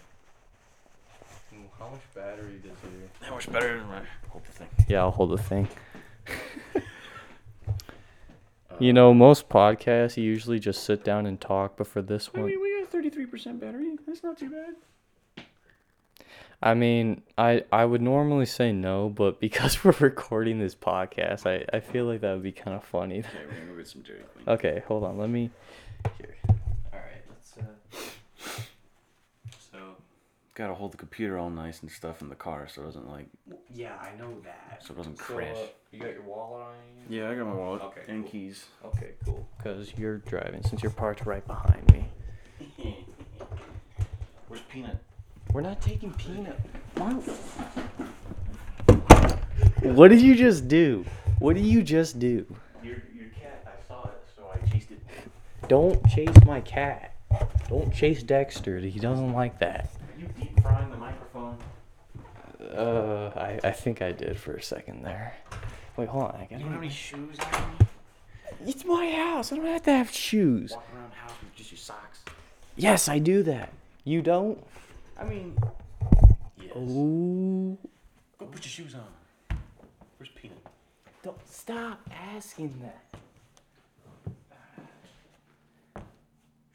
Ooh, 1.53 1.57
How 1.79 1.89
much 1.89 2.01
battery 2.15 2.59
does 2.63 2.73
it? 2.73 2.77
Have? 2.83 3.21
That 3.21 3.31
much 3.31 3.53
better 3.53 3.79
than 3.79 3.87
my 3.89 4.01
hold 4.29 4.45
the 4.45 4.53
thing. 4.53 4.69
Yeah, 4.89 5.01
I'll 5.01 5.11
hold 5.11 5.31
the 5.31 5.39
thing. 5.43 5.69
You 8.79 8.93
know, 8.93 9.15
most 9.15 9.49
podcasts 9.49 10.19
you 10.19 10.25
usually 10.25 10.59
just 10.59 10.85
sit 10.85 11.03
down 11.03 11.25
and 11.25 11.41
talk, 11.41 11.79
but 11.79 11.87
for 11.87 12.03
this 12.03 12.29
I 12.35 12.41
one, 12.41 12.51
mean, 12.51 12.61
we 12.61 12.79
got 12.79 12.91
thirty 12.91 13.09
three 13.09 13.25
percent 13.25 13.59
battery. 13.59 13.97
That's 14.07 14.23
not 14.23 14.37
too 14.37 14.51
bad. 14.51 14.75
I 16.63 16.75
mean, 16.75 17.23
I 17.37 17.65
I 17.71 17.85
would 17.85 18.03
normally 18.03 18.47
say 18.47 18.73
no, 18.73 19.09
but 19.09 19.41
because 19.47 19.85
we're 19.85 19.95
recording 20.01 20.59
this 20.59 20.75
podcast, 20.75 21.47
I 21.47 21.65
I 21.77 21.81
feel 21.81 22.05
like 22.07 22.21
that 22.23 22.33
would 22.33 22.43
be 22.43 22.53
kind 22.53 22.77
of 22.77 22.85
funny. 22.85 23.21
Okay, 23.21 23.29
we're 23.47 23.53
gonna 23.55 23.67
go 23.73 23.77
get 23.77 23.89
some 23.89 24.03
Dairy 24.03 24.21
Queen. 24.35 24.45
Okay, 24.49 24.83
hold 24.89 25.05
on. 25.05 25.19
Let 25.19 25.29
me. 25.31 25.51
Here. 26.19 26.37
All 26.49 26.55
right. 26.93 27.23
Let's. 27.29 27.55
Uh... 27.59 28.61
So. 29.73 29.79
Gotta 30.55 30.73
hold 30.75 30.93
the 30.93 30.97
computer 30.97 31.37
all 31.39 31.51
nice 31.51 31.83
and 31.83 31.91
stuff 31.91 32.23
in 32.23 32.31
the 32.31 32.35
car 32.35 32.67
so 32.67 32.81
it 32.81 32.87
doesn't 32.87 33.11
like 33.11 33.27
Yeah, 33.71 33.95
I 34.01 34.17
know 34.19 34.33
that. 34.45 34.83
so 34.83 34.95
it 34.95 34.97
doesn't 34.97 35.19
So, 35.19 35.25
crash. 35.25 35.55
uh, 35.55 35.67
you 35.93 36.01
got 36.01 36.13
your 36.15 36.23
wallet 36.23 36.63
on 36.63 36.75
you? 37.11 37.21
Yeah, 37.21 37.29
I 37.31 37.35
got 37.35 37.47
my 37.47 37.53
wallet 37.53 37.83
Okay, 37.83 38.01
and 38.09 38.23
cool. 38.23 38.31
keys. 38.33 38.65
Okay, 38.87 39.11
cool. 39.27 39.47
Because 39.59 39.93
you're 39.99 40.17
driving, 40.19 40.63
since 40.63 40.83
you're 40.83 40.93
parked 40.93 41.27
right 41.27 41.47
behind 41.47 41.85
me. 41.93 42.09
Where's 44.49 44.63
Peanut? 44.71 44.97
We're 45.57 45.63
not 45.63 45.81
taking 45.81 46.13
peanut. 46.13 46.61
What 49.81 50.09
did 50.09 50.21
you 50.21 50.35
just 50.35 50.69
do? 50.69 51.07
What 51.39 51.57
did 51.57 51.65
you 51.65 51.83
just 51.83 52.19
do? 52.19 52.45
Your 52.83 52.97
your 53.15 53.31
cat. 53.41 53.65
I 53.67 53.89
saw 53.89 54.05
it, 54.05 54.23
so 54.37 54.43
I 54.53 54.59
chased 54.69 54.91
it. 54.91 55.01
Don't 55.67 56.07
chase 56.11 56.45
my 56.45 56.61
cat. 56.61 57.15
Don't 57.71 57.91
chase 57.91 58.23
Dexter. 58.23 58.81
He 58.81 59.01
doesn't 59.01 59.33
like 59.33 59.59
that. 59.61 59.89
Are 60.15 60.21
you 60.21 60.29
deep 60.39 60.61
frying 60.61 60.91
the 60.91 60.99
microphone? 60.99 61.57
Uh, 62.77 63.31
I, 63.35 63.59
I 63.65 63.71
think 63.71 64.03
I 64.03 64.13
did 64.13 64.39
for 64.39 64.57
a 64.57 64.63
second 64.63 65.05
there. 65.05 65.37
Wait, 65.97 66.11
hold 66.11 66.25
on. 66.25 66.35
I 66.35 66.43
You 66.43 66.49
don't 66.51 66.61
have 66.61 66.69
gotta. 66.73 66.77
any 66.85 66.91
shoes 66.91 67.39
on? 67.41 67.87
It's 68.67 68.85
my 68.85 69.11
house. 69.11 69.53
I 69.53 69.57
don't 69.57 69.65
have 69.65 69.85
to 69.85 69.93
have 69.93 70.11
shoes. 70.11 70.73
Walk 70.73 70.85
around 70.95 71.11
the 71.13 71.17
house 71.17 71.33
with 71.43 71.55
just 71.57 71.73
your 71.73 71.79
socks. 71.79 72.21
Yes, 72.77 73.09
I 73.09 73.19
do 73.19 73.43
that. 73.45 73.73
You 74.05 74.21
don't? 74.21 74.63
I 75.19 75.25
mean, 75.25 75.57
yes. 76.61 76.77
Ooh. 76.77 77.77
Go 78.39 78.47
put 78.47 78.65
your 78.65 78.71
shoes 78.71 78.95
on. 78.95 79.59
Where's 80.19 80.31
Peanut? 80.35 80.59
Don't 81.23 81.49
stop 81.49 82.01
asking 82.35 82.75
that. 82.83 83.05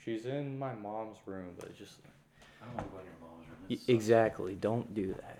She's 0.03 0.25
in 0.25 0.57
my 0.57 0.73
mom's 0.73 1.17
room, 1.27 1.49
but 1.59 1.77
just 1.77 1.99
I 2.61 2.65
don't 2.65 2.75
want 2.75 2.87
to 2.87 2.93
go 2.93 2.99
in 2.99 3.05
your 3.05 3.13
mom's 3.21 3.47
room. 3.47 3.57
Y- 3.69 3.75
That 3.75 3.79
sucks. 3.81 3.89
exactly. 3.89 4.55
Don't 4.55 4.93
do 4.95 5.13
that. 5.13 5.37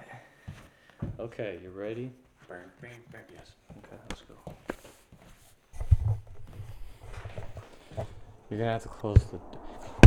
Okay, 1.19 1.59
you 1.63 1.71
ready? 1.71 2.11
Burn, 2.47 2.71
burn, 2.79 2.91
burn. 3.11 3.21
Yes. 3.33 3.51
Okay, 3.79 3.97
let's 4.09 4.21
go. 4.21 4.35
You're 8.49 8.59
gonna 8.59 8.71
have 8.73 8.83
to 8.83 8.89
close 8.89 9.23
the. 9.31 9.39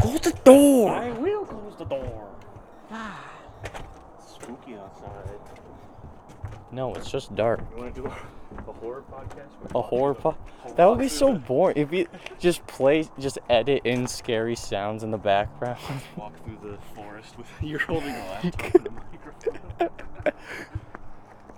Close 0.01 0.21
the 0.21 0.33
door. 0.45 0.91
I 0.95 1.11
will 1.13 1.45
close 1.47 1.77
the 1.79 1.85
door. 1.87 2.29
Spooky 4.27 4.75
outside. 4.75 5.29
No, 6.73 6.95
it's 6.95 7.11
just 7.11 7.35
dark. 7.35 7.61
You 7.71 7.83
want 7.83 7.95
to 7.95 8.01
do 8.03 8.07
a, 8.09 8.71
a 8.71 8.73
horror 8.73 9.05
podcast? 9.11 9.75
A 9.75 9.81
horror 9.81 10.15
po- 10.15 10.37
That 10.77 10.87
would 10.87 10.99
be 10.99 11.09
so 11.09 11.35
boring 11.35 11.77
if 11.77 11.93
you 11.93 12.09
just 12.39 12.67
play, 12.67 13.09
just 13.19 13.39
edit 13.49 13.83
in 13.85 14.07
scary 14.07 14.57
sounds 14.57 15.03
in 15.05 15.11
the 15.11 15.19
background. 15.19 15.79
Walk 16.17 16.33
through 16.45 16.59
the 16.71 16.79
forest 16.95 17.39
with 17.39 17.47
you're 17.63 17.79
holding 17.79 18.11
a 18.15 18.19
laptop 18.19 18.75
and 18.75 18.87
a 18.87 18.91
microphone. 18.91 19.91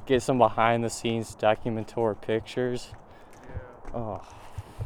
Get 0.04 0.22
some 0.22 0.38
behind 0.38 0.84
the 0.84 0.90
scenes 0.90 1.34
documentary 1.34 2.14
pictures. 2.16 2.92
Yeah. 3.42 3.98
Oh, 3.98 4.22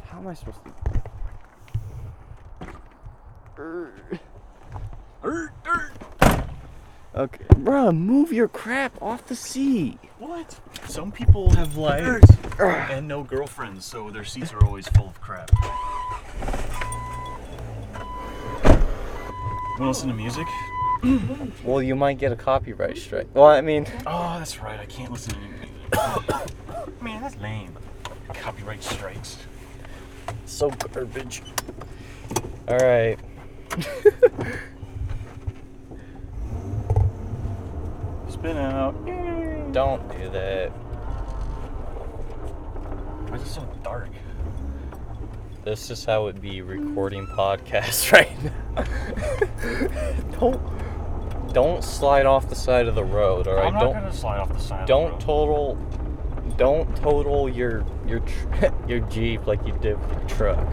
how 0.05 0.17
am 0.19 0.27
I 0.27 0.33
supposed 0.33 0.59
to? 0.63 0.71
Okay, 7.13 7.43
bruh, 7.55 7.95
move 7.95 8.31
your 8.31 8.47
crap 8.47 9.01
off 9.01 9.27
the 9.27 9.35
seat. 9.35 9.99
What? 10.17 10.57
Some 10.87 11.11
people 11.11 11.49
have 11.55 11.75
lives 11.75 12.25
and 12.59 13.05
no 13.07 13.21
girlfriends, 13.23 13.83
so 13.85 14.09
their 14.09 14.23
seats 14.23 14.53
are 14.53 14.63
always 14.63 14.87
full 14.89 15.07
of 15.07 15.19
crap. 15.19 15.51
Want 18.63 19.77
to 19.77 19.87
listen 19.87 20.07
to 20.09 20.13
music? 20.15 20.47
Well, 21.63 21.81
you 21.81 21.95
might 21.95 22.19
get 22.19 22.31
a 22.31 22.35
copyright 22.35 22.95
strike. 22.95 23.27
Well, 23.33 23.45
I 23.47 23.61
mean, 23.61 23.87
Oh, 24.05 24.37
that's 24.37 24.61
right. 24.61 24.79
I 24.79 24.85
can't 24.85 25.11
listen 25.11 25.33
to 25.33 25.39
music. 25.39 27.01
Man, 27.01 27.21
that's 27.21 27.35
lame. 27.37 27.75
Copyright 28.35 28.83
strikes. 28.83 29.37
so 30.45 30.69
garbage. 30.69 31.41
All 32.67 32.77
right. 32.77 33.17
Spin 38.41 38.57
out. 38.57 38.95
Don't 39.71 40.01
do 40.17 40.27
that. 40.31 40.69
Why 43.29 43.35
is 43.35 43.43
it 43.43 43.45
so 43.45 43.61
dark? 43.83 44.09
This 45.63 45.91
is 45.91 46.03
how 46.03 46.21
it 46.21 46.33
would 46.33 46.41
be 46.41 46.63
recording 46.63 47.27
podcasts 47.27 48.11
right 48.11 48.31
now. 48.43 50.39
don't 50.39 51.53
don't 51.53 51.83
slide 51.83 52.25
off 52.25 52.49
the 52.49 52.55
side 52.55 52.87
of 52.87 52.95
the 52.95 53.03
road, 53.03 53.47
all 53.47 53.57
right? 53.57 53.67
I'm 53.67 53.73
not 53.73 53.79
don't 53.79 53.93
gonna 53.93 54.11
slide 54.11 54.39
off 54.39 54.51
the 54.51 54.59
side. 54.59 54.87
don't 54.87 55.13
of 55.13 55.19
the 55.19 55.35
road. 55.35 55.45
total 55.45 55.75
don't 56.57 56.95
total 56.97 57.47
your 57.47 57.85
your 58.07 58.21
tr- 58.21 58.65
your 58.87 59.01
Jeep 59.01 59.45
like 59.45 59.63
you 59.67 59.73
did 59.83 59.99
with 60.01 60.17
your 60.17 60.27
truck. 60.27 60.67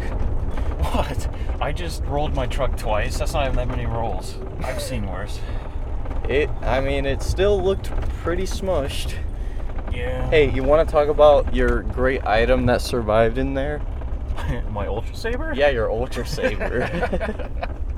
What? 0.95 1.29
I 1.61 1.73
just 1.73 2.03
rolled 2.05 2.35
my 2.35 2.47
truck 2.47 2.79
twice. 2.79 3.19
That's 3.19 3.35
not 3.35 3.45
even 3.45 3.57
that 3.57 3.69
many 3.69 3.85
rolls. 3.85 4.39
I've 4.63 4.81
seen 4.81 5.07
worse. 5.07 5.39
It 6.29 6.51
I 6.63 6.81
mean 6.81 7.07
it 7.07 7.23
still 7.23 7.61
looked 7.61 7.91
pretty 8.23 8.45
smushed. 8.45 9.15
Yeah. 9.93 10.29
Hey, 10.31 10.51
you 10.51 10.63
want 10.63 10.87
to 10.87 10.93
talk 10.93 11.09
about 11.09 11.55
your 11.55 11.83
great 11.83 12.25
item 12.27 12.67
that 12.67 12.83
survived 12.83 13.39
in 13.39 13.55
there? 13.55 13.81
my 14.71 14.87
Ultra 14.87 15.17
Saber? 15.17 15.53
Yeah, 15.55 15.71
your 15.71 15.91
Ultra 15.91 16.27
Saber. 16.27 17.49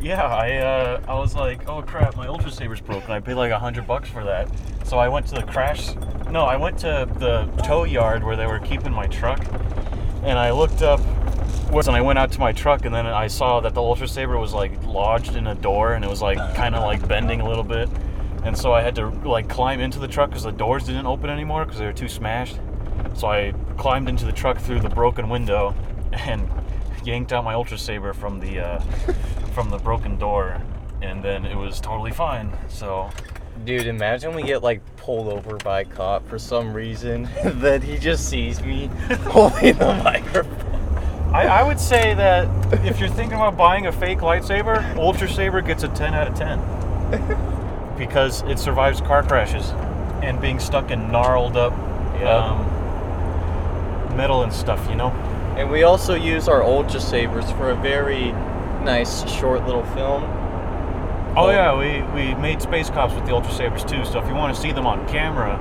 Yeah, 0.00 0.22
I 0.22 0.56
uh, 0.58 1.00
I 1.08 1.18
was 1.18 1.34
like, 1.34 1.68
oh 1.68 1.82
crap, 1.82 2.16
my 2.16 2.28
Ultra 2.28 2.52
Saber's 2.52 2.80
broken. 2.80 3.10
I 3.10 3.18
paid 3.18 3.34
like 3.34 3.50
a 3.50 3.58
hundred 3.58 3.86
bucks 3.86 4.08
for 4.08 4.22
that. 4.24 4.48
So 4.84 4.96
I 4.98 5.08
went 5.08 5.26
to 5.28 5.34
the 5.34 5.42
crash. 5.42 5.94
No, 6.30 6.44
I 6.44 6.56
went 6.56 6.78
to 6.80 7.08
the 7.18 7.46
tow 7.64 7.82
yard 7.84 8.22
where 8.22 8.36
they 8.36 8.46
were 8.46 8.60
keeping 8.60 8.92
my 8.92 9.06
truck, 9.08 9.44
and 10.22 10.38
I 10.38 10.52
looked 10.52 10.82
up. 10.82 11.00
And 11.70 11.96
I 11.96 12.00
went 12.00 12.18
out 12.18 12.32
to 12.32 12.40
my 12.40 12.52
truck, 12.52 12.84
and 12.86 12.94
then 12.94 13.06
I 13.06 13.28
saw 13.28 13.60
that 13.60 13.72
the 13.72 13.80
Ultra 13.80 14.08
Saber 14.08 14.36
was 14.36 14.52
like 14.52 14.82
lodged 14.84 15.36
in 15.36 15.46
a 15.46 15.54
door, 15.54 15.92
and 15.94 16.04
it 16.04 16.08
was 16.08 16.20
like 16.20 16.38
kind 16.54 16.74
of 16.74 16.82
like 16.82 17.06
bending 17.06 17.40
a 17.40 17.48
little 17.48 17.62
bit. 17.62 17.88
And 18.44 18.56
so 18.56 18.72
I 18.72 18.82
had 18.82 18.94
to 18.96 19.08
like 19.08 19.48
climb 19.48 19.80
into 19.80 19.98
the 19.98 20.08
truck 20.08 20.30
because 20.30 20.42
the 20.42 20.52
doors 20.52 20.84
didn't 20.84 21.06
open 21.06 21.30
anymore 21.30 21.64
because 21.64 21.78
they 21.78 21.86
were 21.86 21.92
too 21.92 22.08
smashed. 22.08 22.58
So 23.14 23.28
I 23.28 23.52
climbed 23.76 24.08
into 24.08 24.24
the 24.24 24.32
truck 24.32 24.58
through 24.58 24.80
the 24.80 24.88
broken 24.88 25.28
window 25.28 25.74
and 26.12 26.48
yanked 27.04 27.32
out 27.32 27.44
my 27.44 27.54
Ultra 27.54 27.78
Saber 27.78 28.12
from 28.12 28.40
the 28.40 28.60
uh, 28.60 28.80
from 29.54 29.70
the 29.70 29.78
broken 29.78 30.18
door, 30.18 30.60
and 31.00 31.22
then 31.22 31.44
it 31.46 31.56
was 31.56 31.80
totally 31.80 32.12
fine. 32.12 32.50
So 32.68 33.10
Dude, 33.64 33.86
imagine 33.86 34.34
we 34.34 34.42
get 34.42 34.62
like 34.62 34.80
pulled 34.96 35.28
over 35.28 35.56
by 35.58 35.80
a 35.80 35.84
cop 35.84 36.28
for 36.28 36.38
some 36.38 36.72
reason 36.72 37.28
that 37.44 37.82
he 37.82 37.98
just 37.98 38.28
sees 38.28 38.62
me 38.62 38.86
holding 39.26 39.76
the 39.76 40.00
microphone. 40.02 40.67
I, 41.32 41.46
I 41.46 41.62
would 41.62 41.78
say 41.78 42.14
that 42.14 42.48
if 42.84 42.98
you're 43.00 43.08
thinking 43.08 43.34
about 43.36 43.56
buying 43.56 43.86
a 43.86 43.92
fake 43.92 44.18
lightsaber, 44.20 44.96
Ultra 44.96 45.28
Saber 45.28 45.60
gets 45.60 45.82
a 45.82 45.88
10 45.88 46.14
out 46.14 46.28
of 46.28 46.34
10 46.34 47.94
because 47.98 48.42
it 48.42 48.58
survives 48.58 49.00
car 49.00 49.22
crashes 49.22 49.70
and 50.22 50.40
being 50.40 50.58
stuck 50.58 50.90
in 50.90 51.10
gnarled 51.12 51.56
up 51.56 51.72
Yeah. 52.20 52.34
um, 52.36 54.16
metal 54.16 54.42
and 54.42 54.52
stuff. 54.52 54.88
You 54.88 54.96
know. 54.96 55.10
And 55.56 55.70
we 55.70 55.82
also 55.82 56.14
use 56.14 56.48
our 56.48 56.62
Ultra 56.62 57.00
Sabers 57.00 57.50
for 57.52 57.70
a 57.70 57.74
very 57.76 58.32
nice 58.82 59.28
short 59.30 59.66
little 59.66 59.84
film. 59.86 60.22
Oh 61.36 61.50
yeah, 61.50 61.76
we, 61.76 62.02
we 62.14 62.34
made 62.36 62.62
Space 62.62 62.88
Cops 62.90 63.14
with 63.14 63.26
the 63.26 63.34
Ultra 63.34 63.52
Sabers 63.52 63.84
too. 63.84 64.04
So 64.04 64.18
if 64.18 64.26
you 64.28 64.34
want 64.34 64.54
to 64.54 64.60
see 64.60 64.72
them 64.72 64.86
on 64.86 65.06
camera, 65.08 65.58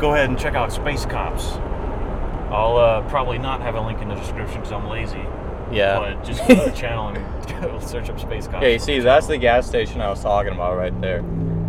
go 0.00 0.12
ahead 0.14 0.28
and 0.28 0.38
check 0.38 0.54
out 0.54 0.72
Space 0.72 1.06
Cops. 1.06 1.52
I'll 2.54 2.76
uh, 2.76 3.08
probably 3.08 3.38
not 3.38 3.60
have 3.62 3.74
a 3.74 3.80
link 3.80 4.00
in 4.00 4.08
the 4.08 4.14
description 4.14 4.56
because 4.56 4.72
I'm 4.72 4.88
lazy. 4.88 5.24
Yeah. 5.72 5.98
But 5.98 6.24
just 6.24 6.40
go 6.48 6.54
to 6.54 6.70
the 6.70 6.76
channel 6.76 7.08
and 7.08 7.60
go 7.62 7.78
search 7.80 8.08
up 8.08 8.20
Space 8.20 8.46
Cops. 8.46 8.56
Okay, 8.58 8.78
see, 8.78 9.00
that's 9.00 9.26
the 9.26 9.38
gas 9.38 9.66
station 9.66 10.00
I 10.00 10.08
was 10.08 10.22
talking 10.22 10.52
about 10.52 10.76
right 10.76 10.98
there. 11.00 11.24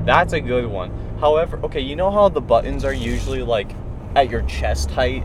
That's 0.06 0.34
a 0.34 0.40
good 0.40 0.68
one. 0.68 0.92
However, 1.20 1.60
okay, 1.64 1.80
you 1.80 1.96
know 1.96 2.12
how 2.12 2.30
the 2.30 2.42
buttons 2.42 2.86
are 2.86 2.94
usually 2.94 3.42
like 3.42 3.72
at 4.16 4.30
your 4.30 4.44
chest 4.44 4.92
height 4.92 5.24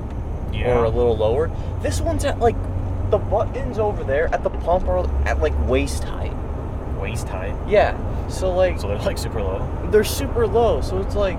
or 0.65 0.85
a 0.85 0.89
little 0.89 1.17
lower. 1.17 1.51
This 1.83 2.01
one's 2.01 2.25
at 2.25 2.39
like 2.39 2.57
the 3.11 3.19
buttons 3.19 3.79
over 3.79 4.05
there 4.05 4.33
at 4.35 4.43
the 4.43 4.51
pump 4.51 4.89
are 4.89 5.07
at 5.27 5.41
like 5.41 5.53
waist 5.69 6.05
height. 6.05 6.35
Waist 6.99 7.29
height. 7.29 7.55
Yeah. 7.69 7.97
So 8.29 8.55
like 8.55 8.79
So 8.79 8.89
they're 8.89 8.99
like 8.99 9.19
super 9.19 9.43
low. 9.43 9.89
they're 9.91 10.05
super 10.05 10.47
low. 10.47 10.81
So 10.81 10.99
it's 11.01 11.15
like, 11.15 11.37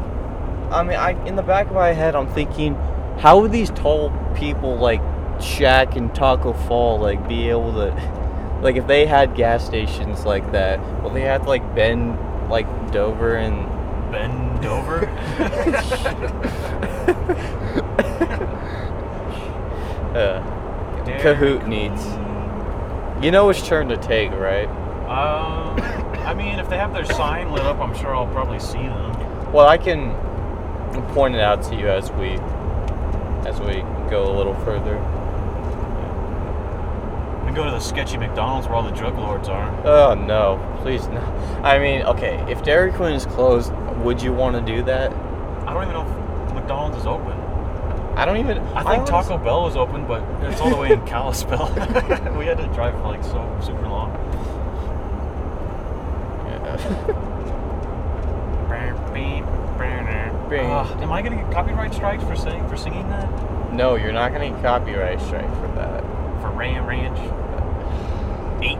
I 0.69 0.83
mean, 0.83 0.97
I 0.97 1.11
in 1.25 1.35
the 1.35 1.43
back 1.43 1.67
of 1.67 1.73
my 1.73 1.93
head, 1.93 2.15
I'm 2.15 2.27
thinking, 2.27 2.75
how 3.21 3.39
would 3.39 3.51
these 3.51 3.69
tall 3.69 4.09
people 4.35 4.77
like 4.77 4.99
Shaq 5.37 5.95
and 5.95 6.13
Tacko 6.13 6.53
Fall 6.67 6.99
like 6.99 7.27
be 7.27 7.49
able 7.49 7.71
to, 7.73 8.59
like, 8.63 8.75
if 8.75 8.87
they 8.87 9.05
had 9.05 9.35
gas 9.35 9.63
stations 9.63 10.25
like 10.25 10.51
that, 10.53 10.79
well, 11.01 11.11
they 11.11 11.21
had 11.21 11.43
to 11.43 11.47
like 11.49 11.75
bend 11.75 12.17
like 12.49 12.65
Dover 12.91 13.35
and. 13.35 13.69
Bend 14.11 14.65
over. 14.65 15.07
uh, 20.15 20.41
Kahoot 21.21 21.67
needs. 21.67 22.03
You 23.23 23.29
know 23.29 23.45
which 23.45 23.63
turn 23.63 23.87
to 23.89 23.97
take, 23.97 24.31
right? 24.31 24.67
Um, 25.07 25.79
I 26.25 26.33
mean, 26.33 26.57
if 26.57 26.69
they 26.69 26.77
have 26.77 26.91
their 26.91 27.05
sign 27.05 27.51
lit 27.51 27.61
up, 27.61 27.77
I'm 27.77 27.95
sure 27.95 28.15
I'll 28.15 28.27
probably 28.27 28.59
see 28.59 28.79
them. 28.79 29.51
Well, 29.53 29.67
I 29.67 29.77
can 29.77 30.15
point 31.13 31.35
it 31.35 31.41
out 31.41 31.61
to 31.63 31.75
you 31.75 31.87
as 31.87 32.11
we 32.13 32.37
as 33.45 33.59
we 33.59 33.81
go 34.09 34.29
a 34.29 34.35
little 34.35 34.55
further. 34.63 34.97
We 37.45 37.55
go 37.55 37.65
to 37.65 37.71
the 37.71 37.79
sketchy 37.79 38.17
McDonald's 38.17 38.67
where 38.67 38.77
all 38.77 38.83
the 38.83 38.91
drug 38.91 39.17
lords 39.17 39.49
are. 39.49 39.69
Oh 39.85 40.13
no, 40.13 40.57
please 40.81 41.07
no. 41.07 41.19
I 41.63 41.79
mean, 41.79 42.03
okay, 42.03 42.43
if 42.49 42.63
Dairy 42.63 42.91
Queen 42.93 43.13
is 43.13 43.25
closed, 43.25 43.73
would 44.03 44.21
you 44.21 44.31
want 44.31 44.55
to 44.55 44.61
do 44.73 44.83
that? 44.83 45.11
I 45.67 45.73
don't 45.73 45.83
even 45.83 45.93
know 45.93 46.45
if 46.47 46.53
McDonald's 46.53 46.97
is 46.97 47.05
open. 47.05 47.33
I 48.17 48.25
don't 48.25 48.37
even. 48.37 48.59
I 48.59 48.83
think 48.83 48.87
wanna 48.87 49.05
Taco 49.05 49.37
Bell 49.37 49.63
was 49.63 49.75
open, 49.75 50.05
but 50.05 50.21
it's 50.43 50.61
all 50.61 50.69
the 50.69 50.77
way 50.77 50.91
in 50.91 51.05
Kalispell. 51.07 51.67
we 52.37 52.45
had 52.45 52.57
to 52.57 52.67
drive 52.73 52.93
for 52.93 53.03
like 53.03 53.23
so 53.23 53.59
super 53.61 53.87
long. 53.87 54.11
s- 56.75 57.10
Yeah. 60.51 60.85
Ah, 60.85 60.99
am 61.01 61.11
I 61.11 61.21
gonna 61.21 61.37
get 61.37 61.51
copyright 61.51 61.93
strikes 61.93 62.23
for 62.23 62.35
saying 62.35 62.67
for 62.67 62.75
singing 62.77 63.07
that? 63.09 63.29
no, 63.73 63.95
you're 63.95 64.11
not 64.11 64.33
gonna 64.33 64.49
get 64.49 64.61
copyright 64.61 65.21
strike 65.21 65.49
for 65.61 65.67
that. 65.75 66.01
For 66.41 66.49
Ram 66.51 66.85
Ranch? 66.85 67.17
Eight. 68.63 68.77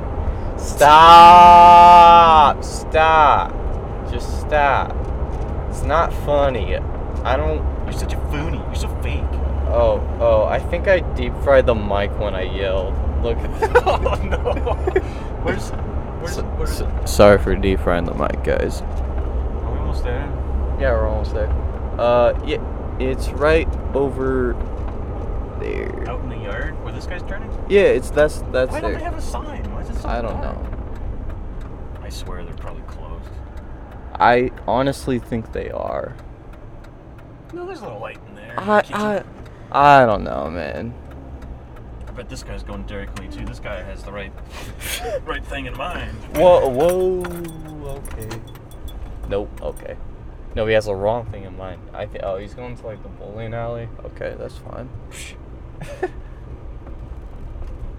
Stop! 0.59 2.63
Stop! 2.63 3.51
Just 4.11 4.41
stop. 4.41 4.95
It's 5.69 5.83
not 5.83 6.11
funny. 6.25 6.75
I 7.23 7.37
don't. 7.37 7.63
You're 7.85 7.93
such 7.93 8.13
a 8.13 8.17
foony. 8.17 8.63
You're 8.65 8.75
so 8.75 8.89
fake. 9.01 9.23
Oh, 9.73 10.01
oh, 10.19 10.43
I 10.43 10.59
think 10.59 10.87
I 10.89 10.99
deep 11.15 11.33
fried 11.43 11.65
the 11.65 11.73
mic 11.75 12.11
when 12.19 12.35
I 12.35 12.41
yelled. 12.43 12.93
Look. 13.23 13.37
oh 13.85 14.19
no. 14.23 14.37
Where's 15.43 15.69
where's 16.19 16.37
where's 16.57 16.81
s- 16.81 17.09
sorry 17.11 17.37
for 17.39 17.55
deep 17.55 17.79
frying 17.79 18.03
the 18.05 18.13
mic, 18.13 18.43
guys. 18.43 18.81
Are 18.81 19.71
we 19.71 19.79
almost 19.79 20.03
there? 20.03 20.27
Yeah, 20.81 20.93
we're 20.93 21.07
almost 21.07 21.35
there. 21.35 21.47
Uh, 21.99 22.33
yeah, 22.43 22.57
it's 22.99 23.29
right 23.29 23.67
over 23.93 24.53
there. 25.59 26.09
Out 26.09 26.21
in 26.21 26.29
the 26.29 26.37
yard 26.37 26.83
where 26.83 26.91
this 26.91 27.05
guy's 27.05 27.21
turning? 27.21 27.51
Yeah, 27.69 27.81
it's 27.81 28.09
that's 28.09 28.39
that's 28.51 28.71
Why 28.71 28.81
don't 28.81 28.93
they 28.95 29.03
have 29.03 29.15
a 29.15 29.21
sign? 29.21 29.71
Why 29.71 29.81
is 29.81 29.91
it 29.91 29.97
so 29.97 30.09
I 30.09 30.23
don't 30.23 30.41
dark? 30.41 30.59
know. 30.59 31.99
I 32.01 32.09
swear 32.09 32.43
they're 32.43 32.55
probably 32.55 32.81
closed. 32.87 33.29
I 34.15 34.49
honestly 34.67 35.19
think 35.19 35.53
they 35.53 35.69
are. 35.69 36.15
No, 37.53 37.67
there's 37.67 37.81
a 37.81 37.83
little 37.83 37.99
light 37.99 38.17
in 38.29 38.33
there. 38.33 38.55
I 38.57 38.81
I 38.91 39.23
I 40.01 40.05
don't 40.07 40.23
know, 40.23 40.49
man. 40.49 40.95
I 42.07 42.11
bet 42.13 42.27
this 42.27 42.41
guy's 42.41 42.63
going 42.63 42.87
Dairy 42.87 43.05
Queen 43.05 43.31
too. 43.31 43.45
This 43.45 43.59
guy 43.59 43.83
has 43.83 44.01
the 44.01 44.11
right 44.11 44.33
right 45.25 45.45
thing 45.45 45.67
in 45.67 45.77
mind. 45.77 46.17
Whoa, 46.35 46.67
whoa, 46.69 47.97
okay. 47.97 48.39
Nope, 49.29 49.61
okay. 49.61 49.95
No, 50.55 50.65
he 50.67 50.73
has 50.73 50.85
the 50.85 50.95
wrong 50.95 51.25
thing 51.27 51.43
in 51.43 51.55
mind. 51.57 51.81
I 51.93 52.05
think. 52.05 52.23
Oh, 52.23 52.37
he's 52.37 52.53
going 52.53 52.75
to 52.75 52.85
like 52.85 53.01
the 53.03 53.09
bowling 53.09 53.53
alley. 53.53 53.87
Okay, 54.05 54.35
that's 54.37 54.57
fine. 54.57 54.89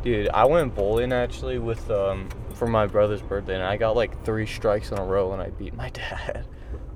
Dude, 0.02 0.28
I 0.30 0.44
went 0.44 0.74
bowling 0.74 1.12
actually 1.12 1.58
with 1.58 1.90
um 1.90 2.28
for 2.54 2.66
my 2.66 2.86
brother's 2.86 3.22
birthday, 3.22 3.54
and 3.54 3.62
I 3.62 3.76
got 3.76 3.96
like 3.96 4.24
three 4.24 4.46
strikes 4.46 4.90
in 4.90 4.98
a 4.98 5.04
row, 5.04 5.32
and 5.32 5.40
I 5.40 5.50
beat 5.50 5.74
my 5.74 5.90
dad. 5.94 6.46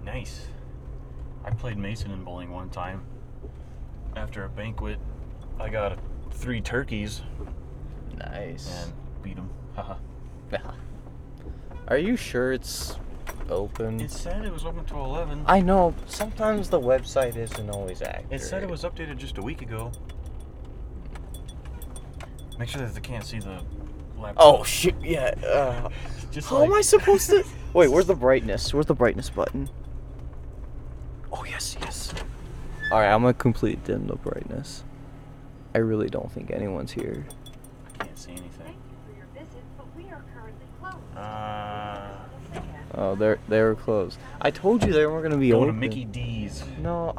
Nice. 0.05 0.47
I 1.45 1.51
played 1.51 1.79
Mason 1.79 2.11
in 2.11 2.25
bowling 2.25 2.51
one 2.51 2.69
time. 2.71 3.05
After 4.17 4.45
a 4.45 4.49
banquet, 4.49 4.99
I 5.61 5.69
got 5.69 5.99
three 6.33 6.61
turkeys 6.61 7.23
Nice. 8.17 8.85
and 8.85 8.93
beat 9.23 9.37
them. 9.37 9.51
Haha. 9.75 9.95
Are 11.89 11.99
you 11.99 12.17
sure 12.17 12.53
it's 12.53 12.99
open? 13.51 14.01
It 14.01 14.11
said 14.11 14.45
it 14.45 14.53
was 14.53 14.65
open 14.65 14.85
till 14.85 15.05
11. 15.05 15.45
I 15.47 15.61
know. 15.61 15.95
Sometimes 16.07 16.71
the 16.71 16.81
website 16.81 17.37
isn't 17.37 17.71
always 17.71 18.03
accurate. 18.03 18.27
It 18.31 18.41
said 18.41 18.63
it 18.63 18.69
was 18.69 18.83
updated 18.83 19.19
just 19.19 19.39
a 19.39 19.43
week 19.43 19.63
ago. 19.63 19.93
Make 22.59 22.69
sure 22.69 22.81
that 22.81 22.95
they 22.95 23.01
can't 23.01 23.25
see 23.25 23.39
the 23.39 23.63
laptop. 24.17 24.37
Oh 24.39 24.65
shit! 24.65 24.95
Yeah. 25.03 25.35
Uh, 25.47 25.91
just 26.31 26.49
how 26.49 26.61
like, 26.61 26.69
am 26.69 26.75
I 26.75 26.81
supposed 26.81 27.29
to? 27.31 27.45
Wait, 27.75 27.89
where's 27.89 28.07
the 28.07 28.15
brightness? 28.15 28.73
Where's 28.73 28.87
the 28.87 28.95
brightness 28.95 29.29
button? 29.29 29.69
Oh 31.33 31.45
yes, 31.45 31.77
yes. 31.81 32.15
All 32.91 33.01
right, 33.01 33.13
I'm 33.13 33.23
gonna 33.23 33.35
completely 33.35 33.81
dim 33.85 34.07
the 34.07 34.17
brightness. 34.17 34.85
I 35.75 35.79
really 35.79 36.09
don't 36.09 36.33
think 36.33 36.51
anyone's 36.51 36.93
here. 36.93 37.27
I 38.01 38.05
can't 38.05 38.19
see 38.19 38.31
anything. 38.31 38.51
Thank 38.65 38.77
you 38.77 38.97
for 39.05 39.17
your 39.19 39.27
visit, 39.35 39.63
but 39.77 39.87
we 39.95 40.05
are 40.05 40.25
currently 40.35 40.67
closed. 40.81 41.17
Uh, 41.17 42.09
Oh, 42.97 43.15
they're 43.15 43.39
they 43.49 43.63
were 43.63 43.75
closed. 43.75 44.19
I 44.41 44.51
told 44.51 44.85
you 44.85 44.93
they 44.93 45.07
weren't 45.07 45.23
gonna 45.23 45.37
be 45.37 45.51
going 45.51 45.67
to. 45.67 45.73
Mickey 45.73 46.05
D's. 46.05 46.65
No. 46.81 47.15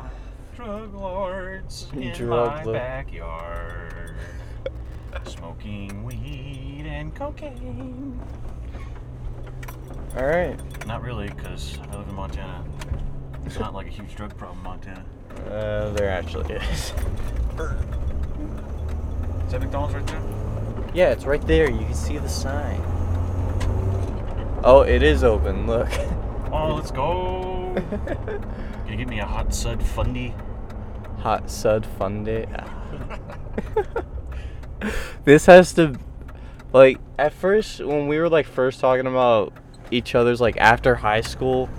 Drug 0.55 0.93
lords 0.95 1.87
in 1.93 2.13
Drug 2.13 2.49
my 2.49 2.63
lord. 2.63 2.75
backyard, 2.75 4.15
smoking 5.25 6.03
weed 6.03 6.85
and 6.87 7.13
cocaine. 7.13 8.19
All 10.17 10.25
right. 10.25 10.57
Not 10.87 11.03
really, 11.03 11.29
because 11.29 11.77
I 11.91 11.97
live 11.97 12.07
in 12.07 12.15
Montana. 12.15 12.63
It's 13.45 13.59
not 13.59 13.75
like 13.75 13.85
a 13.85 13.91
huge 13.91 14.15
drug 14.15 14.35
problem 14.35 14.57
in 14.59 14.63
Montana. 14.63 15.05
Uh, 15.45 15.91
there 15.91 16.09
actually 16.09 16.55
is. 16.55 16.63
Is 16.71 16.93
that 19.51 19.61
McDonald's 19.61 19.93
right 19.93 20.07
there? 20.07 20.21
Yeah, 20.95 21.11
it's 21.11 21.25
right 21.25 21.45
there. 21.45 21.69
You 21.69 21.85
can 21.85 21.93
see 21.93 22.17
the 22.17 22.27
sign. 22.27 22.81
Oh, 24.63 24.81
it 24.81 25.03
is 25.03 25.23
open. 25.23 25.67
Look. 25.67 25.89
Oh, 26.51 26.73
let's 26.75 26.91
go. 26.91 27.73
Can 27.75 28.87
you 28.87 28.97
get 28.97 29.07
me 29.07 29.19
a 29.19 29.25
hot 29.25 29.53
sud 29.53 29.81
fundy? 29.83 30.33
Hot 31.19 31.49
Sud 31.49 31.85
fundy. 31.85 32.45
This 35.25 35.47
has 35.47 35.73
to, 35.73 35.99
like, 36.71 36.99
at 37.19 37.33
first 37.33 37.83
when 37.83 38.07
we 38.07 38.17
were 38.17 38.29
like 38.29 38.45
first 38.45 38.79
talking 38.79 39.07
about 39.07 39.51
each 39.91 40.15
other's 40.15 40.39
like 40.39 40.55
after 40.55 40.95
high 40.95 41.19
school 41.19 41.69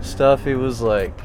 stuff, 0.00 0.46
it 0.46 0.56
was 0.56 0.80
like 0.80 1.16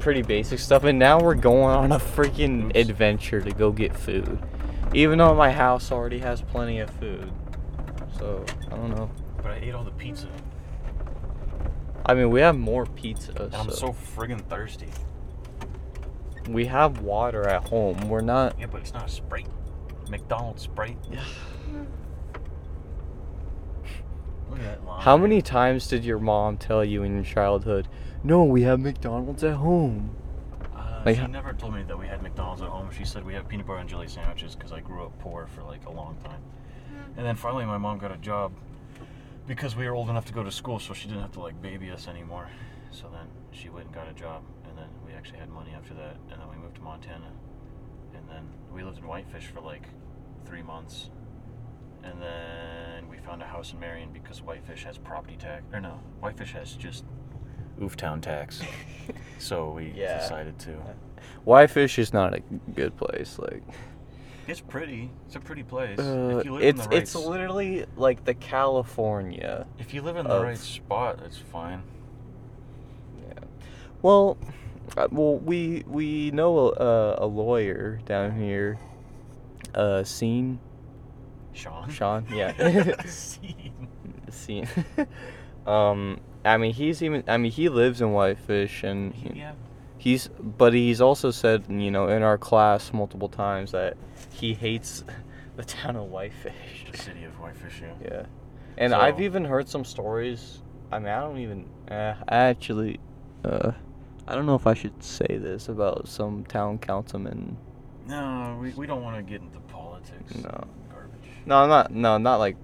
pretty 0.00 0.22
basic 0.22 0.58
stuff, 0.58 0.84
and 0.84 0.98
now 0.98 1.20
we're 1.20 1.34
going 1.34 1.76
on 1.76 1.92
a 1.92 1.98
freaking 1.98 2.66
Oops. 2.66 2.76
adventure 2.76 3.40
to 3.40 3.52
go 3.52 3.70
get 3.70 3.96
food, 3.96 4.40
even 4.92 5.18
though 5.18 5.34
my 5.34 5.52
house 5.52 5.92
already 5.92 6.18
has 6.18 6.42
plenty 6.42 6.80
of 6.80 6.90
food. 6.90 7.30
So 8.18 8.44
I 8.66 8.70
don't 8.70 8.90
know. 8.90 9.10
But 9.48 9.62
I 9.62 9.66
ate 9.66 9.74
all 9.74 9.82
the 9.84 9.90
pizza. 9.92 10.28
I 12.04 12.12
mean, 12.12 12.28
we 12.28 12.42
have 12.42 12.54
more 12.54 12.84
pizza. 12.84 13.32
And 13.44 13.54
I'm 13.54 13.70
so 13.70 13.76
so 13.76 13.96
friggin' 14.14 14.42
thirsty. 14.42 14.88
we 16.50 16.66
have 16.66 17.00
water 17.00 17.48
at 17.48 17.66
home. 17.68 18.10
We're 18.10 18.20
not. 18.20 18.60
Yeah, 18.60 18.66
but 18.66 18.82
it's 18.82 18.92
not 18.92 19.06
a 19.06 19.08
Sprite. 19.08 19.48
McDonald's 20.10 20.64
Sprite. 20.64 20.98
Yeah. 21.10 21.24
Look 24.50 24.58
at 24.58 24.64
that 24.64 24.84
line. 24.84 25.00
How 25.00 25.16
many 25.16 25.40
times 25.40 25.86
did 25.86 26.04
your 26.04 26.18
mom 26.18 26.58
tell 26.58 26.84
you 26.84 27.02
in 27.02 27.14
your 27.14 27.24
childhood, 27.24 27.88
no, 28.22 28.44
we 28.44 28.62
have 28.62 28.80
McDonald's 28.80 29.42
at 29.44 29.54
home? 29.56 30.14
Uh, 30.76 31.00
Like 31.06 31.16
she 31.16 31.26
never 31.26 31.54
told 31.54 31.74
me 31.74 31.84
that 31.84 31.98
we 31.98 32.06
had 32.06 32.20
McDonald's 32.20 32.60
at 32.60 32.68
home. 32.68 32.90
She 32.90 33.06
said 33.06 33.24
we 33.24 33.32
have 33.32 33.48
peanut 33.48 33.66
butter 33.66 33.78
and 33.78 33.88
jelly 33.88 34.08
sandwiches 34.08 34.54
because 34.54 34.72
I 34.72 34.80
grew 34.80 35.04
up 35.04 35.18
poor 35.20 35.46
for 35.46 35.62
like 35.62 35.86
a 35.86 35.90
long 35.90 36.18
time. 36.22 36.42
And 37.16 37.24
then 37.24 37.34
finally, 37.34 37.64
my 37.64 37.78
mom 37.78 37.96
got 37.96 38.12
a 38.12 38.18
job 38.18 38.52
because 39.48 39.74
we 39.74 39.86
were 39.88 39.94
old 39.94 40.10
enough 40.10 40.26
to 40.26 40.32
go 40.32 40.44
to 40.44 40.52
school, 40.52 40.78
so 40.78 40.92
she 40.94 41.08
didn't 41.08 41.22
have 41.22 41.32
to 41.32 41.40
like 41.40 41.60
baby 41.60 41.90
us 41.90 42.06
anymore. 42.06 42.48
So 42.92 43.08
then 43.10 43.26
she 43.50 43.68
went 43.70 43.86
and 43.86 43.94
got 43.94 44.08
a 44.08 44.12
job, 44.12 44.42
and 44.68 44.76
then 44.78 44.88
we 45.04 45.12
actually 45.14 45.38
had 45.38 45.48
money 45.48 45.72
after 45.76 45.94
that, 45.94 46.16
and 46.30 46.40
then 46.40 46.48
we 46.50 46.56
moved 46.56 46.76
to 46.76 46.82
Montana, 46.82 47.32
and 48.14 48.28
then 48.28 48.44
we 48.72 48.84
lived 48.84 48.98
in 48.98 49.06
Whitefish 49.08 49.46
for 49.46 49.60
like 49.60 49.88
three 50.46 50.62
months, 50.62 51.10
and 52.04 52.20
then 52.22 53.08
we 53.08 53.16
found 53.18 53.42
a 53.42 53.46
house 53.46 53.72
in 53.72 53.80
Marion 53.80 54.10
because 54.12 54.42
Whitefish 54.42 54.84
has 54.84 54.98
property 54.98 55.36
tax, 55.36 55.64
or 55.72 55.80
no, 55.80 55.98
Whitefish 56.20 56.52
has 56.52 56.74
just 56.74 57.04
Ooftown 57.80 58.20
tax. 58.20 58.60
so 59.38 59.70
we 59.70 59.92
Yeah. 59.96 60.18
decided 60.18 60.58
to. 60.60 60.76
Whitefish 61.44 61.98
is 61.98 62.12
not 62.12 62.34
a 62.34 62.40
good 62.74 62.96
place. 62.96 63.38
Like, 63.38 63.62
It's 64.48 64.60
pretty. 64.60 65.10
It's 65.26 65.36
a 65.36 65.40
pretty 65.40 65.62
place. 65.62 65.98
uh, 65.98 66.38
if 66.38 66.44
you 66.46 66.54
live 66.54 66.62
it's 66.64 66.78
in 66.84 66.90
the 66.90 66.96
right, 66.96 67.02
it's 67.02 67.14
literally 67.14 67.84
like 67.96 68.24
the 68.24 68.32
California. 68.34 69.66
if 69.78 69.92
you 69.92 70.00
live 70.02 70.16
in 70.16 70.26
the 70.26 70.32
of- 70.34 70.42
right 70.42 70.56
spot, 70.58 71.20
it's 71.24 71.36
fine. 71.36 71.82
Yeah. 73.28 73.44
Well, 74.00 74.38
uh, 74.96 75.08
well, 75.10 75.36
we 75.36 75.84
we 75.86 76.30
know 76.30 76.70
a, 76.72 77.16
a 77.18 77.26
lawyer 77.26 78.00
down 78.06 78.38
here. 78.40 78.78
Uh, 79.74 80.02
Scene. 80.02 80.58
Sean. 81.52 81.90
Sean. 81.90 82.26
Yeah. 82.32 83.02
Scene. 83.06 83.88
Scene. 84.30 84.66
um, 85.66 86.20
I 86.44 86.56
mean, 86.56 86.72
he's 86.72 87.02
even. 87.02 87.22
I 87.28 87.36
mean, 87.36 87.52
he 87.52 87.68
lives 87.68 88.00
in 88.00 88.12
Whitefish, 88.12 88.82
and 88.82 89.12
he- 89.14 89.40
Yeah. 89.40 89.52
He's. 89.98 90.28
But 90.28 90.72
he's 90.72 91.00
also 91.00 91.30
said, 91.30 91.64
you 91.68 91.90
know, 91.90 92.08
in 92.08 92.22
our 92.22 92.38
class 92.38 92.92
multiple 92.92 93.28
times 93.28 93.72
that 93.72 93.96
he 94.32 94.54
hates 94.54 95.04
the 95.56 95.64
town 95.64 95.96
of 95.96 96.06
Whitefish. 96.06 96.86
The 96.90 96.98
city 96.98 97.24
of 97.24 97.32
Whitefish. 97.38 97.82
Yeah. 97.82 97.94
Yeah. 98.10 98.26
And 98.76 98.94
I've 98.94 99.20
even 99.20 99.44
heard 99.44 99.68
some 99.68 99.84
stories. 99.84 100.62
I 100.92 100.98
mean, 100.98 101.08
I 101.08 101.20
don't 101.20 101.38
even. 101.38 101.68
Uh, 101.90 102.14
I 102.28 102.36
actually. 102.36 103.00
Uh, 103.44 103.72
I 104.26 104.34
don't 104.34 104.46
know 104.46 104.54
if 104.54 104.66
I 104.66 104.74
should 104.74 105.02
say 105.02 105.38
this 105.38 105.68
about 105.68 106.06
some 106.06 106.44
town 106.44 106.78
councilman. 106.78 107.56
No, 108.06 108.58
we, 108.60 108.70
we 108.70 108.86
don't 108.86 109.02
want 109.02 109.16
to 109.16 109.22
get 109.22 109.40
into 109.40 109.58
politics. 109.60 110.34
No. 110.34 110.66
Garbage. 110.90 111.30
No, 111.46 111.56
I'm 111.58 111.68
not. 111.68 111.90
No, 111.90 112.18
not 112.18 112.36
like. 112.36 112.56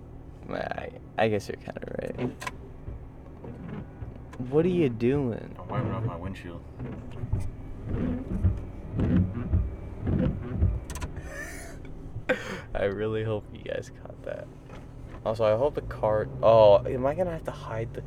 I, 0.51 0.91
I 1.17 1.29
guess 1.29 1.49
you're 1.49 1.57
kind 1.57 1.79
of 1.83 2.19
right. 2.19 2.31
What 4.39 4.65
are 4.65 4.69
you 4.69 4.89
doing? 4.89 5.55
I'm 5.59 5.69
wiping 5.69 5.93
off 5.93 6.05
my 6.05 6.17
windshield. 6.17 6.61
I 12.75 12.85
really 12.85 13.23
hope 13.23 13.45
you 13.53 13.63
guys 13.63 13.93
caught 14.03 14.21
that. 14.25 14.47
Also, 15.25 15.45
I 15.45 15.57
hope 15.57 15.75
the 15.77 15.83
cart. 15.83 16.29
Oh, 16.43 16.85
am 16.85 17.07
I 17.07 17.15
gonna 17.15 17.31
have 17.31 17.45
to 17.45 17.51
hide 17.53 17.95
the? 17.95 18.03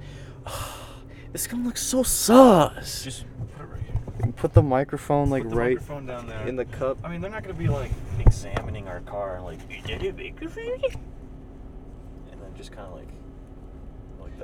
this 1.31 1.41
is 1.41 1.47
gonna 1.47 1.63
look 1.63 1.77
so 1.77 2.03
sus. 2.03 3.03
Just 3.03 3.25
put 3.55 3.63
it 3.63 3.67
right 3.67 3.81
here. 3.81 4.33
Put 4.35 4.53
the 4.53 4.61
microphone 4.61 5.29
like 5.29 5.43
Put 5.43 5.49
the 5.51 5.55
right 5.55 5.69
microphone 5.77 6.05
down 6.05 6.27
there. 6.27 6.45
in 6.47 6.55
the 6.57 6.65
cup. 6.65 6.97
I 7.03 7.09
mean, 7.09 7.21
they're 7.21 7.31
not 7.31 7.43
gonna 7.43 7.55
be 7.55 7.69
like 7.69 7.91
examining 8.19 8.87
our 8.87 8.99
car, 9.01 9.41
like, 9.41 9.59
is 9.71 9.83
that 9.85 10.03
a 10.03 10.11
microphone? 10.11 10.83
And 12.31 12.41
then 12.41 12.53
just 12.55 12.71
kind 12.71 12.87
of 12.87 12.93
like, 12.93 13.07
like. 13.07 13.16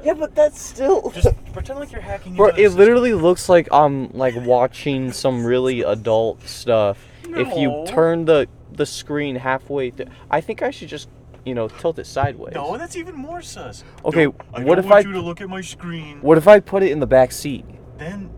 Yeah, 0.03 0.13
but 0.13 0.33
that's 0.35 0.59
still. 0.61 1.09
just 1.15 1.27
pretend 1.53 1.79
like 1.79 1.91
you're 1.91 2.01
hacking. 2.01 2.35
Bro, 2.35 2.47
it 2.49 2.55
system. 2.57 2.79
literally 2.79 3.13
looks 3.13 3.49
like 3.49 3.67
I'm 3.71 4.11
like 4.11 4.35
watching 4.35 5.11
some 5.11 5.45
really 5.45 5.81
adult 5.81 6.41
stuff. 6.47 7.05
If 7.25 7.55
you 7.57 7.69
No. 7.69 7.85
turn 7.85 8.25
the 8.25 8.47
the 8.73 8.85
screen 8.85 9.35
halfway, 9.35 9.91
th- 9.91 10.09
I 10.31 10.41
think 10.41 10.61
I 10.61 10.71
should 10.71 10.89
just 10.89 11.09
you 11.45 11.53
know 11.55 11.67
tilt 11.67 11.99
it 11.99 12.05
sideways. 12.05 12.53
No, 12.55 12.77
that's 12.77 12.95
even 12.95 13.15
more 13.15 13.41
sus. 13.41 13.83
Okay, 14.05 14.25
No, 14.25 14.35
I 14.53 14.63
what 14.63 14.75
don't 14.75 14.79
if 14.79 14.91
want 14.91 15.05
I- 15.05 15.09
you 15.09 15.13
to 15.13 15.21
look 15.21 15.41
at 15.41 15.49
my 15.49 15.61
screen? 15.61 16.19
What 16.21 16.37
if 16.37 16.47
I 16.47 16.59
put 16.59 16.83
it 16.83 16.91
in 16.91 16.99
the 16.99 17.07
back 17.07 17.31
seat? 17.31 17.65
Then 17.97 18.29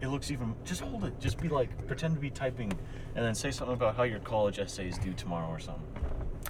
it 0.00 0.08
looks 0.08 0.30
even. 0.30 0.54
Just 0.64 0.80
hold 0.82 1.04
it. 1.04 1.18
Just 1.20 1.38
be 1.38 1.48
like, 1.48 1.86
pretend 1.86 2.14
to 2.14 2.20
be 2.20 2.30
typing, 2.30 2.72
and 3.14 3.24
then 3.24 3.34
say 3.34 3.50
something 3.50 3.74
about 3.74 3.96
how 3.96 4.02
your 4.04 4.20
college 4.20 4.58
essay 4.58 4.88
is 4.88 4.96
due 4.98 5.12
tomorrow 5.14 5.48
or 5.48 5.58
something. 5.58 5.82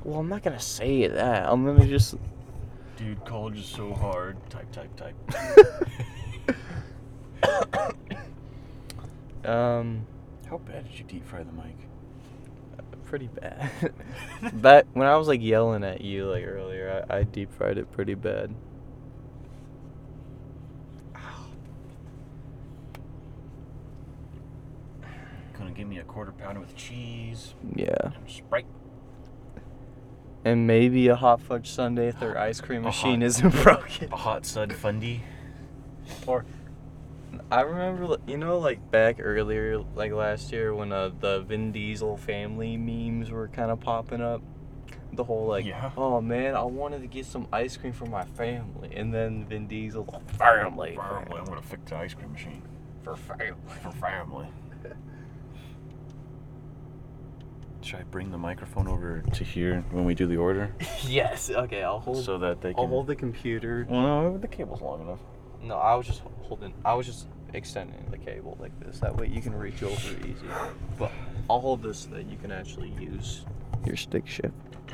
Well, 0.05 0.20
I'm 0.20 0.28
not 0.28 0.42
gonna 0.42 0.61
say 0.61 1.07
that. 1.09 1.48
I'm 1.48 1.64
gonna 1.64 1.86
just. 1.86 2.14
Dude, 3.01 3.24
college 3.24 3.59
is 3.59 3.64
so 3.64 3.94
hard. 3.94 4.36
Type, 4.51 4.70
type, 4.72 4.94
type. 4.94 5.16
um, 9.46 10.07
How 10.46 10.59
bad 10.59 10.86
did 10.86 10.98
you 10.98 11.05
deep 11.07 11.26
fry 11.26 11.42
the 11.42 11.53
mic? 11.53 11.76
pretty 13.11 13.26
bad. 13.26 13.92
But 14.55 14.86
when 14.94 15.07
I 15.09 15.16
was 15.16 15.28
like 15.28 15.42
yelling 15.42 15.82
at 15.82 16.01
you 16.01 16.26
like 16.26 16.46
earlier, 16.46 17.05
I, 17.11 17.18
I 17.18 17.22
deep 17.24 17.53
fried 17.53 17.76
it 17.76 17.90
pretty 17.90 18.14
bad. 18.14 18.55
Gonna 25.59 25.72
give 25.72 25.88
me 25.88 25.98
a 25.98 26.05
quarter 26.05 26.32
pounder 26.32 26.61
with 26.61 26.76
cheese 26.76 27.55
Yeah, 27.74 27.94
and 28.03 28.30
Sprite. 28.30 28.66
And 30.45 30.66
maybe 30.66 31.09
a 31.09 31.16
hot 31.16 31.41
fudge 31.41 31.70
sundae 31.70 32.09
if 32.09 32.20
their 32.20 32.38
ice 32.38 32.61
cream 32.61 32.82
machine 32.82 33.20
hot- 33.20 33.26
isn't 33.26 33.51
broken. 33.62 34.12
A 34.12 34.16
hot 34.16 34.47
sud 34.47 34.72
fundy. 34.72 35.22
Or 36.26 36.45
I 37.51 37.61
remember, 37.62 38.16
you 38.26 38.36
know, 38.36 38.59
like 38.59 38.91
back 38.91 39.16
earlier, 39.20 39.78
like 39.95 40.12
last 40.12 40.53
year 40.53 40.74
when 40.74 40.93
uh, 40.93 41.11
the 41.20 41.41
Vin 41.43 41.72
Diesel 41.72 42.16
family 42.16 42.76
memes 42.76 43.30
were 43.30 43.49
kind 43.49 43.70
of 43.70 43.80
popping 43.80 44.20
up. 44.20 44.43
The 45.12 45.24
whole 45.24 45.47
like, 45.47 45.64
Yeah. 45.66 45.91
oh 45.97 46.20
man, 46.20 46.55
I 46.55 46.62
wanted 46.62 47.01
to 47.03 47.09
get 47.09 47.26
some 47.26 47.49
ice 47.53 47.76
cream 47.76 47.93
for 47.93 48.07
my 48.07 48.24
family, 48.24 48.93
and 48.95 49.12
then 49.12 49.45
Vin 49.45 49.66
Diesel, 49.66 50.05
family, 50.38 50.97
Family. 50.97 51.38
I'm 51.38 51.45
gonna 51.45 51.62
fix 51.62 51.82
the 51.91 51.97
ice 51.97 52.14
cream 52.14 52.30
machine 52.32 52.62
for 53.03 53.16
family. 53.16 53.53
for 53.82 53.91
family. 53.93 54.47
Should 57.82 58.00
I 58.00 58.02
bring 58.04 58.30
the 58.30 58.38
microphone 58.38 58.86
over 58.88 59.22
to 59.32 59.44
here 59.44 59.82
when 59.90 60.04
we 60.04 60.14
do 60.14 60.26
the 60.26 60.36
order, 60.36 60.70
yes. 61.02 61.50
Okay, 61.50 61.82
I'll 61.82 61.98
hold. 62.00 62.24
so 62.24 62.36
that 62.38 62.60
they 62.60 62.74
can? 62.74 62.80
I'll 62.80 62.88
hold 62.88 63.06
the 63.06 63.16
computer. 63.16 63.86
Well, 63.88 64.02
no, 64.02 64.38
the 64.38 64.48
cable's 64.48 64.82
long 64.82 65.00
enough. 65.02 65.20
No, 65.62 65.76
I 65.76 65.94
was 65.94 66.06
just 66.06 66.22
holding. 66.42 66.74
I 66.84 66.94
was 66.94 67.06
just 67.06 67.26
extending 67.54 68.06
the 68.10 68.18
cable 68.18 68.56
like 68.60 68.78
this. 68.80 69.00
That 69.00 69.16
way 69.16 69.28
you 69.28 69.40
can 69.40 69.54
reach 69.54 69.82
over 69.82 70.10
easy. 70.26 70.46
But 70.98 71.10
I'll 71.48 71.60
hold 71.60 71.82
this 71.82 72.00
so 72.00 72.10
that 72.10 72.26
you 72.26 72.36
can 72.36 72.52
actually 72.52 72.90
use 73.00 73.44
your 73.84 73.96
stick 73.96 74.26
shift. 74.26 74.52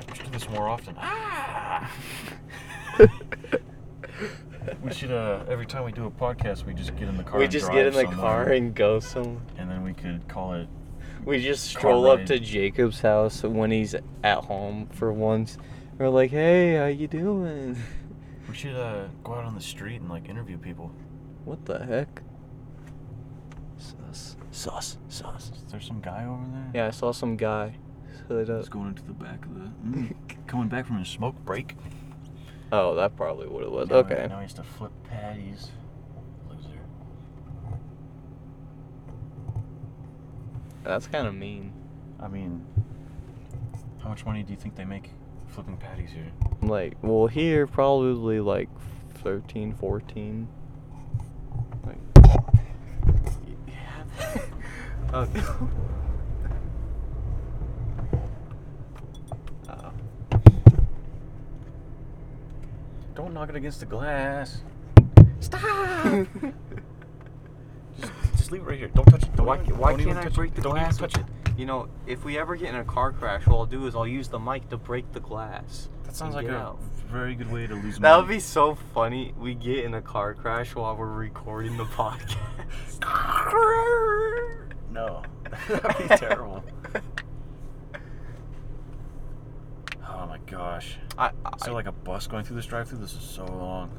We 0.09 0.15
should 0.15 0.27
do 0.27 0.31
this 0.33 0.49
more 0.51 0.69
often. 0.69 0.95
Ah! 0.99 1.91
we 4.83 4.93
should 4.93 5.11
uh 5.13 5.45
every 5.49 5.67
time 5.67 5.85
we 5.85 5.93
do 5.93 6.07
a 6.07 6.11
podcast 6.11 6.65
we 6.65 6.73
just 6.75 6.97
get 6.97 7.09
in 7.09 7.17
the 7.17 7.23
car 7.23 7.39
we 7.39 7.45
and 7.45 7.53
just 7.53 7.71
get 7.71 7.87
in 7.87 7.93
the 7.93 8.01
somewhere, 8.03 8.17
car 8.17 8.49
and 8.53 8.75
go 8.75 8.99
some. 9.01 9.41
and 9.59 9.71
then 9.71 9.83
we 9.85 9.93
could 9.93 10.27
call 10.29 10.55
it 10.55 10.67
We 11.27 11.43
just 11.43 11.75
Car 11.75 11.81
stroll 11.81 12.07
up 12.07 12.19
ride. 12.21 12.27
to 12.29 12.39
Jacob's 12.41 13.01
house 13.01 13.43
when 13.43 13.71
he's 13.71 13.95
at 14.25 14.45
home 14.45 14.87
for 14.93 15.13
once. 15.13 15.59
We're 15.99 16.09
like, 16.09 16.31
hey, 16.31 16.77
how 16.77 16.87
you 16.87 17.07
doing? 17.09 17.77
we 18.49 18.55
should 18.55 18.77
uh 18.77 19.09
go 19.25 19.35
out 19.35 19.45
on 19.45 19.55
the 19.57 19.61
street 19.61 20.01
and 20.01 20.09
like 20.09 20.29
interview 20.29 20.57
people 20.57 20.93
What 21.45 21.65
the 21.65 21.85
heck? 21.85 22.23
Sus. 23.79 24.37
Sus. 24.53 24.99
Sus. 25.09 25.51
is 25.57 25.65
there 25.73 25.81
some 25.81 26.01
guy 26.01 26.25
over 26.25 26.45
there 26.53 26.71
Yeah, 26.75 26.87
I 26.87 26.91
saw 26.91 27.11
some 27.13 27.37
guy 27.37 27.75
hood 28.29 28.49
up. 28.51 28.59
he's 28.61 28.69
going 28.69 28.89
into 28.89 29.03
the 29.03 29.13
back 29.13 29.45
of 29.45 29.55
the 29.55 29.71
mm, 29.85 30.15
coming 30.47 30.69
back 30.69 30.87
from 30.87 30.99
his 30.99 31.09
smoke 31.09 31.35
break 31.45 31.75
Oh, 32.73 32.95
that 32.97 33.17
probably 33.17 33.47
what 33.47 33.63
it 33.63 33.71
was. 33.71 33.89
Now- 33.91 33.97
Okay. 33.97 34.27
now 34.29 34.37
he 34.39 34.43
has 34.43 34.53
to 34.55 34.63
flip 34.65 34.91
patties 35.09 35.71
That's 40.87 41.09
kind 41.09 41.27
of 41.27 41.35
mean. 41.35 41.73
i 42.21 42.29
mean 42.29 42.65
how 44.03 44.09
much 44.09 44.25
money 44.25 44.45
do 44.45 44.53
you 44.53 44.57
think 44.57 44.77
they 44.77 44.85
make 44.85 45.11
flipping 45.49 45.77
patties 45.77 46.11
here 46.11 46.31
Like, 46.63 46.97
well, 47.03 47.27
here 47.27 47.67
probably 47.67 48.41
like 48.41 48.69
13, 49.15 49.75
14. 49.75 50.49
Like, 51.85 51.99
yeah. 53.67 54.05
oh. 55.13 55.29
Uh, 59.69 59.91
don't 63.15 63.35
knock 63.35 63.49
it 63.49 63.57
against 63.57 63.81
the 63.81 63.87
glass 63.87 64.61
Stop! 65.41 66.27
Just, 68.47 68.53
leave 68.53 68.63
it 68.63 68.65
right 68.71 68.79
here 68.79 68.89
don't 68.89 69.05
touch 69.07 69.23
it 69.25 69.37
don't 69.37 69.47
Why, 69.47 69.61
even, 69.61 69.79
why 69.79 69.91
don't 69.97 70.05
can't 70.05 70.19
I 70.19 70.23
touch 70.25 70.35
break 70.35 70.53
it. 70.53 70.57
the 70.57 70.63
don't 70.63 70.75
glass? 70.75 70.97
even 70.99 71.09
touch 71.11 71.21
it 71.21 71.27
You 71.59 71.67
know, 71.67 71.89
if 72.07 72.25
we 72.25 72.39
ever 72.39 72.55
get 72.57 72.69
in 72.69 72.77
a 72.77 72.85
car 72.85 73.13
crash, 73.13 73.47
what 73.47 73.57
I'll 73.57 73.67
do 73.67 73.87
is 73.87 73.95
I'll 73.95 74.07
use 74.07 74.29
the 74.29 74.39
mic 74.39 74.69
to 74.69 74.77
break 74.77 75.11
the 75.13 75.21
glass. 75.21 75.89
That 76.05 76.15
sounds 76.15 76.35
like 76.35 76.47
a 76.49 76.57
out. 76.57 76.79
very 77.11 77.35
good 77.35 77.51
way 77.51 77.67
to 77.67 77.75
lose 77.75 77.99
That 77.99 78.17
would 78.19 78.29
be 78.29 78.41
so 78.41 78.75
funny. 78.95 79.33
We 79.39 79.55
get 79.55 79.85
in 79.85 79.95
a 79.95 80.03
car 80.03 80.35
crash 80.35 80.75
while 80.75 80.95
we're 80.97 81.07
recording 81.07 81.77
the 81.77 81.85
podcast. 81.85 82.37
No, 84.91 85.23
that'd 85.69 86.09
be 86.09 86.17
terrible. 86.17 86.65
Oh 90.09 90.27
my 90.27 90.39
gosh. 90.47 90.97
I, 91.19 91.29
Is 91.29 91.63
there 91.65 91.75
like 91.75 91.87
a 91.87 91.93
bus 91.93 92.27
going 92.27 92.45
through 92.45 92.57
this 92.57 92.65
drive-through? 92.67 92.99
This 92.99 93.13
is 93.13 93.21
so 93.21 93.45
long. 93.45 93.91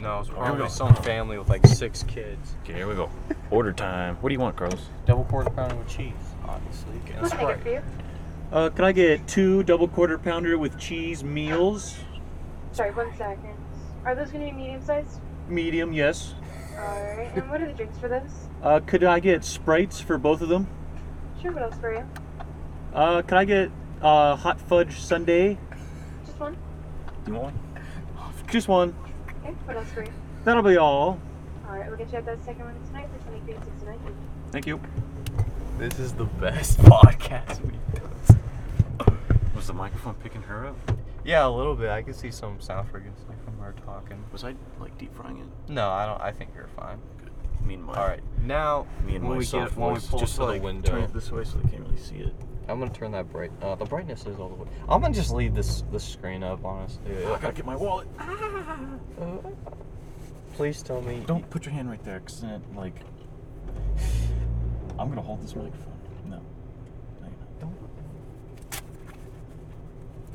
No, 0.00 0.20
it's 0.20 0.28
Here 0.28 0.36
we 0.36 0.42
probably 0.42 0.62
go. 0.62 0.68
some 0.68 0.94
family 0.96 1.38
with 1.38 1.48
like 1.48 1.66
six 1.66 2.02
kids. 2.04 2.54
Okay, 2.62 2.74
here 2.74 2.88
we 2.88 2.94
go. 2.94 3.10
Order 3.50 3.72
time. 3.72 4.16
What 4.16 4.28
do 4.30 4.32
you 4.34 4.40
want, 4.40 4.56
Carlos? 4.56 4.86
Double 5.06 5.24
quarter 5.24 5.50
pounder 5.50 5.76
with 5.76 5.88
cheese, 5.88 6.12
obviously. 6.46 6.92
And 7.14 7.18
a 7.18 7.22
What 7.22 7.30
can 7.32 7.38
I 7.40 7.52
get 7.52 7.60
Sprite. 7.60 7.62
for 7.62 7.68
you? 7.68 7.82
Uh, 8.52 8.70
can 8.70 8.84
I 8.84 8.92
get 8.92 9.26
two 9.28 9.62
double 9.62 9.88
quarter 9.88 10.18
pounder 10.18 10.58
with 10.58 10.78
cheese 10.78 11.22
meals? 11.24 11.96
Sorry, 12.72 12.90
one 12.92 13.14
second. 13.16 13.54
Are 14.04 14.14
those 14.14 14.30
going 14.30 14.44
to 14.46 14.50
be 14.50 14.56
medium 14.56 14.82
sized? 14.84 15.20
Medium, 15.48 15.92
yes. 15.92 16.34
Alright, 16.74 17.34
and 17.36 17.50
what 17.50 17.60
are 17.60 17.66
the 17.66 17.72
drinks 17.74 17.98
for 17.98 18.08
this? 18.08 18.32
Uh, 18.62 18.80
could 18.80 19.04
I 19.04 19.20
get 19.20 19.44
sprites 19.44 20.00
for 20.00 20.16
both 20.18 20.40
of 20.40 20.48
them? 20.48 20.66
Sure, 21.40 21.52
what 21.52 21.62
else 21.62 21.76
for 21.78 21.92
you? 21.92 22.04
Uh, 22.94 23.22
could 23.22 23.38
I 23.38 23.44
get 23.44 23.70
uh, 24.00 24.36
hot 24.36 24.60
fudge 24.60 24.98
sundae? 25.00 25.56
Just 26.26 26.40
one? 26.40 26.56
Do 27.24 27.32
you 27.32 27.38
want 27.38 27.54
one? 27.54 28.34
Just 28.50 28.68
one. 28.68 28.94
Okay, 29.42 29.54
what 29.64 29.76
else 29.76 29.88
for 29.92 30.02
you? 30.04 30.12
That'll 30.44 30.62
be 30.62 30.76
all. 30.76 31.18
Alright, 31.66 31.88
we'll 31.88 31.96
get 31.98 32.12
you 32.12 32.18
up 32.18 32.26
that 32.26 32.44
second 32.44 32.64
one 32.64 32.74
tonight 32.86 33.08
for 33.12 33.18
2369 33.30 33.98
Thank 34.50 34.66
you. 34.66 34.80
This 35.78 35.98
is 35.98 36.12
the 36.12 36.24
best 36.24 36.78
podcast 36.80 37.60
we've 37.62 37.72
done. 37.94 39.18
Was 39.54 39.66
the 39.66 39.72
microphone 39.72 40.14
picking 40.14 40.42
her 40.42 40.66
up? 40.66 40.76
Yeah, 41.24 41.46
a 41.46 41.48
little 41.48 41.74
bit. 41.74 41.90
I 41.90 42.02
can 42.02 42.14
see 42.14 42.30
some 42.30 42.60
sound 42.60 42.88
frequency 42.90 43.22
from 43.44 43.58
her 43.58 43.74
talking. 43.84 44.22
Was 44.32 44.44
I 44.44 44.54
like 44.80 44.96
deep 44.98 45.14
frying 45.14 45.38
it? 45.38 45.72
No, 45.72 45.88
I 45.88 46.06
don't. 46.06 46.20
I 46.20 46.32
think 46.32 46.50
you're 46.54 46.68
fine. 46.76 46.98
Good. 47.18 47.30
Me 47.66 47.74
and 47.74 47.84
my 47.84 47.94
All 47.94 48.06
right, 48.08 48.20
now 48.44 48.86
Me 49.06 49.14
and 49.16 49.24
when 49.24 49.34
my 49.34 49.38
we 49.38 49.44
soft 49.44 49.70
get 49.70 49.78
when 49.78 49.88
we 49.90 49.94
voice, 50.00 50.08
pull 50.08 50.18
just 50.18 50.34
to 50.34 50.40
so 50.42 50.52
the 50.52 50.60
window, 50.60 50.90
turn 50.90 51.02
it 51.02 51.12
this 51.12 51.30
way 51.30 51.44
so 51.44 51.58
they 51.58 51.70
can't 51.70 51.84
really 51.84 51.96
see 51.96 52.16
it. 52.16 52.34
I'm 52.72 52.78
gonna 52.78 52.90
turn 52.90 53.12
that 53.12 53.30
bright. 53.30 53.50
Uh, 53.60 53.74
the 53.74 53.84
brightness 53.84 54.24
is 54.24 54.38
all 54.38 54.48
the 54.48 54.54
way. 54.54 54.68
I'm 54.88 55.02
gonna 55.02 55.12
just 55.12 55.30
leave 55.30 55.54
this 55.54 55.84
this 55.92 56.02
screen 56.02 56.42
up, 56.42 56.64
honestly. 56.64 57.18
I 57.26 57.38
gotta 57.38 57.52
get 57.52 57.66
my 57.66 57.76
wallet. 57.76 58.08
Uh, 58.18 59.36
please 60.54 60.82
tell 60.82 61.02
me. 61.02 61.22
Don't 61.26 61.48
put 61.50 61.66
your 61.66 61.74
hand 61.74 61.90
right 61.90 62.02
there, 62.02 62.20
cause 62.20 62.40
then 62.40 62.50
it 62.50 62.62
like. 62.74 62.94
I'm 64.98 65.10
gonna 65.10 65.20
hold 65.20 65.42
this 65.42 65.54
microphone. 65.54 65.92
No. 66.30 66.40
No. 67.20 67.28
Don't. 67.60 67.74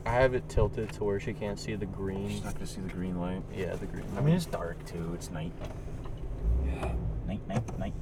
I 0.05 0.11
have 0.11 0.35
it 0.35 0.47
tilted 0.47 0.93
to 0.93 1.03
where 1.05 1.19
she 1.19 1.33
can't 1.33 1.59
see 1.59 1.73
the 1.73 1.87
green. 1.87 2.29
She's 2.29 2.43
not 2.43 2.53
gonna 2.53 2.67
see 2.67 2.81
the 2.81 2.93
green 2.93 3.19
light. 3.19 3.41
Yeah, 3.55 3.73
the 3.75 3.87
green. 3.87 4.05
I 4.15 4.21
mean, 4.21 4.35
it's 4.35 4.45
dark 4.45 4.85
too. 4.85 5.11
It's 5.15 5.31
night. 5.31 5.53
Yeah. 6.67 6.91
Night, 7.27 7.47
night, 7.47 7.79
night. 7.79 7.93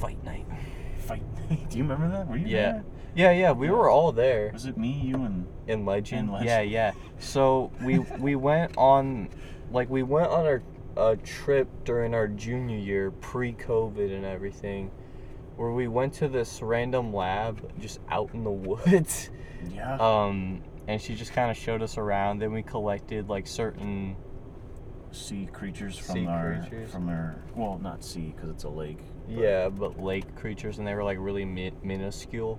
fight 0.00 0.22
night. 0.24 0.46
Fight. 0.98 1.22
Do 1.70 1.78
you 1.78 1.84
remember 1.84 2.08
that? 2.10 2.26
Were 2.26 2.36
you 2.36 2.48
Yeah. 2.48 2.72
there? 2.72 2.84
Yeah, 3.14 3.30
yeah, 3.32 3.52
we 3.52 3.70
were 3.70 3.90
all 3.90 4.12
there 4.12 4.50
Was 4.52 4.66
it 4.66 4.76
me, 4.78 4.90
you, 4.92 5.16
and 5.16 5.46
in 5.66 5.84
Legend. 5.84 6.26
In 6.28 6.32
Legend. 6.32 6.48
Yeah, 6.48 6.60
yeah. 6.62 6.92
So 7.18 7.70
we 7.82 7.98
we 7.98 8.36
went 8.36 8.76
on, 8.76 9.28
like 9.70 9.90
we 9.90 10.02
went 10.02 10.28
on 10.30 10.46
our 10.46 10.62
a 10.96 11.16
trip 11.16 11.68
during 11.84 12.14
our 12.14 12.28
junior 12.28 12.76
year, 12.76 13.10
pre-COVID 13.10 14.14
and 14.14 14.24
everything, 14.26 14.90
where 15.56 15.70
we 15.72 15.88
went 15.88 16.12
to 16.14 16.28
this 16.28 16.60
random 16.62 17.14
lab 17.14 17.72
just 17.80 17.98
out 18.10 18.32
in 18.34 18.44
the 18.44 18.50
woods. 18.50 19.30
yeah? 19.70 19.96
Um, 19.96 20.62
and 20.88 21.00
she 21.00 21.14
just 21.14 21.32
kind 21.32 21.50
of 21.50 21.56
showed 21.56 21.80
us 21.82 21.96
around. 21.96 22.40
Then 22.40 22.52
we 22.52 22.62
collected 22.62 23.28
like 23.28 23.46
certain. 23.46 24.16
sea 25.12 25.46
creatures 25.52 25.96
from 25.98 26.14
Sea 26.16 26.26
our 26.26 26.58
creatures. 26.68 26.90
from 26.90 27.08
our 27.08 27.36
well, 27.54 27.78
not 27.82 28.02
sea 28.04 28.32
because 28.34 28.50
it's 28.50 28.64
a 28.64 28.68
lake. 28.70 28.98
but- 29.26 29.34
Yeah, 29.36 29.68
but 29.68 30.02
lake 30.02 30.34
creatures, 30.36 30.78
and 30.78 30.86
they 30.86 30.94
were 30.94 31.04
like 31.04 31.18
really 31.20 31.44
mi- 31.44 31.72
minuscule. 31.82 32.58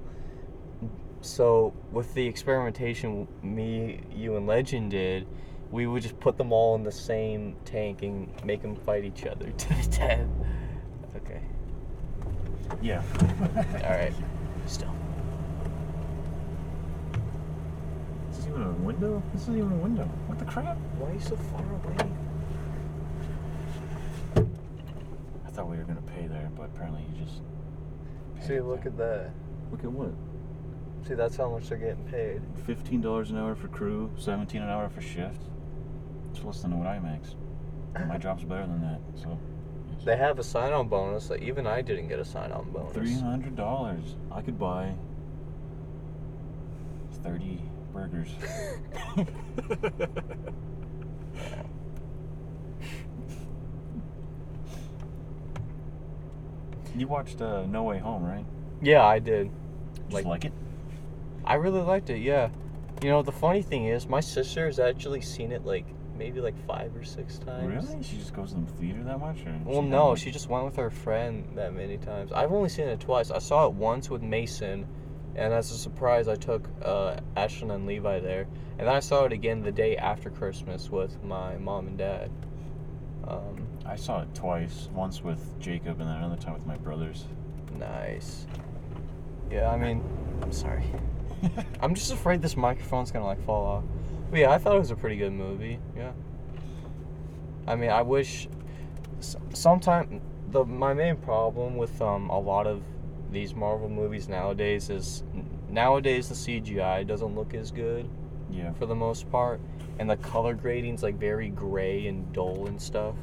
So 1.23 1.73
with 1.93 2.13
the 2.15 2.27
experimentation 2.27 3.29
me, 3.41 4.01
you, 4.13 4.35
and 4.35 4.45
Legend 4.45 4.91
did, 4.91 5.25
we 5.71 5.87
would 5.87 6.03
just 6.03 6.19
put 6.19 6.37
them 6.37 6.51
all 6.51 6.75
in 6.75 6.83
the 6.83 6.91
same 6.91 7.55
tank 7.63 8.03
and 8.03 8.29
make 8.43 8.61
them 8.61 8.75
fight 8.75 9.05
each 9.05 9.25
other 9.25 9.49
to 9.57 9.69
the 9.69 9.87
death. 9.89 10.27
Okay. 11.15 11.41
Yeah. 12.81 13.01
All 13.85 13.91
right. 13.91 14.13
Still. 14.65 14.93
Is 18.29 18.37
This 18.37 18.39
is 18.39 18.47
even 18.47 18.61
a 18.63 18.71
window. 18.71 19.23
This 19.31 19.43
isn't 19.43 19.57
even 19.57 19.71
a 19.71 19.75
window. 19.75 20.03
What 20.27 20.39
the 20.39 20.45
crap? 20.45 20.77
Why 20.97 21.09
are 21.09 21.13
you 21.13 21.19
so 21.21 21.37
far 21.37 21.61
away? 21.61 21.95
I 25.47 25.49
thought 25.51 25.69
we 25.69 25.77
were 25.77 25.83
gonna 25.83 26.01
pay 26.01 26.27
there, 26.27 26.51
but 26.57 26.63
apparently 26.63 27.05
you 27.13 27.23
just. 27.23 27.41
See, 28.45 28.59
look 28.59 28.83
there. 28.83 28.91
at 28.91 28.97
that. 28.97 29.31
Look 29.71 29.85
at 29.85 29.91
what? 29.91 30.11
See, 31.07 31.15
that's 31.15 31.35
how 31.35 31.49
much 31.49 31.67
they're 31.67 31.77
getting 31.77 32.05
paid. 32.05 32.41
Fifteen 32.65 33.01
dollars 33.01 33.29
an 33.31 33.37
hour 33.37 33.55
for 33.55 33.67
crew, 33.67 34.09
seventeen 34.17 34.61
an 34.61 34.69
hour 34.69 34.87
for 34.89 35.01
shift. 35.01 35.41
It's 36.31 36.43
less 36.43 36.61
than 36.61 36.77
what 36.79 36.87
I 36.87 36.99
makes. 36.99 37.35
My 38.07 38.17
job's 38.19 38.43
better 38.43 38.65
than 38.65 38.81
that. 38.81 38.99
So. 39.21 39.37
They 40.05 40.17
have 40.17 40.37
a 40.39 40.43
sign-on 40.43 40.89
bonus. 40.89 41.29
Like, 41.29 41.41
even 41.41 41.65
I 41.65 41.81
didn't 41.81 42.09
get 42.09 42.19
a 42.19 42.25
sign-on 42.25 42.71
bonus. 42.71 42.93
Three 42.93 43.13
hundred 43.13 43.55
dollars. 43.55 44.15
I 44.31 44.41
could 44.41 44.57
buy 44.59 44.93
thirty 47.23 47.61
burgers. 47.93 48.29
you 56.97 57.07
watched 57.07 57.41
uh, 57.41 57.65
No 57.65 57.83
Way 57.83 57.99
Home, 57.99 58.23
right? 58.23 58.45
Yeah, 58.81 59.05
I 59.05 59.19
did. 59.19 59.51
Like- 60.09 60.25
like, 60.25 60.45
it? 60.45 60.53
I 61.45 61.55
really 61.55 61.81
liked 61.81 62.09
it, 62.09 62.19
yeah. 62.19 62.49
You 63.01 63.09
know, 63.09 63.21
the 63.21 63.31
funny 63.31 63.61
thing 63.61 63.87
is, 63.87 64.07
my 64.07 64.21
sister 64.21 64.65
has 64.65 64.79
actually 64.79 65.21
seen 65.21 65.51
it 65.51 65.65
like 65.65 65.85
maybe 66.17 66.39
like 66.39 66.57
five 66.65 66.95
or 66.95 67.03
six 67.03 67.37
times. 67.39 67.87
Really? 67.89 68.03
She 68.03 68.17
just 68.17 68.33
goes 68.33 68.53
to 68.53 68.59
the 68.59 68.71
theater 68.73 69.03
that 69.03 69.19
much, 69.19 69.39
or? 69.45 69.59
Well, 69.65 69.81
she 69.81 69.87
no, 69.87 70.15
she 70.15 70.31
just 70.31 70.47
went 70.47 70.65
with 70.65 70.75
her 70.77 70.89
friend 70.89 71.45
that 71.55 71.73
many 71.73 71.97
times. 71.97 72.31
I've 72.31 72.51
only 72.51 72.69
seen 72.69 72.87
it 72.87 72.99
twice. 72.99 73.31
I 73.31 73.39
saw 73.39 73.65
it 73.65 73.73
once 73.73 74.09
with 74.09 74.21
Mason, 74.21 74.87
and 75.35 75.53
as 75.53 75.71
a 75.71 75.77
surprise, 75.77 76.27
I 76.27 76.35
took 76.35 76.69
uh, 76.83 77.17
Ashton 77.35 77.71
and 77.71 77.85
Levi 77.85 78.19
there. 78.19 78.47
And 78.77 78.87
then 78.87 78.95
I 78.95 78.99
saw 79.01 79.25
it 79.25 79.33
again 79.33 79.61
the 79.61 79.71
day 79.71 79.97
after 79.97 80.29
Christmas 80.29 80.89
with 80.89 81.21
my 81.23 81.57
mom 81.57 81.87
and 81.87 81.97
dad. 81.97 82.31
Um, 83.27 83.67
I 83.85 83.95
saw 83.95 84.21
it 84.21 84.33
twice. 84.33 84.89
Once 84.93 85.23
with 85.23 85.59
Jacob, 85.59 85.99
and 85.99 86.09
then 86.09 86.17
another 86.17 86.41
time 86.41 86.53
with 86.53 86.65
my 86.65 86.77
brothers. 86.77 87.25
nice. 87.77 88.47
Yeah, 89.51 89.69
I 89.69 89.77
mean, 89.77 90.03
I'm 90.41 90.51
sorry. 90.51 90.83
I'm 91.81 91.95
just 91.95 92.11
afraid 92.11 92.41
this 92.41 92.55
microphone's 92.57 93.11
gonna 93.11 93.25
like 93.25 93.43
fall 93.45 93.65
off. 93.65 93.83
But 94.29 94.39
yeah, 94.39 94.51
I 94.51 94.57
thought 94.57 94.75
it 94.75 94.79
was 94.79 94.91
a 94.91 94.95
pretty 94.95 95.17
good 95.17 95.33
movie. 95.33 95.79
Yeah. 95.95 96.11
I 97.67 97.75
mean, 97.75 97.89
I 97.89 98.01
wish. 98.01 98.47
Sometimes 99.53 100.21
the 100.51 100.65
my 100.65 100.93
main 100.93 101.15
problem 101.15 101.77
with 101.77 102.01
um 102.01 102.29
a 102.29 102.39
lot 102.39 102.67
of 102.67 102.81
these 103.31 103.55
Marvel 103.55 103.89
movies 103.89 104.27
nowadays 104.27 104.89
is 104.89 105.23
nowadays 105.69 106.29
the 106.29 106.35
CGI 106.35 107.07
doesn't 107.07 107.33
look 107.35 107.53
as 107.53 107.71
good 107.71 108.07
Yeah. 108.51 108.73
for 108.73 108.85
the 108.85 108.95
most 108.95 109.29
part, 109.31 109.59
and 109.97 110.09
the 110.09 110.17
color 110.17 110.53
grading's 110.53 111.03
like 111.03 111.15
very 111.15 111.49
gray 111.49 112.07
and 112.07 112.31
dull 112.33 112.67
and 112.67 112.81
stuff. 112.81 113.15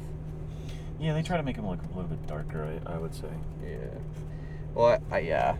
Yeah, 0.99 1.13
they 1.13 1.21
try 1.23 1.37
to 1.37 1.43
make 1.43 1.55
them 1.55 1.67
look 1.67 1.79
a 1.81 1.87
little 1.95 2.03
bit 2.03 2.25
darker. 2.27 2.79
I, 2.85 2.93
I 2.93 2.97
would 2.97 3.13
say. 3.15 3.29
Yeah. 3.63 3.77
Well, 4.73 4.99
I, 5.11 5.15
I 5.15 5.19
yeah. 5.19 5.57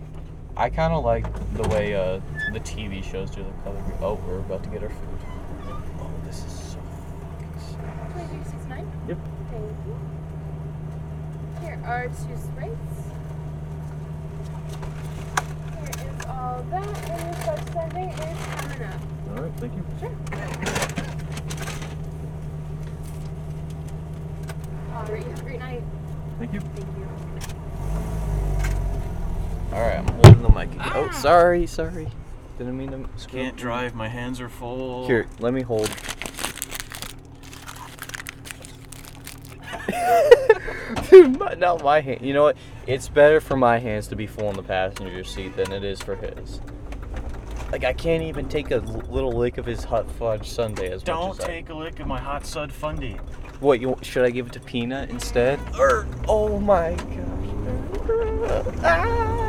I 0.58 0.70
kind 0.70 0.94
of 0.94 1.04
like 1.04 1.26
the 1.54 1.68
way 1.70 1.96
uh, 1.96 2.20
the 2.52 2.60
TV 2.60 3.04
shows 3.04 3.32
do 3.32 3.44
the 3.44 3.52
color. 3.64 3.82
Oh, 4.02 4.16
we're 4.28 4.40
about 4.40 4.64
to 4.64 4.70
get 4.70 4.84
our 4.84 4.90
food. 4.90 5.20
Oh, 6.00 6.12
this 6.26 6.46
is 6.46 6.52
so 6.52 6.80
fucking 7.22 7.60
sad. 7.60 8.10
2369? 8.14 8.92
Yep. 9.08 9.18
Thank 9.50 9.78
you. 9.88 9.96
Here 11.62 11.80
are 11.86 12.08
two 12.08 12.38
sprites. 12.38 12.98
Here 15.78 16.10
is 16.10 16.26
all 16.26 16.64
that, 16.70 17.10
and 17.10 17.22
your 17.24 17.34
sub 17.46 17.60
sundae 17.72 18.10
is 18.12 18.18
coming 18.56 18.84
up. 18.84 19.02
All 19.30 19.44
right. 19.44 19.54
Thank 19.58 19.74
you. 19.76 19.84
Sure. 20.00 20.16
All 24.94 25.04
right, 25.08 25.24
you 25.24 25.30
have 25.30 25.40
a 25.40 25.44
great 25.44 25.60
night. 25.60 25.84
Thank 26.38 26.54
you. 26.54 26.60
Thank 26.60 26.88
you. 26.98 27.08
All 29.74 29.80
right, 29.82 29.98
I'm 30.00 30.08
holding 30.08 30.42
the 30.42 30.50
mic. 30.50 30.72
Again. 30.74 30.92
Oh, 30.94 31.10
sorry, 31.12 31.66
sorry. 31.66 32.08
Didn't 32.58 32.78
mean 32.78 32.92
to. 32.92 33.10
screw 33.16 33.40
Can't 33.42 33.54
up. 33.54 33.60
drive. 33.60 33.96
My 33.96 34.10
hands 34.10 34.42
are 34.42 34.50
full. 34.50 35.08
Here, 35.08 35.28
let 35.40 35.54
me 35.54 35.62
hold. 35.62 35.90
Dude, 41.10 41.40
my, 41.40 41.54
now 41.56 41.78
my 41.78 42.02
hand. 42.02 42.22
You 42.22 42.34
know 42.34 42.44
what? 42.44 42.58
It's 42.88 43.08
better 43.08 43.40
for 43.40 43.56
my 43.56 43.78
hands 43.80 44.08
to 44.08 44.16
be 44.16 44.28
full 44.28 44.50
in 44.50 44.56
the 44.56 44.64
passenger 44.64 45.24
seat 45.24 45.56
than 45.56 45.72
it 45.72 45.84
is 45.84 46.02
for 46.02 46.16
his. 46.16 46.60
Like 47.72 47.86
I 47.86 47.94
can't 47.94 48.24
even 48.24 48.50
take 48.50 48.72
a 48.72 48.76
l- 48.76 49.04
little 49.10 49.32
lick 49.32 49.58
of 49.58 49.66
his 49.66 49.86
hot 49.86 50.10
fudge 50.12 50.50
sundae 50.50 50.92
as 50.92 51.04
well. 51.06 51.20
Don't 51.22 51.30
much 51.30 51.40
as 51.40 51.46
take 51.46 51.70
a 51.70 51.74
lick 51.74 52.00
of 52.02 52.08
my 52.08 52.20
hot 52.20 52.46
sud 52.46 52.72
fundy. 52.74 53.14
What 53.62 53.80
you 53.80 53.96
should 54.02 54.26
I 54.26 54.30
give 54.30 54.48
it 54.48 54.54
to 54.54 54.60
Peanut 54.60 55.10
instead? 55.10 55.60
Or 55.80 56.06
oh 56.28 56.60
my 56.60 56.96
gosh. 56.96 58.76
Ah. 58.84 59.48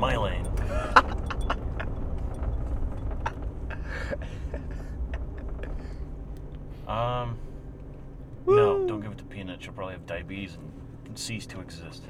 My 0.00 0.16
lane. 0.16 0.46
um. 6.88 7.36
No, 8.46 8.86
don't 8.88 9.02
give 9.02 9.12
it 9.12 9.18
to 9.18 9.24
Peanut. 9.24 9.62
She'll 9.62 9.74
probably 9.74 9.92
have 9.92 10.06
diabetes 10.06 10.56
and 11.04 11.18
cease 11.18 11.44
to 11.48 11.60
exist. 11.60 12.02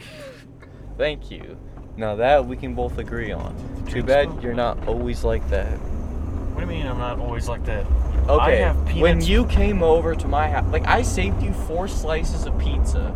Thank 0.97 1.33
you. 1.33 1.59
Now 1.97 2.15
that 2.15 2.47
we 2.47 2.57
can 2.57 2.77
both 2.77 2.99
agree 2.99 3.33
on. 3.33 3.57
Too 3.89 4.05
bad 4.05 4.41
you're 4.41 4.55
not 4.55 4.87
always 4.87 5.25
like 5.25 5.51
that. 5.51 5.77
What 5.77 6.65
do 6.65 6.73
you 6.73 6.79
mean 6.79 6.87
I'm 6.87 6.99
not 6.99 7.19
always 7.19 7.49
like 7.49 7.65
that? 7.65 7.85
Okay, 8.29 8.69
when 9.01 9.21
you 9.21 9.47
came 9.47 9.83
over 9.83 10.15
to 10.15 10.29
my 10.29 10.49
house, 10.49 10.71
like 10.71 10.87
I 10.87 11.03
saved 11.03 11.43
you 11.43 11.53
four 11.53 11.89
slices 11.89 12.47
of 12.47 12.57
pizza, 12.61 13.13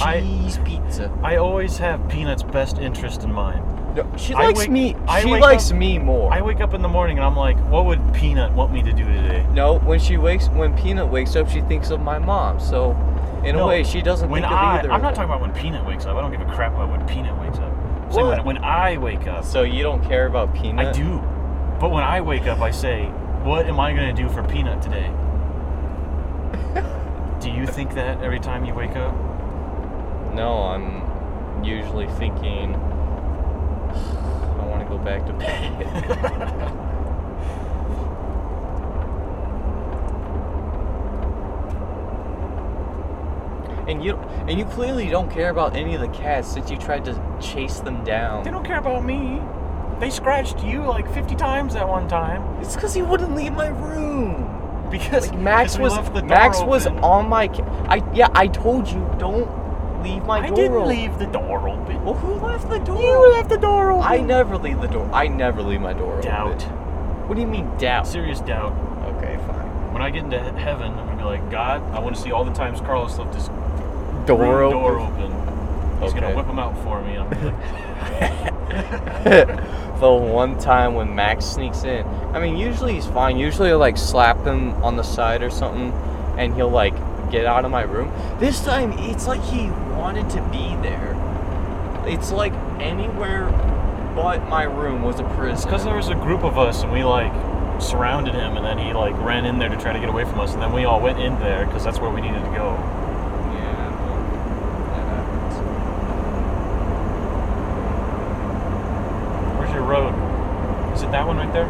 I- 0.00 0.20
cheese 0.20 0.58
pizza. 0.64 1.12
I 1.22 1.36
always 1.36 1.76
have 1.76 2.08
Peanut's 2.08 2.42
best 2.42 2.78
interest 2.78 3.22
in 3.22 3.30
mind. 3.30 3.75
No, 3.96 4.06
she 4.16 4.34
I 4.34 4.46
likes 4.46 4.58
wake- 4.60 4.70
me. 4.70 4.94
I 5.08 5.22
she 5.22 5.30
wake 5.30 5.40
likes 5.42 5.70
up- 5.70 5.76
me 5.78 5.98
more. 5.98 6.32
I 6.32 6.42
wake 6.42 6.60
up 6.60 6.74
in 6.74 6.82
the 6.82 6.88
morning 6.88 7.16
and 7.18 7.24
I'm 7.26 7.36
like, 7.36 7.56
what 7.70 7.86
would 7.86 8.00
Peanut 8.12 8.52
want 8.52 8.72
me 8.72 8.82
to 8.82 8.92
do 8.92 9.04
today? 9.04 9.44
no, 9.52 9.78
when 9.80 9.98
she 9.98 10.16
wakes, 10.18 10.48
when 10.50 10.76
Peanut 10.76 11.08
wakes 11.08 11.34
up, 11.34 11.48
she 11.48 11.62
thinks 11.62 11.90
of 11.90 12.00
my 12.02 12.18
mom. 12.18 12.60
So, 12.60 12.90
in 13.42 13.54
a 13.54 13.58
No, 13.58 13.66
way, 13.68 13.84
she 13.84 14.02
doesn't 14.02 14.28
When 14.28 14.42
think 14.42 14.52
I, 14.52 14.56
of 14.56 14.78
either. 14.80 14.90
I'm 14.90 14.96
of 14.96 15.02
not 15.02 15.14
them. 15.14 15.28
talking 15.28 15.30
about 15.30 15.40
when 15.40 15.52
Peanut 15.62 15.86
wakes 15.86 16.04
up. 16.04 16.16
I 16.16 16.20
don't 16.20 16.30
give 16.30 16.42
a 16.42 16.52
crap 16.52 16.74
about 16.74 16.90
when 16.90 17.06
Peanut 17.06 17.38
wakes 17.40 17.58
up. 17.58 17.72
I'm 17.72 18.12
saying 18.12 18.26
What? 18.26 18.44
when, 18.44 18.56
when 18.56 18.64
I 18.64 18.98
wake 18.98 19.26
up, 19.26 19.44
So 19.44 19.62
you 19.62 19.82
don't 19.82 20.04
care 20.04 20.26
about 20.26 20.54
Peanut? 20.54 20.88
I 20.88 20.92
do. 20.92 21.18
But 21.80 21.90
when 21.90 22.02
I 22.04 22.20
wake 22.20 22.46
up, 22.46 22.60
I 22.60 22.70
say, 22.72 23.06
what 23.44 23.66
am 23.66 23.80
I 23.80 23.94
going 23.94 24.14
to 24.14 24.22
do 24.22 24.28
for 24.28 24.42
Peanut 24.42 24.82
today? 24.82 25.10
do 27.40 27.50
you 27.50 27.66
think 27.66 27.94
that 27.94 28.22
every 28.22 28.40
time 28.40 28.64
you 28.64 28.74
wake 28.74 28.96
up? 28.96 29.14
No, 30.34 30.62
I'm 30.64 31.64
usually 31.64 32.08
thinking. 32.08 32.74
To 34.86 34.92
go 34.92 34.98
back 34.98 35.26
to 35.26 35.32
bed. 35.32 36.82
and 43.88 44.04
you 44.04 44.16
and 44.48 44.58
you 44.58 44.64
clearly 44.66 45.08
don't 45.08 45.30
care 45.30 45.50
about 45.50 45.76
any 45.76 45.94
of 45.94 46.00
the 46.00 46.08
cats 46.08 46.48
since 46.48 46.70
you 46.70 46.76
tried 46.76 47.04
to 47.04 47.38
chase 47.40 47.80
them 47.80 48.04
down. 48.04 48.44
They 48.44 48.50
don't 48.50 48.64
care 48.64 48.78
about 48.78 49.04
me. 49.04 49.40
They 50.00 50.10
scratched 50.10 50.62
you 50.62 50.82
like 50.82 51.12
50 51.12 51.36
times 51.36 51.74
at 51.74 51.88
one 51.88 52.06
time. 52.08 52.42
It's 52.60 52.74
because 52.74 52.94
he 52.94 53.02
wouldn't 53.02 53.34
leave 53.34 53.52
my 53.52 53.68
room. 53.68 54.52
Because 54.90 55.30
Like 55.30 55.40
Max 55.40 55.78
was 55.78 55.92
left 55.92 56.14
the 56.14 56.20
door 56.20 56.28
Max 56.28 56.60
was 56.60 56.86
on 56.86 57.28
my. 57.28 57.48
I 57.88 58.02
yeah. 58.14 58.28
I 58.34 58.46
told 58.46 58.88
you 58.88 59.08
don't 59.18 59.65
leave 60.06 60.24
my 60.24 60.38
I 60.38 60.46
door. 60.48 60.56
didn't 60.56 60.76
open. 60.76 60.88
leave 60.88 61.18
the 61.18 61.26
door 61.26 61.68
open. 61.68 62.04
Well, 62.04 62.14
who 62.14 62.34
left 62.34 62.68
the 62.70 62.78
door? 62.78 63.00
You 63.02 63.32
left 63.32 63.48
the 63.48 63.58
door 63.58 63.92
open. 63.92 64.04
I 64.06 64.18
never 64.18 64.56
leave 64.56 64.80
the 64.80 64.88
door. 64.88 65.08
I 65.12 65.28
never 65.28 65.62
leave 65.62 65.80
my 65.80 65.92
door 65.92 66.20
doubt. 66.20 66.62
open. 66.64 67.28
What 67.28 67.34
do 67.34 67.40
you 67.40 67.46
mean 67.46 67.68
doubt? 67.78 68.06
Serious 68.06 68.40
doubt. 68.40 68.72
Okay, 69.16 69.36
fine. 69.46 69.92
When 69.92 70.02
I 70.02 70.10
get 70.10 70.24
into 70.24 70.38
heaven, 70.38 70.92
I'm 70.92 71.06
gonna 71.06 71.16
be 71.16 71.24
like, 71.24 71.50
God, 71.50 71.82
I 71.94 71.98
want 72.00 72.16
to 72.16 72.22
see 72.22 72.32
all 72.32 72.44
the 72.44 72.52
times 72.52 72.80
Carlos 72.80 73.18
left 73.18 73.34
his 73.34 73.48
Door 74.26 74.62
open. 74.62 74.78
door 74.78 75.00
open. 75.00 75.32
He's 76.02 76.12
gonna 76.12 76.34
whip 76.36 76.46
them 76.46 76.58
out 76.58 76.76
for 76.82 77.00
me. 77.02 77.16
And 77.16 77.22
I'm 77.22 77.30
gonna 77.30 77.50
be 77.50 77.56
like, 79.52 79.96
the 80.00 80.12
one 80.12 80.58
time 80.58 80.94
when 80.94 81.14
Max 81.14 81.44
sneaks 81.46 81.84
in, 81.84 82.06
I 82.34 82.40
mean, 82.40 82.56
usually 82.56 82.94
he's 82.94 83.06
fine. 83.06 83.38
Usually, 83.38 83.70
I 83.70 83.74
like 83.74 83.96
slap 83.96 84.44
him 84.44 84.72
on 84.84 84.96
the 84.96 85.02
side 85.02 85.42
or 85.42 85.50
something, 85.50 85.92
and 86.38 86.54
he'll 86.54 86.70
like 86.70 86.94
get 87.36 87.46
out 87.46 87.64
of 87.66 87.70
my 87.70 87.82
room. 87.82 88.10
This 88.40 88.60
time, 88.64 88.92
it's 88.92 89.26
like 89.26 89.42
he 89.42 89.68
wanted 89.94 90.30
to 90.30 90.40
be 90.50 90.74
there. 90.82 91.14
It's 92.06 92.32
like 92.32 92.52
anywhere 92.80 93.50
but 94.14 94.48
my 94.48 94.62
room 94.62 95.02
was 95.02 95.20
a 95.20 95.24
prison. 95.36 95.68
because 95.68 95.84
there 95.84 95.94
was 95.94 96.08
a 96.08 96.14
group 96.14 96.42
of 96.42 96.56
us 96.56 96.82
and 96.82 96.90
we 96.90 97.04
like 97.04 97.30
surrounded 97.82 98.32
him, 98.34 98.56
and 98.56 98.64
then 98.64 98.78
he 98.78 98.94
like 98.94 99.14
ran 99.20 99.44
in 99.44 99.58
there 99.58 99.68
to 99.68 99.76
try 99.76 99.92
to 99.92 99.98
get 99.98 100.08
away 100.08 100.24
from 100.24 100.40
us, 100.40 100.54
and 100.54 100.62
then 100.62 100.72
we 100.72 100.86
all 100.86 100.98
went 101.02 101.18
in 101.18 101.38
there 101.40 101.66
because 101.66 101.84
that's 101.84 101.98
where 101.98 102.08
we 102.10 102.22
needed 102.22 102.38
to 102.42 102.50
go. 102.56 102.72
Yeah, 103.52 103.90
well, 104.00 104.22
that 104.88 105.06
happens. 105.12 105.54
Where's 109.58 109.72
your 109.74 109.82
road? 109.82 110.14
Is 110.94 111.02
it 111.02 111.10
that 111.10 111.26
one 111.26 111.36
right 111.36 111.52
there? 111.52 111.68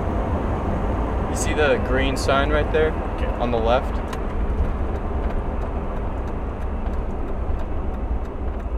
You 1.31 1.37
see 1.37 1.53
the 1.53 1.79
green 1.89 2.17
sign 2.17 2.51
right 2.51 2.71
there 2.73 2.93
Okay. 3.17 3.27
on 3.43 3.51
the 3.51 3.59
left? 3.59 3.93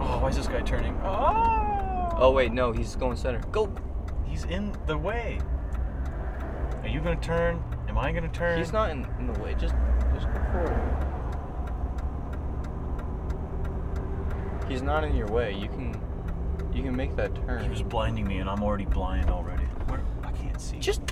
Oh, 0.00 0.18
why 0.22 0.28
is 0.30 0.36
this 0.36 0.46
guy 0.46 0.62
turning? 0.62 0.94
Oh! 2.20 2.32
Wait, 2.32 2.52
no, 2.52 2.72
he's 2.72 2.96
going 2.96 3.16
center. 3.16 3.40
Go. 3.52 3.72
He's 4.26 4.44
in 4.44 4.74
the 4.86 4.98
way. 4.98 5.38
Are 6.82 6.88
you 6.88 7.00
gonna 7.00 7.16
turn? 7.16 7.62
Am 7.88 7.96
I 7.96 8.12
gonna 8.12 8.28
turn? 8.28 8.58
He's 8.58 8.72
not 8.72 8.90
in, 8.90 9.06
in 9.18 9.26
the 9.32 9.38
way. 9.40 9.54
Just 9.54 9.74
just 10.14 10.26
go 10.26 10.40
forward. 10.52 11.04
He's 14.68 14.82
not 14.82 15.04
in 15.04 15.14
your 15.16 15.28
way. 15.28 15.54
You 15.54 15.68
can 15.68 15.94
you 16.74 16.82
can 16.82 16.94
make 16.94 17.16
that 17.16 17.34
turn. 17.46 17.62
He 17.62 17.70
was 17.70 17.82
blinding 17.82 18.26
me, 18.26 18.38
and 18.38 18.48
I'm 18.50 18.62
already 18.62 18.84
blind 18.84 19.30
already. 19.30 19.64
Where? 19.86 20.00
I 20.22 20.32
can't 20.32 20.60
see. 20.60 20.78
Just 20.78 21.02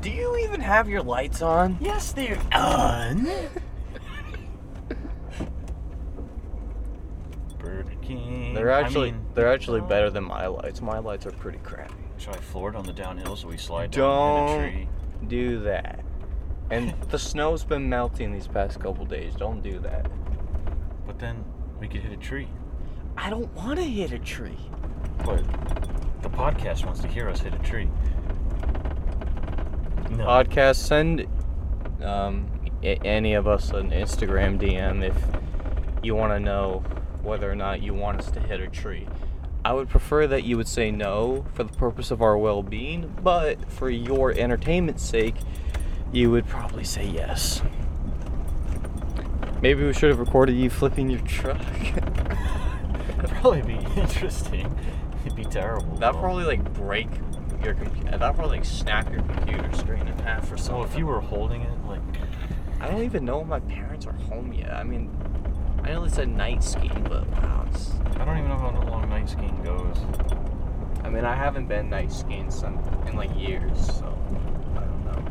Do 0.00 0.10
you 0.10 0.36
even 0.38 0.60
have 0.60 0.88
your 0.88 1.02
lights 1.02 1.42
on? 1.42 1.76
yes, 1.80 2.12
they're 2.12 2.40
on. 2.52 3.28
Burger 7.58 7.92
King. 8.60 8.66
They're 8.66 8.72
I 8.74 8.80
actually 8.80 9.12
mean, 9.12 9.26
they're 9.34 9.52
actually 9.52 9.80
uh, 9.80 9.84
better 9.86 10.10
than 10.10 10.24
my 10.24 10.46
lights. 10.46 10.80
My 10.80 10.98
lights 10.98 11.26
are 11.26 11.30
pretty 11.32 11.58
crappy. 11.58 11.94
Should 12.18 12.34
I 12.34 12.38
floor 12.38 12.70
it 12.70 12.76
on 12.76 12.84
the 12.84 12.92
downhill 12.92 13.36
so 13.36 13.48
we 13.48 13.56
slide 13.56 13.90
down 13.90 14.02
in 14.04 14.44
a 14.44 14.46
Don't 14.46 14.72
tree? 14.72 14.88
do 15.28 15.60
that. 15.60 16.00
And 16.70 16.94
the 17.10 17.18
snow's 17.18 17.64
been 17.64 17.88
melting 17.88 18.32
these 18.32 18.46
past 18.46 18.78
couple 18.80 19.04
days. 19.04 19.34
Don't 19.34 19.62
do 19.62 19.78
that. 19.80 20.06
But 21.06 21.18
then 21.18 21.44
we 21.80 21.88
could 21.88 22.02
hit 22.02 22.12
a 22.12 22.16
tree. 22.16 22.48
I 23.16 23.28
don't 23.30 23.52
want 23.54 23.78
to 23.78 23.84
hit 23.84 24.12
a 24.12 24.18
tree. 24.18 24.58
But 25.24 25.42
the 26.22 26.28
podcast 26.30 26.84
wants 26.84 27.00
to 27.00 27.08
hear 27.08 27.28
us 27.28 27.40
hit 27.40 27.54
a 27.54 27.58
tree. 27.58 27.88
No. 30.10 30.26
podcast 30.26 30.76
send 30.76 31.26
um, 32.02 32.50
a- 32.82 32.98
any 33.06 33.34
of 33.34 33.46
us 33.46 33.70
an 33.70 33.90
instagram 33.90 34.58
dm 34.60 35.04
if 35.04 35.16
you 36.02 36.16
want 36.16 36.32
to 36.32 36.40
know 36.40 36.82
whether 37.22 37.50
or 37.50 37.54
not 37.54 37.82
you 37.82 37.92
want 37.94 38.18
us 38.18 38.30
to 38.30 38.40
hit 38.40 38.60
a 38.60 38.68
tree 38.68 39.06
i 39.64 39.72
would 39.72 39.88
prefer 39.88 40.26
that 40.26 40.44
you 40.44 40.56
would 40.56 40.68
say 40.68 40.90
no 40.90 41.44
for 41.54 41.64
the 41.64 41.72
purpose 41.72 42.10
of 42.10 42.22
our 42.22 42.36
well-being 42.36 43.12
but 43.22 43.70
for 43.70 43.90
your 43.90 44.32
entertainment's 44.32 45.02
sake 45.04 45.36
you 46.12 46.30
would 46.30 46.46
probably 46.46 46.84
say 46.84 47.06
yes 47.06 47.62
maybe 49.62 49.84
we 49.84 49.92
should 49.92 50.10
have 50.10 50.18
recorded 50.18 50.54
you 50.56 50.70
flipping 50.70 51.10
your 51.10 51.20
truck 51.20 51.60
That'd 53.16 53.30
probably 53.40 53.62
be 53.62 54.00
interesting. 54.00 54.74
It'd 55.24 55.36
be 55.36 55.44
terrible. 55.44 55.96
that'd 55.96 56.14
though. 56.16 56.20
probably 56.20 56.44
like 56.44 56.72
break 56.72 57.08
your 57.62 57.74
computer 57.74 58.16
that'd 58.16 58.36
probably 58.36 58.56
like 58.58 58.64
snap 58.64 59.10
your 59.12 59.20
computer 59.22 59.70
screen 59.76 60.08
in 60.08 60.18
half 60.20 60.50
or 60.50 60.56
something 60.56 60.82
So 60.84 60.90
if 60.90 60.96
you 60.96 61.06
were 61.06 61.20
holding 61.20 61.60
it, 61.62 61.84
like, 61.86 62.00
I 62.80 62.88
don't 62.88 63.02
even 63.02 63.24
know 63.26 63.42
if 63.42 63.46
my 63.46 63.60
parents 63.60 64.06
are 64.06 64.12
home 64.14 64.52
yet. 64.54 64.72
I 64.72 64.82
mean, 64.84 65.10
I 65.82 65.92
know 65.92 66.04
it's 66.04 66.18
a 66.18 66.26
night 66.26 66.62
skiing, 66.62 67.06
but 67.08 67.26
wow, 67.28 67.64
it's, 67.70 67.92
I 68.16 68.24
don't 68.24 68.38
even 68.38 68.48
know 68.48 68.58
how 68.58 68.70
long 68.88 69.08
night 69.08 69.28
skiing 69.28 69.62
goes. 69.62 69.96
I 71.02 71.08
mean, 71.08 71.24
I 71.24 71.34
haven't 71.34 71.66
been 71.66 71.90
night 71.90 72.12
skiing 72.12 72.50
some, 72.50 72.78
in 73.06 73.16
like 73.16 73.34
years, 73.36 73.86
so 73.86 74.16
I 74.76 74.80
don't 74.80 75.04
know. 75.04 75.24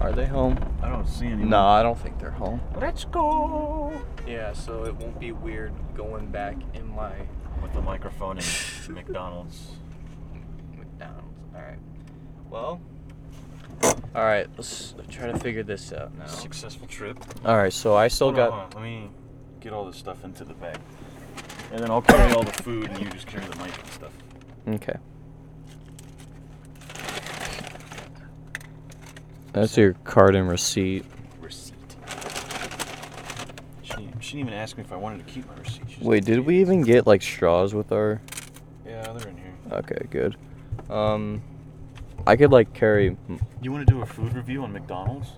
Are 0.00 0.12
they 0.12 0.26
home? 0.26 0.58
I 0.82 0.88
don't 0.88 1.06
see 1.06 1.26
any. 1.26 1.44
No, 1.44 1.66
I 1.66 1.82
don't 1.82 1.98
think 1.98 2.18
they're 2.18 2.30
home. 2.30 2.60
Let's 2.80 3.04
go. 3.04 3.92
Yeah, 4.26 4.52
so 4.52 4.84
it 4.84 4.94
won't 4.96 5.18
be 5.18 5.32
weird 5.32 5.72
going 5.94 6.26
back 6.28 6.56
in 6.74 6.86
my 6.94 7.12
With 7.62 7.72
the 7.72 7.82
microphone 7.82 8.38
in 8.38 8.44
McDonald's. 8.94 9.72
McDonald's. 10.78 11.38
All 11.54 11.62
right. 11.62 11.78
Well. 12.50 12.80
All 13.82 14.24
right. 14.24 14.48
Let's 14.56 14.94
try 15.08 15.30
to 15.30 15.38
figure 15.38 15.62
this 15.62 15.92
out 15.92 16.16
now. 16.18 16.26
Successful 16.26 16.86
trip. 16.86 17.18
All 17.44 17.56
right. 17.56 17.72
So 17.72 17.94
I 17.96 18.08
still 18.08 18.28
Hold 18.28 18.36
got. 18.36 18.50
hold 18.50 18.62
on. 18.62 18.70
Let 18.74 18.82
me 18.82 19.10
get 19.60 19.72
all 19.72 19.84
this 19.84 19.96
stuff 19.96 20.24
into 20.24 20.44
the 20.44 20.54
bag. 20.54 20.78
And 21.72 21.80
then 21.82 21.90
I'll 21.90 22.02
carry 22.02 22.32
all 22.32 22.42
the 22.42 22.52
food 22.62 22.90
and 22.90 22.98
you 22.98 23.08
just 23.10 23.26
carry 23.26 23.44
the 23.44 23.56
mic 23.56 23.72
and 23.78 23.90
stuff. 23.92 24.12
Okay. 24.68 24.96
That's 29.52 29.76
your 29.76 29.94
card 30.04 30.34
and 30.34 30.48
receipt. 30.48 31.04
Receipt. 31.40 31.74
She 33.82 33.94
didn't, 33.94 34.20
she 34.22 34.36
didn't 34.36 34.48
even 34.48 34.54
ask 34.54 34.76
me 34.76 34.84
if 34.84 34.92
I 34.92 34.96
wanted 34.96 35.26
to 35.26 35.32
keep 35.32 35.46
my 35.48 35.54
receipt. 35.56 35.82
She 35.88 35.94
just 35.94 36.02
Wait, 36.02 36.24
did 36.24 36.40
we 36.40 36.60
even 36.60 36.82
get 36.82 37.06
like 37.06 37.22
straws 37.22 37.74
with 37.74 37.92
our? 37.92 38.20
Yeah, 38.86 39.12
they're 39.12 39.28
in 39.28 39.36
here. 39.36 39.52
Okay, 39.72 40.06
good. 40.10 40.36
Um, 40.88 41.42
I 42.30 42.36
could 42.36 42.52
like 42.52 42.72
carry. 42.72 43.16
You 43.60 43.72
want 43.72 43.84
to 43.88 43.92
do 43.92 44.02
a 44.02 44.06
food 44.06 44.34
review 44.34 44.62
on 44.62 44.72
McDonald's? 44.72 45.30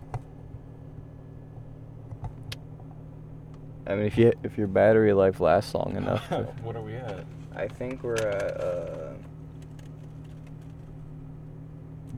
I 3.87 3.95
mean, 3.95 4.05
if 4.05 4.19
you 4.19 4.31
if 4.43 4.59
your 4.59 4.67
battery 4.67 5.15
life 5.15 5.41
lasts 5.41 5.75
long 5.75 5.97
enough. 5.97 6.29
to- 6.29 6.43
what 6.63 6.77
are 6.77 6.83
we 6.83 6.95
at? 6.97 7.25
I 7.57 7.67
think 7.67 8.03
we're 8.03 8.17
at 8.17 8.61
uh. 8.61 9.13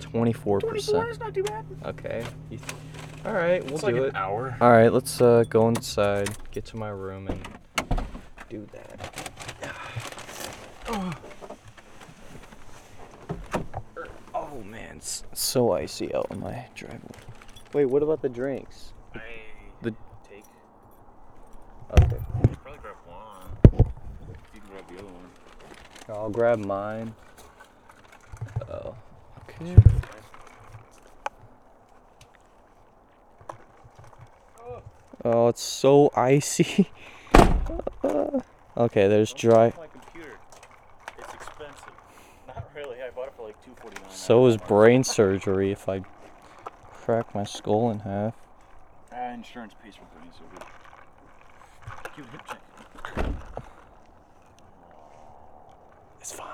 Twenty-four 0.01 0.59
percent. 0.59 1.21
not 1.21 1.33
too 1.33 1.45
bad. 1.45 1.65
Okay. 1.85 2.25
You 2.51 2.59
th- 2.59 2.71
All 3.25 3.33
right, 3.33 3.63
we'll 3.65 3.75
It's 3.75 3.83
do 3.83 3.87
like 3.87 3.95
it. 3.95 4.09
an 4.09 4.17
hour. 4.17 4.57
All 4.61 4.73
right, 4.73 4.93
let's 4.93 5.21
uh, 5.21 5.45
go 5.49 5.69
inside, 5.69 6.31
get 6.51 6.65
to 6.67 6.77
my 6.77 6.89
room, 6.89 7.29
and 7.29 7.41
do 8.51 8.67
that. 8.73 9.31
Oh 14.55 14.63
man, 14.63 14.99
It's 14.99 15.25
so 15.33 15.73
icy 15.73 16.15
out 16.15 16.29
in 16.31 16.39
my 16.39 16.67
driveway. 16.77 17.01
Wait, 17.73 17.87
what 17.87 18.05
about 18.05 18.23
the 18.23 18.29
drinks? 18.29 18.93
I 19.13 19.21
The- 19.83 19.95
take. 20.29 20.45
Okay. 22.01 22.19
Probably 22.63 22.79
grab 22.81 22.95
one. 23.05 23.85
You 24.55 24.61
can 24.61 24.71
grab 24.71 24.87
the 24.89 24.99
other 24.99 25.09
one. 25.09 25.31
I'll 26.09 26.31
grab 26.31 26.59
mine. 26.61 27.17
Oh. 28.71 28.95
Okay. 29.51 29.77
Oh, 35.25 35.49
it's 35.49 35.63
so 35.63 36.13
icy. 36.15 36.91
Uh, 38.05 38.41
okay, 38.77 39.09
there's 39.09 39.33
dry. 39.33 39.73
My 39.79 39.87
computer. 39.87 40.39
It's 41.19 41.33
expensive. 41.35 41.93
Not 42.47 42.71
really. 42.77 42.99
I 43.03 43.09
bought 43.11 43.29
it 43.29 43.34
for 43.34 43.34
like 43.45 43.63
two 43.65 43.73
forty 43.77 44.01
nine. 44.01 44.11
So 44.11 44.47
is 44.47 44.57
brain 44.57 45.05
surgery 45.05 45.71
if 45.71 45.89
I 45.89 46.01
crack 46.91 47.35
my 47.35 47.45
skull 47.45 47.91
in 47.91 48.01
half. 48.01 48.35
Ah, 49.13 49.33
insurance 49.33 49.75
pays 49.83 49.95
for 49.97 50.05
brain 50.17 50.31
surgery. 50.33 50.67
Give 52.17 52.25
it 52.25 52.31
a 52.31 52.33
hip 52.33 52.47
check. 53.17 53.25
It's 56.21 56.33
fine. 56.33 56.49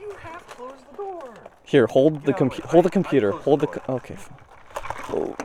You 0.00 0.12
have 0.20 0.46
closed 0.46 0.84
the 0.92 0.96
door. 0.96 1.34
Here, 1.64 1.88
hold 1.88 2.14
the 2.14 2.18
Get 2.18 2.26
the 2.26 2.32
computer. 2.34 2.68
Hold 2.68 2.84
the 2.84 2.88
I- 2.88 2.90
I 2.90 2.92
computer. 2.92 3.30
Hold 3.32 3.60
the 3.60 3.66
the. 3.66 3.80
Co- 3.80 3.92
okay. 3.94 4.14
fine. 4.14 4.38
Oh. 5.08 5.36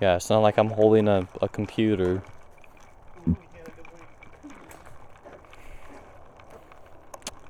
Yeah, 0.00 0.14
it's 0.14 0.30
not 0.30 0.38
like 0.38 0.56
I'm 0.56 0.70
holding 0.70 1.08
a, 1.08 1.26
a 1.42 1.48
computer. 1.48 2.22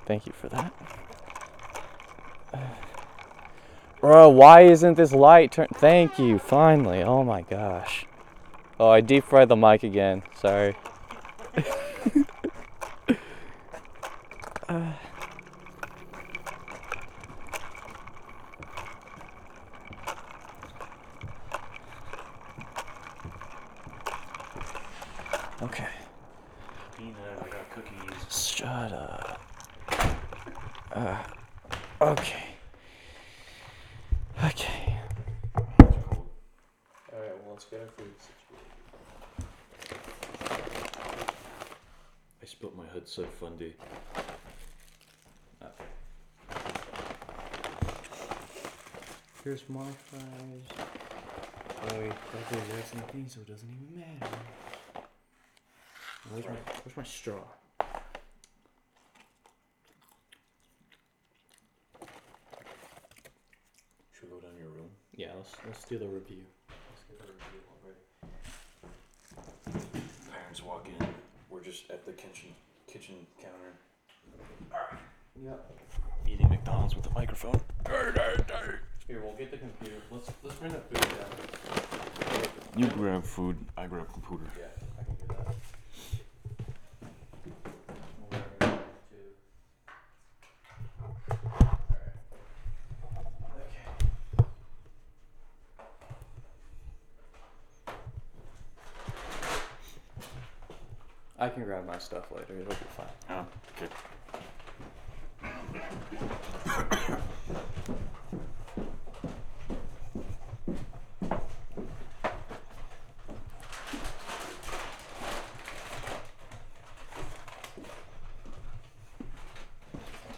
Thank 0.06 0.26
you 0.26 0.32
for 0.32 0.48
that. 0.48 0.72
Bro, 4.00 4.30
why 4.30 4.62
isn't 4.62 4.94
this 4.94 5.12
light 5.12 5.52
turn? 5.52 5.68
Thank 5.74 6.18
you, 6.18 6.38
finally. 6.38 7.02
Oh 7.02 7.24
my 7.24 7.42
gosh. 7.42 8.06
Oh, 8.78 8.90
I 8.90 9.00
deep 9.00 9.24
fried 9.24 9.48
the 9.48 9.56
mic 9.56 9.82
again. 9.82 10.22
Sorry. 10.36 10.76
Okay. 11.56 11.72
Uh, 14.66 14.92
Peanut. 26.96 27.16
I 27.42 27.48
got 27.48 27.70
cookies. 27.70 28.46
Shut 28.54 28.92
up. 28.92 29.40
Uh, 30.92 31.22
okay. 32.00 32.44
Okay. 34.44 34.98
Alright, 35.56 35.76
well, 37.12 37.50
let's 37.50 37.64
get 37.64 37.80
our 37.80 37.86
food 37.88 38.12
I 42.42 42.46
spilt 42.46 42.76
my 42.76 42.86
Hudson 42.92 43.26
Fundy. 43.40 43.74
Here's 49.54 49.68
my. 49.68 49.82
Oh, 49.82 49.86
wait, 51.96 52.10
that 52.10 52.50
goes 52.50 52.60
right 52.72 52.92
in 52.92 52.98
the 52.98 53.06
thing, 53.12 53.28
so 53.28 53.38
it 53.38 53.46
doesn't 53.46 53.68
even 53.70 54.00
matter. 54.00 54.36
Where's 56.28 56.46
my, 56.46 56.56
where's 56.82 56.96
my 56.96 57.04
straw? 57.04 57.38
Should 64.12 64.24
we 64.24 64.28
go 64.30 64.40
down 64.40 64.58
your 64.58 64.70
room? 64.70 64.90
Yeah, 65.14 65.28
let's, 65.36 65.52
let's 65.64 65.84
do 65.84 65.98
the 65.98 66.08
review. 66.08 66.42
Let's 66.90 67.04
get 67.08 67.20
the 67.20 67.26
review 67.32 67.62
already. 67.84 68.02
Parents 70.32 70.64
walk 70.64 70.88
in. 70.88 71.06
We're 71.48 71.62
just 71.62 71.88
at 71.92 72.04
the 72.04 72.10
kitchen 72.10 72.48
kitchen 72.88 73.24
counter. 73.40 73.78
Yep. 75.40 75.80
Eating 76.26 76.48
McDonald's 76.48 76.96
with 76.96 77.06
a 77.06 77.10
microphone. 77.10 77.60
Here, 79.06 79.20
we'll 79.22 79.34
get 79.34 79.50
the 79.50 79.58
computer. 79.58 79.96
Let's 80.10 80.30
let's 80.42 80.56
bring 80.56 80.72
the 80.72 80.78
food 80.78 81.02
down. 81.18 81.28
You 82.76 82.86
grab 82.86 83.22
food. 83.22 83.58
I 83.76 83.86
grab 83.86 84.10
computer. 84.10 84.44
Yeah, 84.58 84.64
I 84.98 85.04
can 85.04 85.14
do 85.14 85.26
that. 85.28 85.46
We'll 88.18 88.30
grab 88.30 88.44
it 88.60 88.60
too. 89.10 89.26
Alright. 91.78 92.14
Okay. 93.60 93.84
I 101.38 101.48
can 101.50 101.64
grab 101.64 101.86
my 101.86 101.98
stuff 101.98 102.32
later. 102.32 102.54
It'll 102.58 102.70
be 102.70 102.86
fine. 102.96 103.06
Oh, 103.28 103.46
okay. 103.76 103.92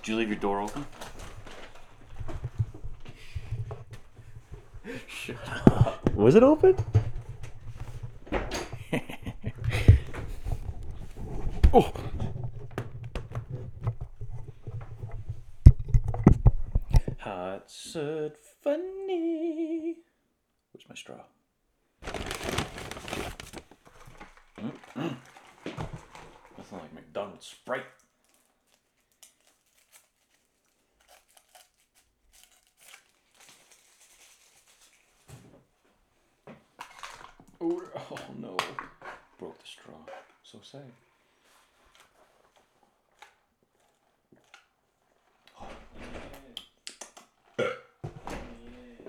Did 0.03 0.12
you 0.12 0.19
leave 0.19 0.29
your 0.29 0.39
door 0.39 0.61
open? 0.61 0.87
Was 6.27 6.35
it 6.35 6.43
open? 6.43 6.74
oh. 11.72 11.93
Hot 17.18 17.70
said 17.70 18.33
funny. 18.64 19.99
Where's 20.72 20.89
my 20.89 20.97
straw? 20.97 21.14
Nothing 24.97 25.18
like 26.72 26.93
McDonald's 26.93 27.47
Sprite. 27.47 27.85
Oh, 37.68 37.83
oh 38.12 38.18
no. 38.39 38.57
Broke 39.39 39.59
the 39.59 39.66
straw. 40.47 40.61
So 40.61 40.78
sad. 40.78 40.82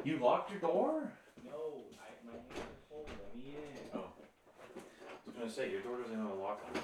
You 0.03 0.17
locked 0.19 0.51
your 0.51 0.61
door? 0.61 1.11
No, 1.43 1.51
I, 1.99 2.05
my 2.25 2.31
hands 2.31 2.45
are 2.55 2.87
full. 2.89 3.05
Let 3.05 3.35
me 3.35 3.55
in. 3.55 3.89
Oh. 3.93 3.99
I 3.99 4.01
was 5.25 5.35
gonna 5.37 5.51
say, 5.51 5.69
your 5.69 5.81
door 5.81 5.97
doesn't 6.01 6.15
have 6.15 6.31
a 6.31 6.35
lock 6.35 6.61
on 6.69 6.77
it. 6.77 6.83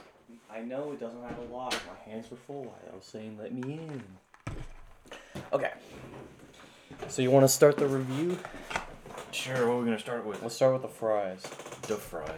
I 0.52 0.60
know 0.60 0.92
it 0.92 1.00
doesn't 1.00 1.24
have 1.24 1.38
a 1.38 1.54
lock. 1.54 1.74
My 1.88 2.12
hands 2.12 2.30
were 2.30 2.38
full. 2.38 2.76
I 2.92 2.96
was 2.96 3.06
saying, 3.06 3.38
let 3.40 3.54
me 3.54 3.62
in. 3.62 4.04
Okay. 5.54 5.72
So 7.08 7.22
you 7.22 7.32
want 7.32 7.46
to 7.46 7.50
start 7.50 7.78
the 7.78 7.88
review? 7.88 8.38
Sure, 9.32 9.68
what 9.68 9.76
are 9.76 9.80
we 9.80 9.86
gonna 9.86 10.00
start 10.00 10.26
with? 10.26 10.42
Let's 10.44 10.56
start 10.56 10.74
with 10.74 10.82
the 10.82 10.90
fries. 10.90 11.42
The 11.84 11.96
fries. 11.96 12.30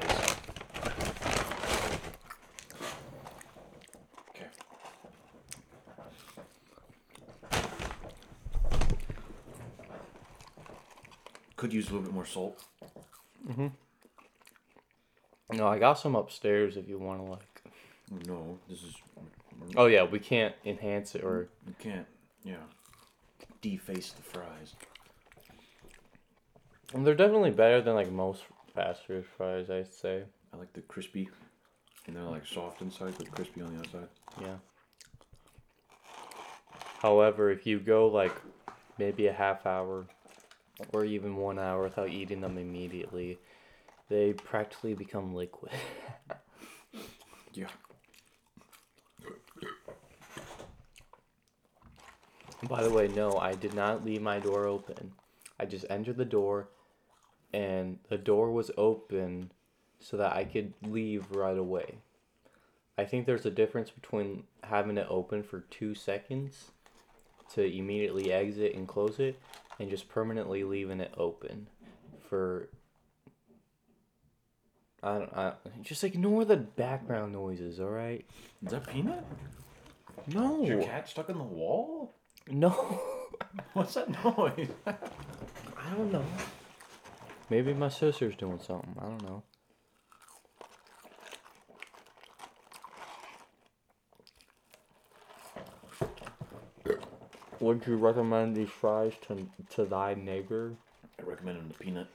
Okay. 4.30 4.45
Could 11.66 11.74
use 11.74 11.89
a 11.89 11.93
little 11.93 12.05
bit 12.05 12.13
more 12.13 12.28
salt. 12.28 12.63
Mm-hmm. 13.49 13.70
No, 15.57 15.68
I 15.68 15.80
got 15.80 15.97
some 15.97 16.16
upstairs 16.16 16.78
if 16.78 16.88
you 16.88 16.99
want 16.99 17.26
to 17.26 17.32
like. 17.32 17.63
No, 18.28 18.59
this 18.70 18.84
is. 18.84 18.93
Oh 19.76 19.88
yeah, 19.88 20.03
we 20.03 20.20
can't 20.20 20.53
enhance 20.63 21.16
it 21.16 21.24
or. 21.24 21.49
We 21.66 21.74
can't, 21.80 22.05
yeah, 22.43 22.57
deface 23.63 24.11
the 24.11 24.22
fries. 24.22 24.76
And 26.93 27.03
they're 27.03 27.16
definitely 27.16 27.49
better 27.49 27.82
than 27.82 27.95
like 27.95 28.11
most 28.11 28.43
fast 28.76 29.07
food 29.07 29.26
fries, 29.26 29.72
I'd 29.72 29.91
say. 29.91 30.22
I 30.53 30.57
like 30.57 30.72
the 30.74 30.82
crispy, 30.82 31.28
and 32.05 32.16
they're 32.16 32.22
like 32.26 32.45
soft 32.45 32.84
inside 32.84 33.16
but 33.18 33.32
crispy 33.32 33.63
on 33.63 33.74
the 33.74 33.80
outside. 33.80 34.09
Yeah. 34.39 34.57
However, 36.99 37.49
if 37.49 37.66
you 37.66 37.80
go 37.80 38.07
like 38.07 38.36
maybe 38.99 39.26
a 39.26 39.34
half 39.34 39.66
hour 39.66 40.05
or 40.94 41.06
even 41.06 41.36
one 41.38 41.60
hour 41.60 41.84
without 41.84 42.10
eating 42.10 42.42
them 42.42 42.58
immediately, 42.58 43.38
they 44.10 44.34
practically 44.34 44.94
become 44.94 45.34
liquid. 45.34 45.72
Yeah. 47.56 47.68
By 52.68 52.84
the 52.84 52.90
way, 52.90 53.08
no, 53.08 53.38
I 53.38 53.54
did 53.54 53.74
not 53.74 54.04
leave 54.04 54.22
my 54.22 54.40
door 54.40 54.66
open. 54.66 55.14
I 55.58 55.66
just 55.66 55.86
entered 55.90 56.18
the 56.18 56.26
door, 56.26 56.68
and 57.54 58.00
the 58.10 58.18
door 58.18 58.52
was 58.52 58.72
open 58.78 59.52
so 60.00 60.18
that 60.18 60.34
I 60.34 60.44
could 60.44 60.74
leave 60.84 61.32
right 61.32 61.58
away. 61.58 62.00
I 62.98 63.06
think 63.06 63.26
there's 63.26 63.46
a 63.46 63.52
difference 63.52 63.90
between 63.90 64.44
having 64.64 64.98
it 64.98 65.08
open 65.10 65.44
for 65.44 65.62
two 65.62 65.96
seconds 65.96 66.72
to 67.54 67.64
immediately 67.64 68.32
exit 68.32 68.76
and 68.76 68.88
close 68.88 69.20
it, 69.20 69.39
and 69.80 69.89
just 69.89 70.10
permanently 70.10 70.64
leaving 70.64 71.00
it 71.00 71.14
open 71.18 71.68
for. 72.30 72.70
I 75.04 75.18
don't. 75.20 75.34
I, 75.34 75.54
just 75.82 76.04
ignore 76.04 76.46
the 76.46 76.58
background 76.58 77.34
noises, 77.34 77.80
all 77.80 77.89
right? 77.89 78.26
Is 78.66 78.72
that 78.72 78.88
Peanut? 78.88 79.24
No, 80.28 80.64
Is 80.64 80.70
your 80.70 80.82
cat 80.84 81.08
stuck 81.08 81.30
in 81.30 81.38
the 81.38 81.43
wall? 81.43 82.16
no. 82.50 82.72
What's 83.74 83.93
that 83.96 84.10
noise? 84.24 84.70
I 84.88 85.96
don't 85.96 86.12
know. 86.12 86.24
Maybe 87.50 87.74
my 87.74 87.89
sister's 87.89 88.36
doing 88.36 88.60
something. 88.60 88.96
I 88.98 89.04
don't 89.04 89.22
know. 89.24 89.43
Would 97.66 97.88
you 97.88 97.95
recommend 97.95 98.55
these 98.55 98.70
fries 98.70 99.13
to 99.24 99.47
to 99.72 99.86
thy 99.86 100.13
neighbor? 100.13 100.74
I 101.20 101.24
recommend 101.24 101.57
them 101.57 101.72
to 101.72 101.80
Peanut. 101.80 102.07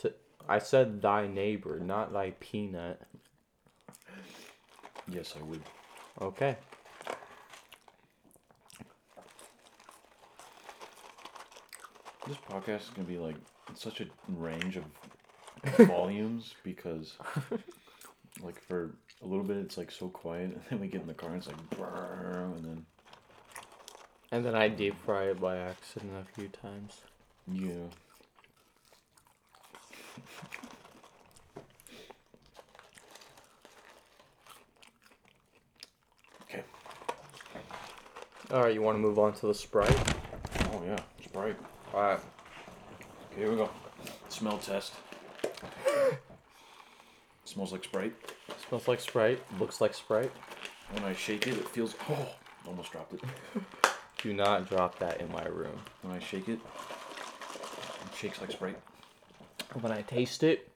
To 0.00 0.14
I 0.48 0.58
said 0.58 1.02
thy 1.02 1.26
neighbor, 1.26 1.78
not 1.78 2.14
thy 2.14 2.30
peanut. 2.40 3.02
Yes, 5.06 5.34
I 5.38 5.42
would. 5.42 5.60
Okay. 6.22 6.56
This 12.26 12.38
podcast 12.38 12.80
is 12.80 12.88
gonna 12.88 13.06
be 13.06 13.18
like 13.18 13.36
such 13.74 14.00
a 14.00 14.06
range 14.28 14.78
of 14.78 14.84
volumes 15.86 16.54
because, 16.64 17.18
like, 18.42 18.60
for 18.62 18.94
a 19.22 19.26
little 19.26 19.44
bit 19.44 19.56
it's 19.58 19.76
like 19.76 19.90
so 19.90 20.08
quiet, 20.08 20.50
and 20.54 20.60
then 20.70 20.80
we 20.80 20.86
get 20.88 21.00
in 21.00 21.06
the 21.06 21.14
car 21.14 21.30
and 21.30 21.38
it's 21.38 21.46
like, 21.46 21.70
brrr, 21.70 22.54
and 22.56 22.64
then 22.64 22.86
And 24.32 24.44
then 24.44 24.54
I 24.54 24.68
deep 24.68 24.94
fry 25.04 25.24
it 25.24 25.40
by 25.40 25.56
accident 25.56 26.12
a 26.20 26.34
few 26.38 26.48
times. 26.48 27.00
yeah. 27.50 27.72
Okay. 36.48 36.62
All 38.52 38.62
right, 38.62 38.74
you 38.74 38.82
want 38.82 38.96
to 38.96 39.00
move 39.00 39.18
on 39.18 39.32
to 39.34 39.46
the 39.46 39.54
Sprite? 39.54 39.96
Oh 40.72 40.82
yeah, 40.86 40.98
Sprite. 41.24 41.56
All 41.92 42.00
right. 42.00 42.20
Okay, 43.32 43.40
here 43.40 43.50
we 43.50 43.56
go. 43.56 43.68
Smell 44.28 44.58
test. 44.58 44.92
Smells 47.56 47.72
like 47.72 47.84
Sprite. 47.84 48.12
Smells 48.68 48.86
like 48.86 49.00
Sprite. 49.00 49.42
Looks 49.58 49.80
like 49.80 49.94
Sprite. 49.94 50.30
When 50.92 51.04
I 51.04 51.14
shake 51.14 51.46
it, 51.46 51.54
it 51.54 51.66
feels. 51.66 51.94
Oh, 52.10 52.28
almost 52.68 52.92
dropped 52.92 53.14
it. 53.14 53.22
Do 54.18 54.34
not 54.34 54.68
drop 54.68 54.98
that 54.98 55.22
in 55.22 55.32
my 55.32 55.46
room. 55.46 55.80
When 56.02 56.14
I 56.14 56.18
shake 56.18 56.50
it, 56.50 56.58
it 56.60 58.14
shakes 58.14 58.42
like 58.42 58.52
Sprite. 58.52 58.78
When 59.80 59.90
I 59.90 60.02
taste 60.02 60.42
it, 60.42 60.68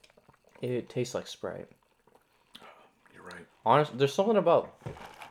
it 0.63 0.89
tastes 0.89 1.15
like 1.15 1.27
Sprite. 1.27 1.69
You're 3.15 3.25
right. 3.25 3.47
Honest, 3.67 3.99
there's 3.99 4.15
something 4.15 4.39
about 4.39 4.75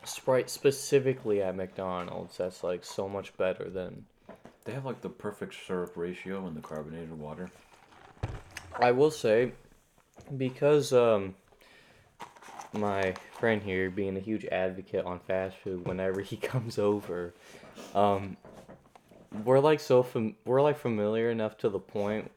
Sprite 0.03 0.51
specifically 0.51 1.41
at 1.41 1.55
McDonald's 1.55 2.37
that's 2.37 2.63
like 2.63 2.85
so 2.85 3.09
much 3.09 3.35
better 3.37 3.71
than. 3.71 4.05
They 4.65 4.73
have 4.73 4.85
like 4.85 5.01
the 5.01 5.09
perfect 5.09 5.55
syrup 5.65 5.93
ratio 5.97 6.45
in 6.45 6.53
the 6.53 6.61
carbonated 6.61 7.17
water. 7.17 7.49
I 8.79 8.91
will 8.91 9.09
say, 9.09 9.53
because 10.38 10.93
um, 10.93 11.36
my 12.74 13.13
friend 13.39 13.61
here 13.61 13.89
being 13.89 14.17
a 14.17 14.20
huge 14.20 14.45
advocate 14.45 15.05
on 15.05 15.20
fast 15.20 15.57
food, 15.57 15.88
whenever 15.88 16.22
he 16.22 16.38
comes 16.51 16.78
over, 16.78 17.34
um, 17.95 18.38
we're 19.45 19.59
like 19.59 19.80
so 19.80 20.03
fam- 20.03 20.36
we're 20.45 20.61
like 20.61 20.78
familiar 20.78 21.30
enough 21.30 21.57
to 21.59 21.70
the 21.70 21.80
point 21.80 22.32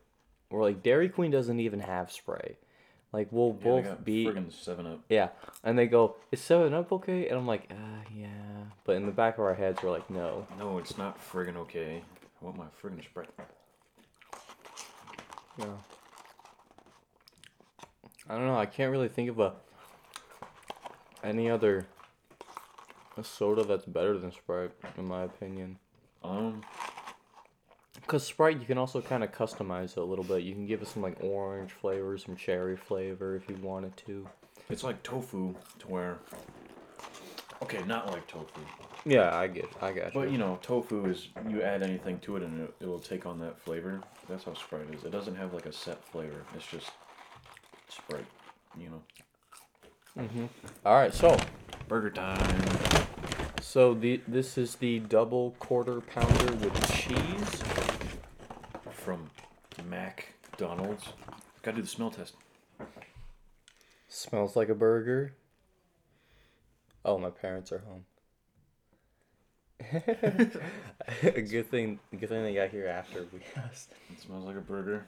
where 0.48 0.62
like 0.62 0.82
Dairy 0.82 1.08
Queen 1.08 1.30
doesn't 1.30 1.60
even 1.60 1.80
have 1.80 2.12
spray 2.12 2.56
Like 3.12 3.28
we'll 3.30 3.56
Yeah, 3.58 3.64
both 3.64 4.04
be 4.04 4.26
friggin' 4.26 4.52
Seven 4.52 4.86
Up. 4.86 5.00
Yeah, 5.08 5.28
and 5.64 5.78
they 5.78 5.86
go, 5.86 6.16
"Is 6.30 6.40
Seven 6.40 6.74
Up 6.74 6.92
okay?" 6.92 7.28
And 7.28 7.38
I'm 7.38 7.46
like, 7.46 7.68
"Uh, 7.70 7.74
yeah." 8.14 8.28
But 8.84 8.96
in 8.96 9.06
the 9.06 9.12
back 9.12 9.38
of 9.38 9.44
our 9.44 9.54
heads, 9.54 9.82
we're 9.82 9.90
like, 9.90 10.08
"No." 10.10 10.46
No, 10.58 10.78
it's 10.78 10.96
not 10.98 11.18
friggin' 11.18 11.56
okay. 11.56 12.02
I 12.40 12.44
want 12.44 12.56
my 12.58 12.66
friggin' 12.82 13.02
Sprite. 13.04 13.28
Yeah. 15.58 15.66
I 18.28 18.36
don't 18.36 18.46
know. 18.46 18.56
I 18.58 18.66
can't 18.66 18.90
really 18.90 19.08
think 19.08 19.28
of 19.30 19.40
a 19.40 19.54
any 21.24 21.50
other 21.50 21.86
a 23.16 23.24
soda 23.24 23.62
that's 23.64 23.84
better 23.84 24.16
than 24.18 24.32
Sprite, 24.32 24.70
in 24.96 25.04
my 25.04 25.22
opinion. 25.24 25.78
Um, 26.24 26.62
Cause 28.06 28.26
Sprite, 28.26 28.58
you 28.60 28.66
can 28.66 28.78
also 28.78 29.00
kind 29.00 29.22
of 29.22 29.32
customize 29.32 29.92
it 29.92 29.98
a 29.98 30.04
little 30.04 30.24
bit. 30.24 30.42
You 30.42 30.54
can 30.54 30.66
give 30.66 30.82
it 30.82 30.88
some 30.88 31.02
like 31.02 31.16
orange 31.22 31.72
flavor, 31.72 32.16
some 32.18 32.36
cherry 32.36 32.76
flavor 32.76 33.36
if 33.36 33.48
you 33.48 33.56
wanted 33.56 33.96
to. 33.98 34.26
it's 34.68 34.82
like 34.84 35.02
tofu 35.02 35.54
to 35.78 35.88
where. 35.88 36.18
Okay, 37.62 37.82
not 37.84 38.10
like 38.10 38.26
tofu, 38.26 38.60
Yeah, 39.04 39.36
I 39.36 39.46
get, 39.46 39.66
I 39.80 39.92
got 39.92 40.06
you. 40.06 40.20
but 40.20 40.30
you 40.32 40.38
know, 40.38 40.58
tofu 40.62 41.06
is 41.06 41.28
you 41.48 41.62
add 41.62 41.82
anything 41.84 42.18
to 42.20 42.36
it 42.36 42.42
and 42.42 42.62
it, 42.62 42.74
it 42.80 42.86
will 42.88 42.98
take 42.98 43.24
on 43.24 43.38
that 43.38 43.58
flavor. 43.60 44.00
That's 44.28 44.44
how 44.44 44.54
Sprite 44.54 44.92
is. 44.92 45.04
It 45.04 45.12
doesn't 45.12 45.36
have 45.36 45.54
like 45.54 45.66
a 45.66 45.72
set 45.72 46.04
flavor. 46.04 46.42
It's 46.56 46.66
just 46.66 46.90
Sprite. 47.96 48.26
You 48.78 48.88
know. 48.90 49.02
Mhm. 50.24 50.48
All 50.84 50.94
right, 50.94 51.12
so 51.12 51.36
Burger 51.88 52.10
time. 52.10 52.62
so 53.60 53.94
the 53.94 54.20
this 54.28 54.56
is 54.56 54.76
the 54.76 54.98
double 55.00 55.52
quarter 55.58 56.00
pounder 56.00 56.52
with 56.56 56.92
cheese. 56.92 57.62
from 58.92 59.30
McDonald's. 59.88 61.08
Gotta 61.62 61.76
do 61.76 61.82
the 61.82 61.88
smell 61.88 62.10
test. 62.10 62.34
Smells 64.08 64.54
like 64.54 64.68
a 64.68 64.74
burger. 64.74 65.34
Oh, 67.04 67.18
my 67.18 67.30
parents 67.30 67.72
are 67.72 67.78
home. 67.80 68.04
A 71.22 71.40
good 71.42 71.68
thing, 71.68 71.98
good 72.16 72.28
thing 72.28 72.44
they 72.44 72.54
got 72.54 72.70
here 72.70 72.86
after 72.86 73.26
we 73.32 73.40
asked. 73.56 73.90
It 74.12 74.20
smells 74.20 74.44
like 74.44 74.56
a 74.56 74.60
burger. 74.60 75.06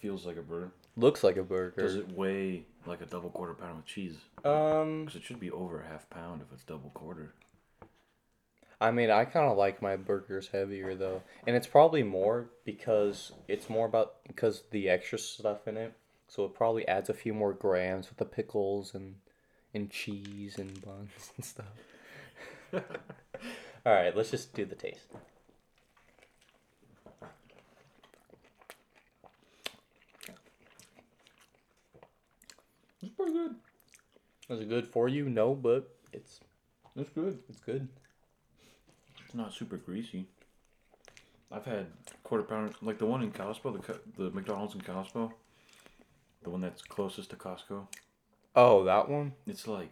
Feels 0.00 0.26
like 0.26 0.36
a 0.36 0.42
burger. 0.42 0.72
Looks 0.96 1.22
like 1.22 1.36
a 1.36 1.42
burger. 1.42 1.82
Does 1.82 1.96
it 1.96 2.10
weigh 2.12 2.64
like 2.86 3.02
a 3.02 3.06
double 3.06 3.30
quarter 3.30 3.54
pound 3.54 3.76
with 3.76 3.86
cheese? 3.86 4.16
Um, 4.44 5.04
Because 5.04 5.16
it 5.16 5.24
should 5.24 5.40
be 5.40 5.50
over 5.50 5.80
a 5.80 5.86
half 5.86 6.08
pound 6.08 6.40
if 6.40 6.52
it's 6.52 6.64
double 6.64 6.90
quarter. 6.90 7.34
I 8.80 8.90
mean, 8.90 9.10
I 9.10 9.24
kind 9.24 9.50
of 9.50 9.56
like 9.56 9.80
my 9.80 9.96
burgers 9.96 10.48
heavier 10.48 10.94
though, 10.94 11.22
and 11.46 11.56
it's 11.56 11.66
probably 11.66 12.02
more 12.02 12.50
because 12.64 13.32
it's 13.48 13.70
more 13.70 13.86
about 13.86 14.16
because 14.26 14.64
the 14.70 14.88
extra 14.88 15.18
stuff 15.18 15.66
in 15.66 15.76
it. 15.76 15.94
So 16.28 16.44
it 16.44 16.54
probably 16.54 16.86
adds 16.88 17.08
a 17.08 17.14
few 17.14 17.32
more 17.32 17.52
grams 17.52 18.08
with 18.08 18.18
the 18.18 18.24
pickles 18.24 18.94
and 18.94 19.16
and 19.72 19.90
cheese 19.90 20.58
and 20.58 20.80
buns 20.82 21.32
and 21.36 21.44
stuff. 21.44 21.66
All 23.86 23.92
right, 23.92 24.14
let's 24.16 24.30
just 24.30 24.54
do 24.54 24.64
the 24.64 24.74
taste. 24.74 25.06
It's 33.06 33.14
pretty 33.14 33.32
good. 33.32 33.54
Is 34.48 34.60
it 34.60 34.68
good 34.68 34.86
for 34.86 35.08
you? 35.08 35.28
No, 35.28 35.54
but 35.54 35.94
it's 36.12 36.40
It's 36.96 37.10
good. 37.10 37.38
it's 37.48 37.60
good. 37.60 37.88
It's 39.24 39.34
not 39.34 39.52
super 39.52 39.76
greasy. 39.76 40.26
I've 41.52 41.64
had 41.64 41.86
quarter 42.24 42.42
pounder, 42.42 42.72
like 42.82 42.98
the 42.98 43.06
one 43.06 43.22
in 43.22 43.30
Costco, 43.30 43.72
the 43.74 43.78
co- 43.78 44.00
the 44.16 44.30
McDonald's 44.30 44.74
in 44.74 44.80
Costco, 44.80 45.32
the 46.42 46.50
one 46.50 46.60
that's 46.60 46.82
closest 46.82 47.30
to 47.30 47.36
Costco. 47.36 47.86
Oh, 48.56 48.82
that 48.84 49.08
one. 49.08 49.32
It's 49.46 49.68
like 49.68 49.90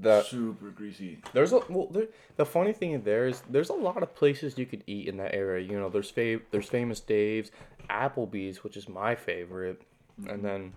The 0.00 0.22
super 0.22 0.70
greasy. 0.70 1.18
there's 1.32 1.52
a 1.52 1.60
well, 1.68 1.88
there, 1.88 2.06
the 2.36 2.44
funny 2.46 2.72
thing 2.72 3.02
there 3.02 3.26
is 3.26 3.42
there's 3.50 3.70
a 3.70 3.74
lot 3.74 4.02
of 4.02 4.14
places 4.14 4.56
you 4.56 4.66
could 4.66 4.84
eat 4.86 5.08
in 5.08 5.16
that 5.16 5.34
area. 5.34 5.66
You 5.66 5.80
know, 5.80 5.88
there's 5.88 6.12
fav- 6.12 6.42
there's 6.52 6.68
famous 6.68 7.00
Dave's, 7.00 7.50
Applebee's, 7.90 8.62
which 8.62 8.76
is 8.76 8.88
my 8.88 9.16
favorite, 9.16 9.82
and 10.18 10.26
mm-hmm. 10.28 10.42
then 10.42 10.72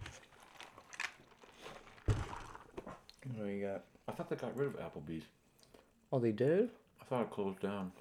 what 3.34 3.46
do 3.46 3.52
you 3.52 3.66
got? 3.66 3.84
I 4.08 4.12
thought 4.12 4.30
they 4.30 4.36
got 4.36 4.56
rid 4.56 4.68
of 4.68 4.74
Applebee's. 4.80 5.26
Oh, 6.12 6.20
they 6.20 6.32
did? 6.32 6.70
I 7.02 7.06
thought 7.06 7.22
it 7.22 7.32
closed 7.32 7.60
down. 7.60 7.92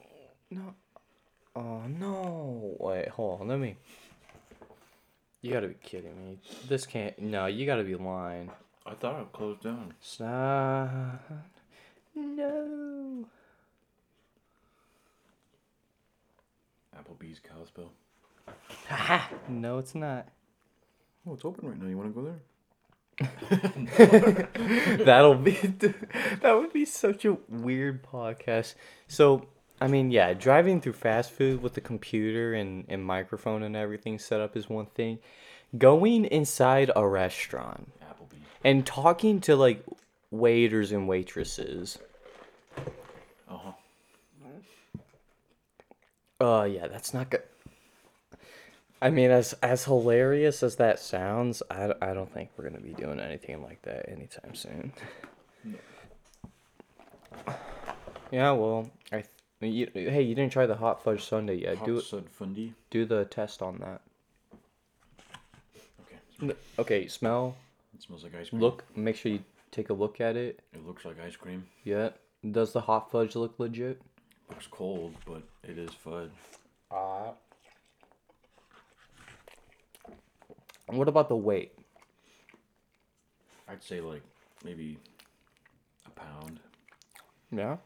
No. 0.50 0.74
Oh, 1.56 1.82
no. 1.86 2.76
Wait, 2.78 3.08
hold 3.08 3.40
on. 3.40 3.48
Let 3.48 3.58
me. 3.58 3.76
You 5.40 5.52
gotta 5.52 5.68
be 5.68 5.74
kidding 5.82 6.16
me. 6.16 6.38
This 6.68 6.86
can't. 6.86 7.18
No, 7.18 7.46
you 7.46 7.66
gotta 7.66 7.84
be 7.84 7.94
lying. 7.94 8.50
I 8.86 8.94
thought 8.94 9.20
it 9.20 9.32
closed 9.32 9.62
down. 9.62 9.92
Son. 10.00 11.18
No. 12.14 13.26
Applebee's 16.96 17.40
Cowspill. 17.40 17.88
no, 19.48 19.78
it's 19.78 19.94
not. 19.94 20.28
Oh, 21.26 21.34
it's 21.34 21.44
open 21.44 21.68
right 21.68 21.80
now. 21.80 21.88
You 21.88 21.96
wanna 21.96 22.10
go 22.10 22.22
there? 22.22 22.40
That'll 25.04 25.34
be 25.36 25.52
that 26.40 26.52
would 26.56 26.72
be 26.72 26.84
such 26.84 27.24
a 27.24 27.36
weird 27.48 28.02
podcast. 28.04 28.74
So, 29.08 29.46
I 29.80 29.86
mean, 29.86 30.10
yeah, 30.10 30.34
driving 30.34 30.80
through 30.80 30.94
fast 30.94 31.30
food 31.30 31.62
with 31.62 31.74
the 31.74 31.80
computer 31.80 32.54
and, 32.54 32.84
and 32.88 33.04
microphone 33.04 33.62
and 33.62 33.76
everything 33.76 34.18
set 34.18 34.40
up 34.40 34.56
is 34.56 34.68
one 34.68 34.86
thing. 34.86 35.18
Going 35.76 36.24
inside 36.26 36.90
a 36.94 37.06
restaurant 37.06 37.92
Applebee's. 38.02 38.46
and 38.64 38.86
talking 38.86 39.40
to 39.42 39.56
like 39.56 39.84
waiters 40.30 40.92
and 40.92 41.06
waitresses. 41.08 41.98
Uh 43.48 43.58
huh. 43.58 43.72
Uh 46.40 46.64
yeah, 46.64 46.88
that's 46.88 47.14
not 47.14 47.30
good. 47.30 47.42
I 49.04 49.10
mean, 49.10 49.30
as 49.30 49.52
as 49.62 49.84
hilarious 49.84 50.62
as 50.62 50.76
that 50.76 50.98
sounds, 50.98 51.62
I, 51.70 51.92
I 52.00 52.14
don't 52.14 52.32
think 52.32 52.48
we're 52.56 52.64
gonna 52.64 52.80
be 52.80 52.94
doing 52.94 53.20
anything 53.20 53.62
like 53.62 53.82
that 53.82 54.08
anytime 54.10 54.54
soon. 54.54 54.92
Yeah, 58.32 58.52
well, 58.52 58.90
I 59.12 59.24
th- 59.60 59.72
you, 59.74 59.90
hey, 59.94 60.22
you 60.22 60.34
didn't 60.34 60.52
try 60.52 60.64
the 60.64 60.74
hot 60.76 61.04
fudge 61.04 61.22
sundae 61.22 61.56
yet. 61.56 61.76
Hot 61.76 61.86
do 61.86 61.98
it. 61.98 62.02
Sud 62.04 62.30
Fundy. 62.30 62.72
Do 62.90 63.04
the 63.04 63.26
test 63.26 63.60
on 63.60 63.76
that. 63.78 64.00
Okay. 66.42 66.54
Okay, 66.78 67.06
smell, 67.06 67.56
It 67.94 68.02
smells 68.02 68.24
like 68.24 68.34
ice 68.34 68.48
cream. 68.48 68.62
look. 68.62 68.84
Make 68.96 69.16
sure 69.16 69.30
you 69.32 69.44
take 69.70 69.90
a 69.90 69.94
look 69.94 70.20
at 70.22 70.34
it. 70.36 70.60
It 70.72 70.84
looks 70.86 71.04
like 71.04 71.20
ice 71.20 71.36
cream. 71.36 71.66
Yeah. 71.84 72.08
Does 72.50 72.72
the 72.72 72.80
hot 72.80 73.10
fudge 73.10 73.36
look 73.36 73.54
legit? 73.58 74.00
Looks 74.48 74.66
cold, 74.70 75.14
but 75.26 75.42
it 75.62 75.76
is 75.76 75.90
fudge. 75.92 76.30
Uh. 76.90 77.32
What 80.86 81.08
about 81.08 81.28
the 81.28 81.36
weight? 81.36 81.72
I'd 83.68 83.82
say 83.82 84.00
like 84.00 84.22
maybe 84.64 84.98
a 86.06 86.10
pound. 86.10 86.60
Yeah. 87.50 87.76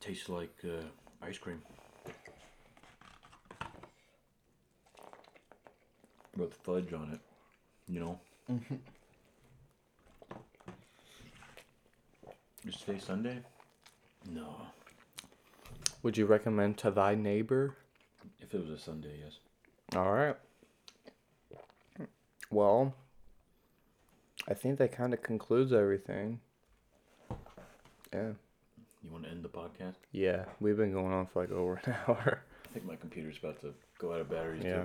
Tastes 0.00 0.28
like 0.28 0.54
uh, 0.64 0.82
ice 1.22 1.38
cream. 1.38 1.62
With 6.36 6.54
fudge 6.62 6.92
on 6.92 7.12
it, 7.12 7.20
you 7.88 8.00
know. 8.00 8.20
Mhm. 8.50 8.78
Is 12.66 12.76
today 12.76 12.98
Sunday? 12.98 13.38
No. 14.28 14.56
Would 16.04 16.18
you 16.18 16.26
recommend 16.26 16.76
to 16.78 16.90
thy 16.90 17.14
neighbor? 17.14 17.76
If 18.38 18.52
it 18.54 18.60
was 18.60 18.68
a 18.68 18.78
Sunday, 18.78 19.20
yes. 19.24 19.38
All 19.96 20.12
right. 20.12 20.36
Well, 22.50 22.94
I 24.46 24.52
think 24.52 24.78
that 24.78 24.92
kind 24.92 25.14
of 25.14 25.22
concludes 25.22 25.72
everything. 25.72 26.40
Yeah. 28.12 28.32
You 29.02 29.10
want 29.10 29.24
to 29.24 29.30
end 29.30 29.42
the 29.42 29.48
podcast? 29.48 29.94
Yeah, 30.12 30.44
we've 30.60 30.76
been 30.76 30.92
going 30.92 31.10
on 31.10 31.26
for 31.26 31.40
like 31.40 31.50
over 31.50 31.80
an 31.84 31.94
hour. 32.06 32.42
I 32.66 32.68
think 32.74 32.86
my 32.86 32.96
computer's 32.96 33.38
about 33.38 33.62
to 33.62 33.72
go 33.98 34.12
out 34.12 34.20
of 34.20 34.28
batteries. 34.28 34.62
Yeah. 34.62 34.84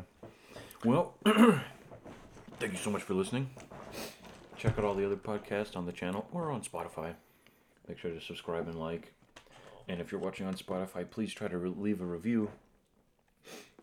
Too. 0.82 0.90
Well, 0.90 1.16
thank 2.60 2.72
you 2.72 2.80
so 2.80 2.91
much 2.91 3.02
for 3.02 3.14
listening. 3.14 3.50
Check 4.56 4.80
out 4.80 4.86
all 4.86 4.96
the 4.96 5.06
other 5.06 5.18
podcasts 5.18 5.76
on 5.76 5.86
the 5.86 5.91
channel 5.91 6.30
or 6.32 6.50
on 6.50 6.62
Spotify. 6.62 7.16
Make 7.90 7.98
sure 7.98 8.12
to 8.12 8.22
subscribe 8.22 8.70
and 8.70 8.80
like. 8.80 9.12
And 9.90 9.99
if 9.99 10.11
you're 10.11 10.22
watching 10.22 10.45
on 10.45 10.53
Spotify, 10.53 11.10
please 11.10 11.34
try 11.34 11.48
to 11.48 11.57
re- 11.57 11.74
leave 11.76 11.99
a 11.99 12.06
review, 12.06 12.52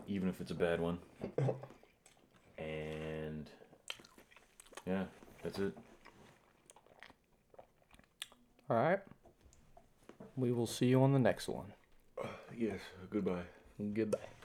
even 0.07 0.29
if 0.29 0.41
it's 0.41 0.53
a 0.53 0.55
bad 0.55 0.81
one. 0.81 0.99
And 2.59 3.51
yeah, 4.87 5.05
that's 5.43 5.59
it. 5.59 5.77
All 8.71 8.77
right. 8.77 9.01
We 10.37 10.53
will 10.53 10.69
see 10.69 10.87
you 10.87 11.03
on 11.03 11.13
the 11.13 11.19
next 11.19 11.49
one. 11.49 11.73
Yes, 12.57 12.79
goodbye. 13.11 13.43
Goodbye. 13.93 14.36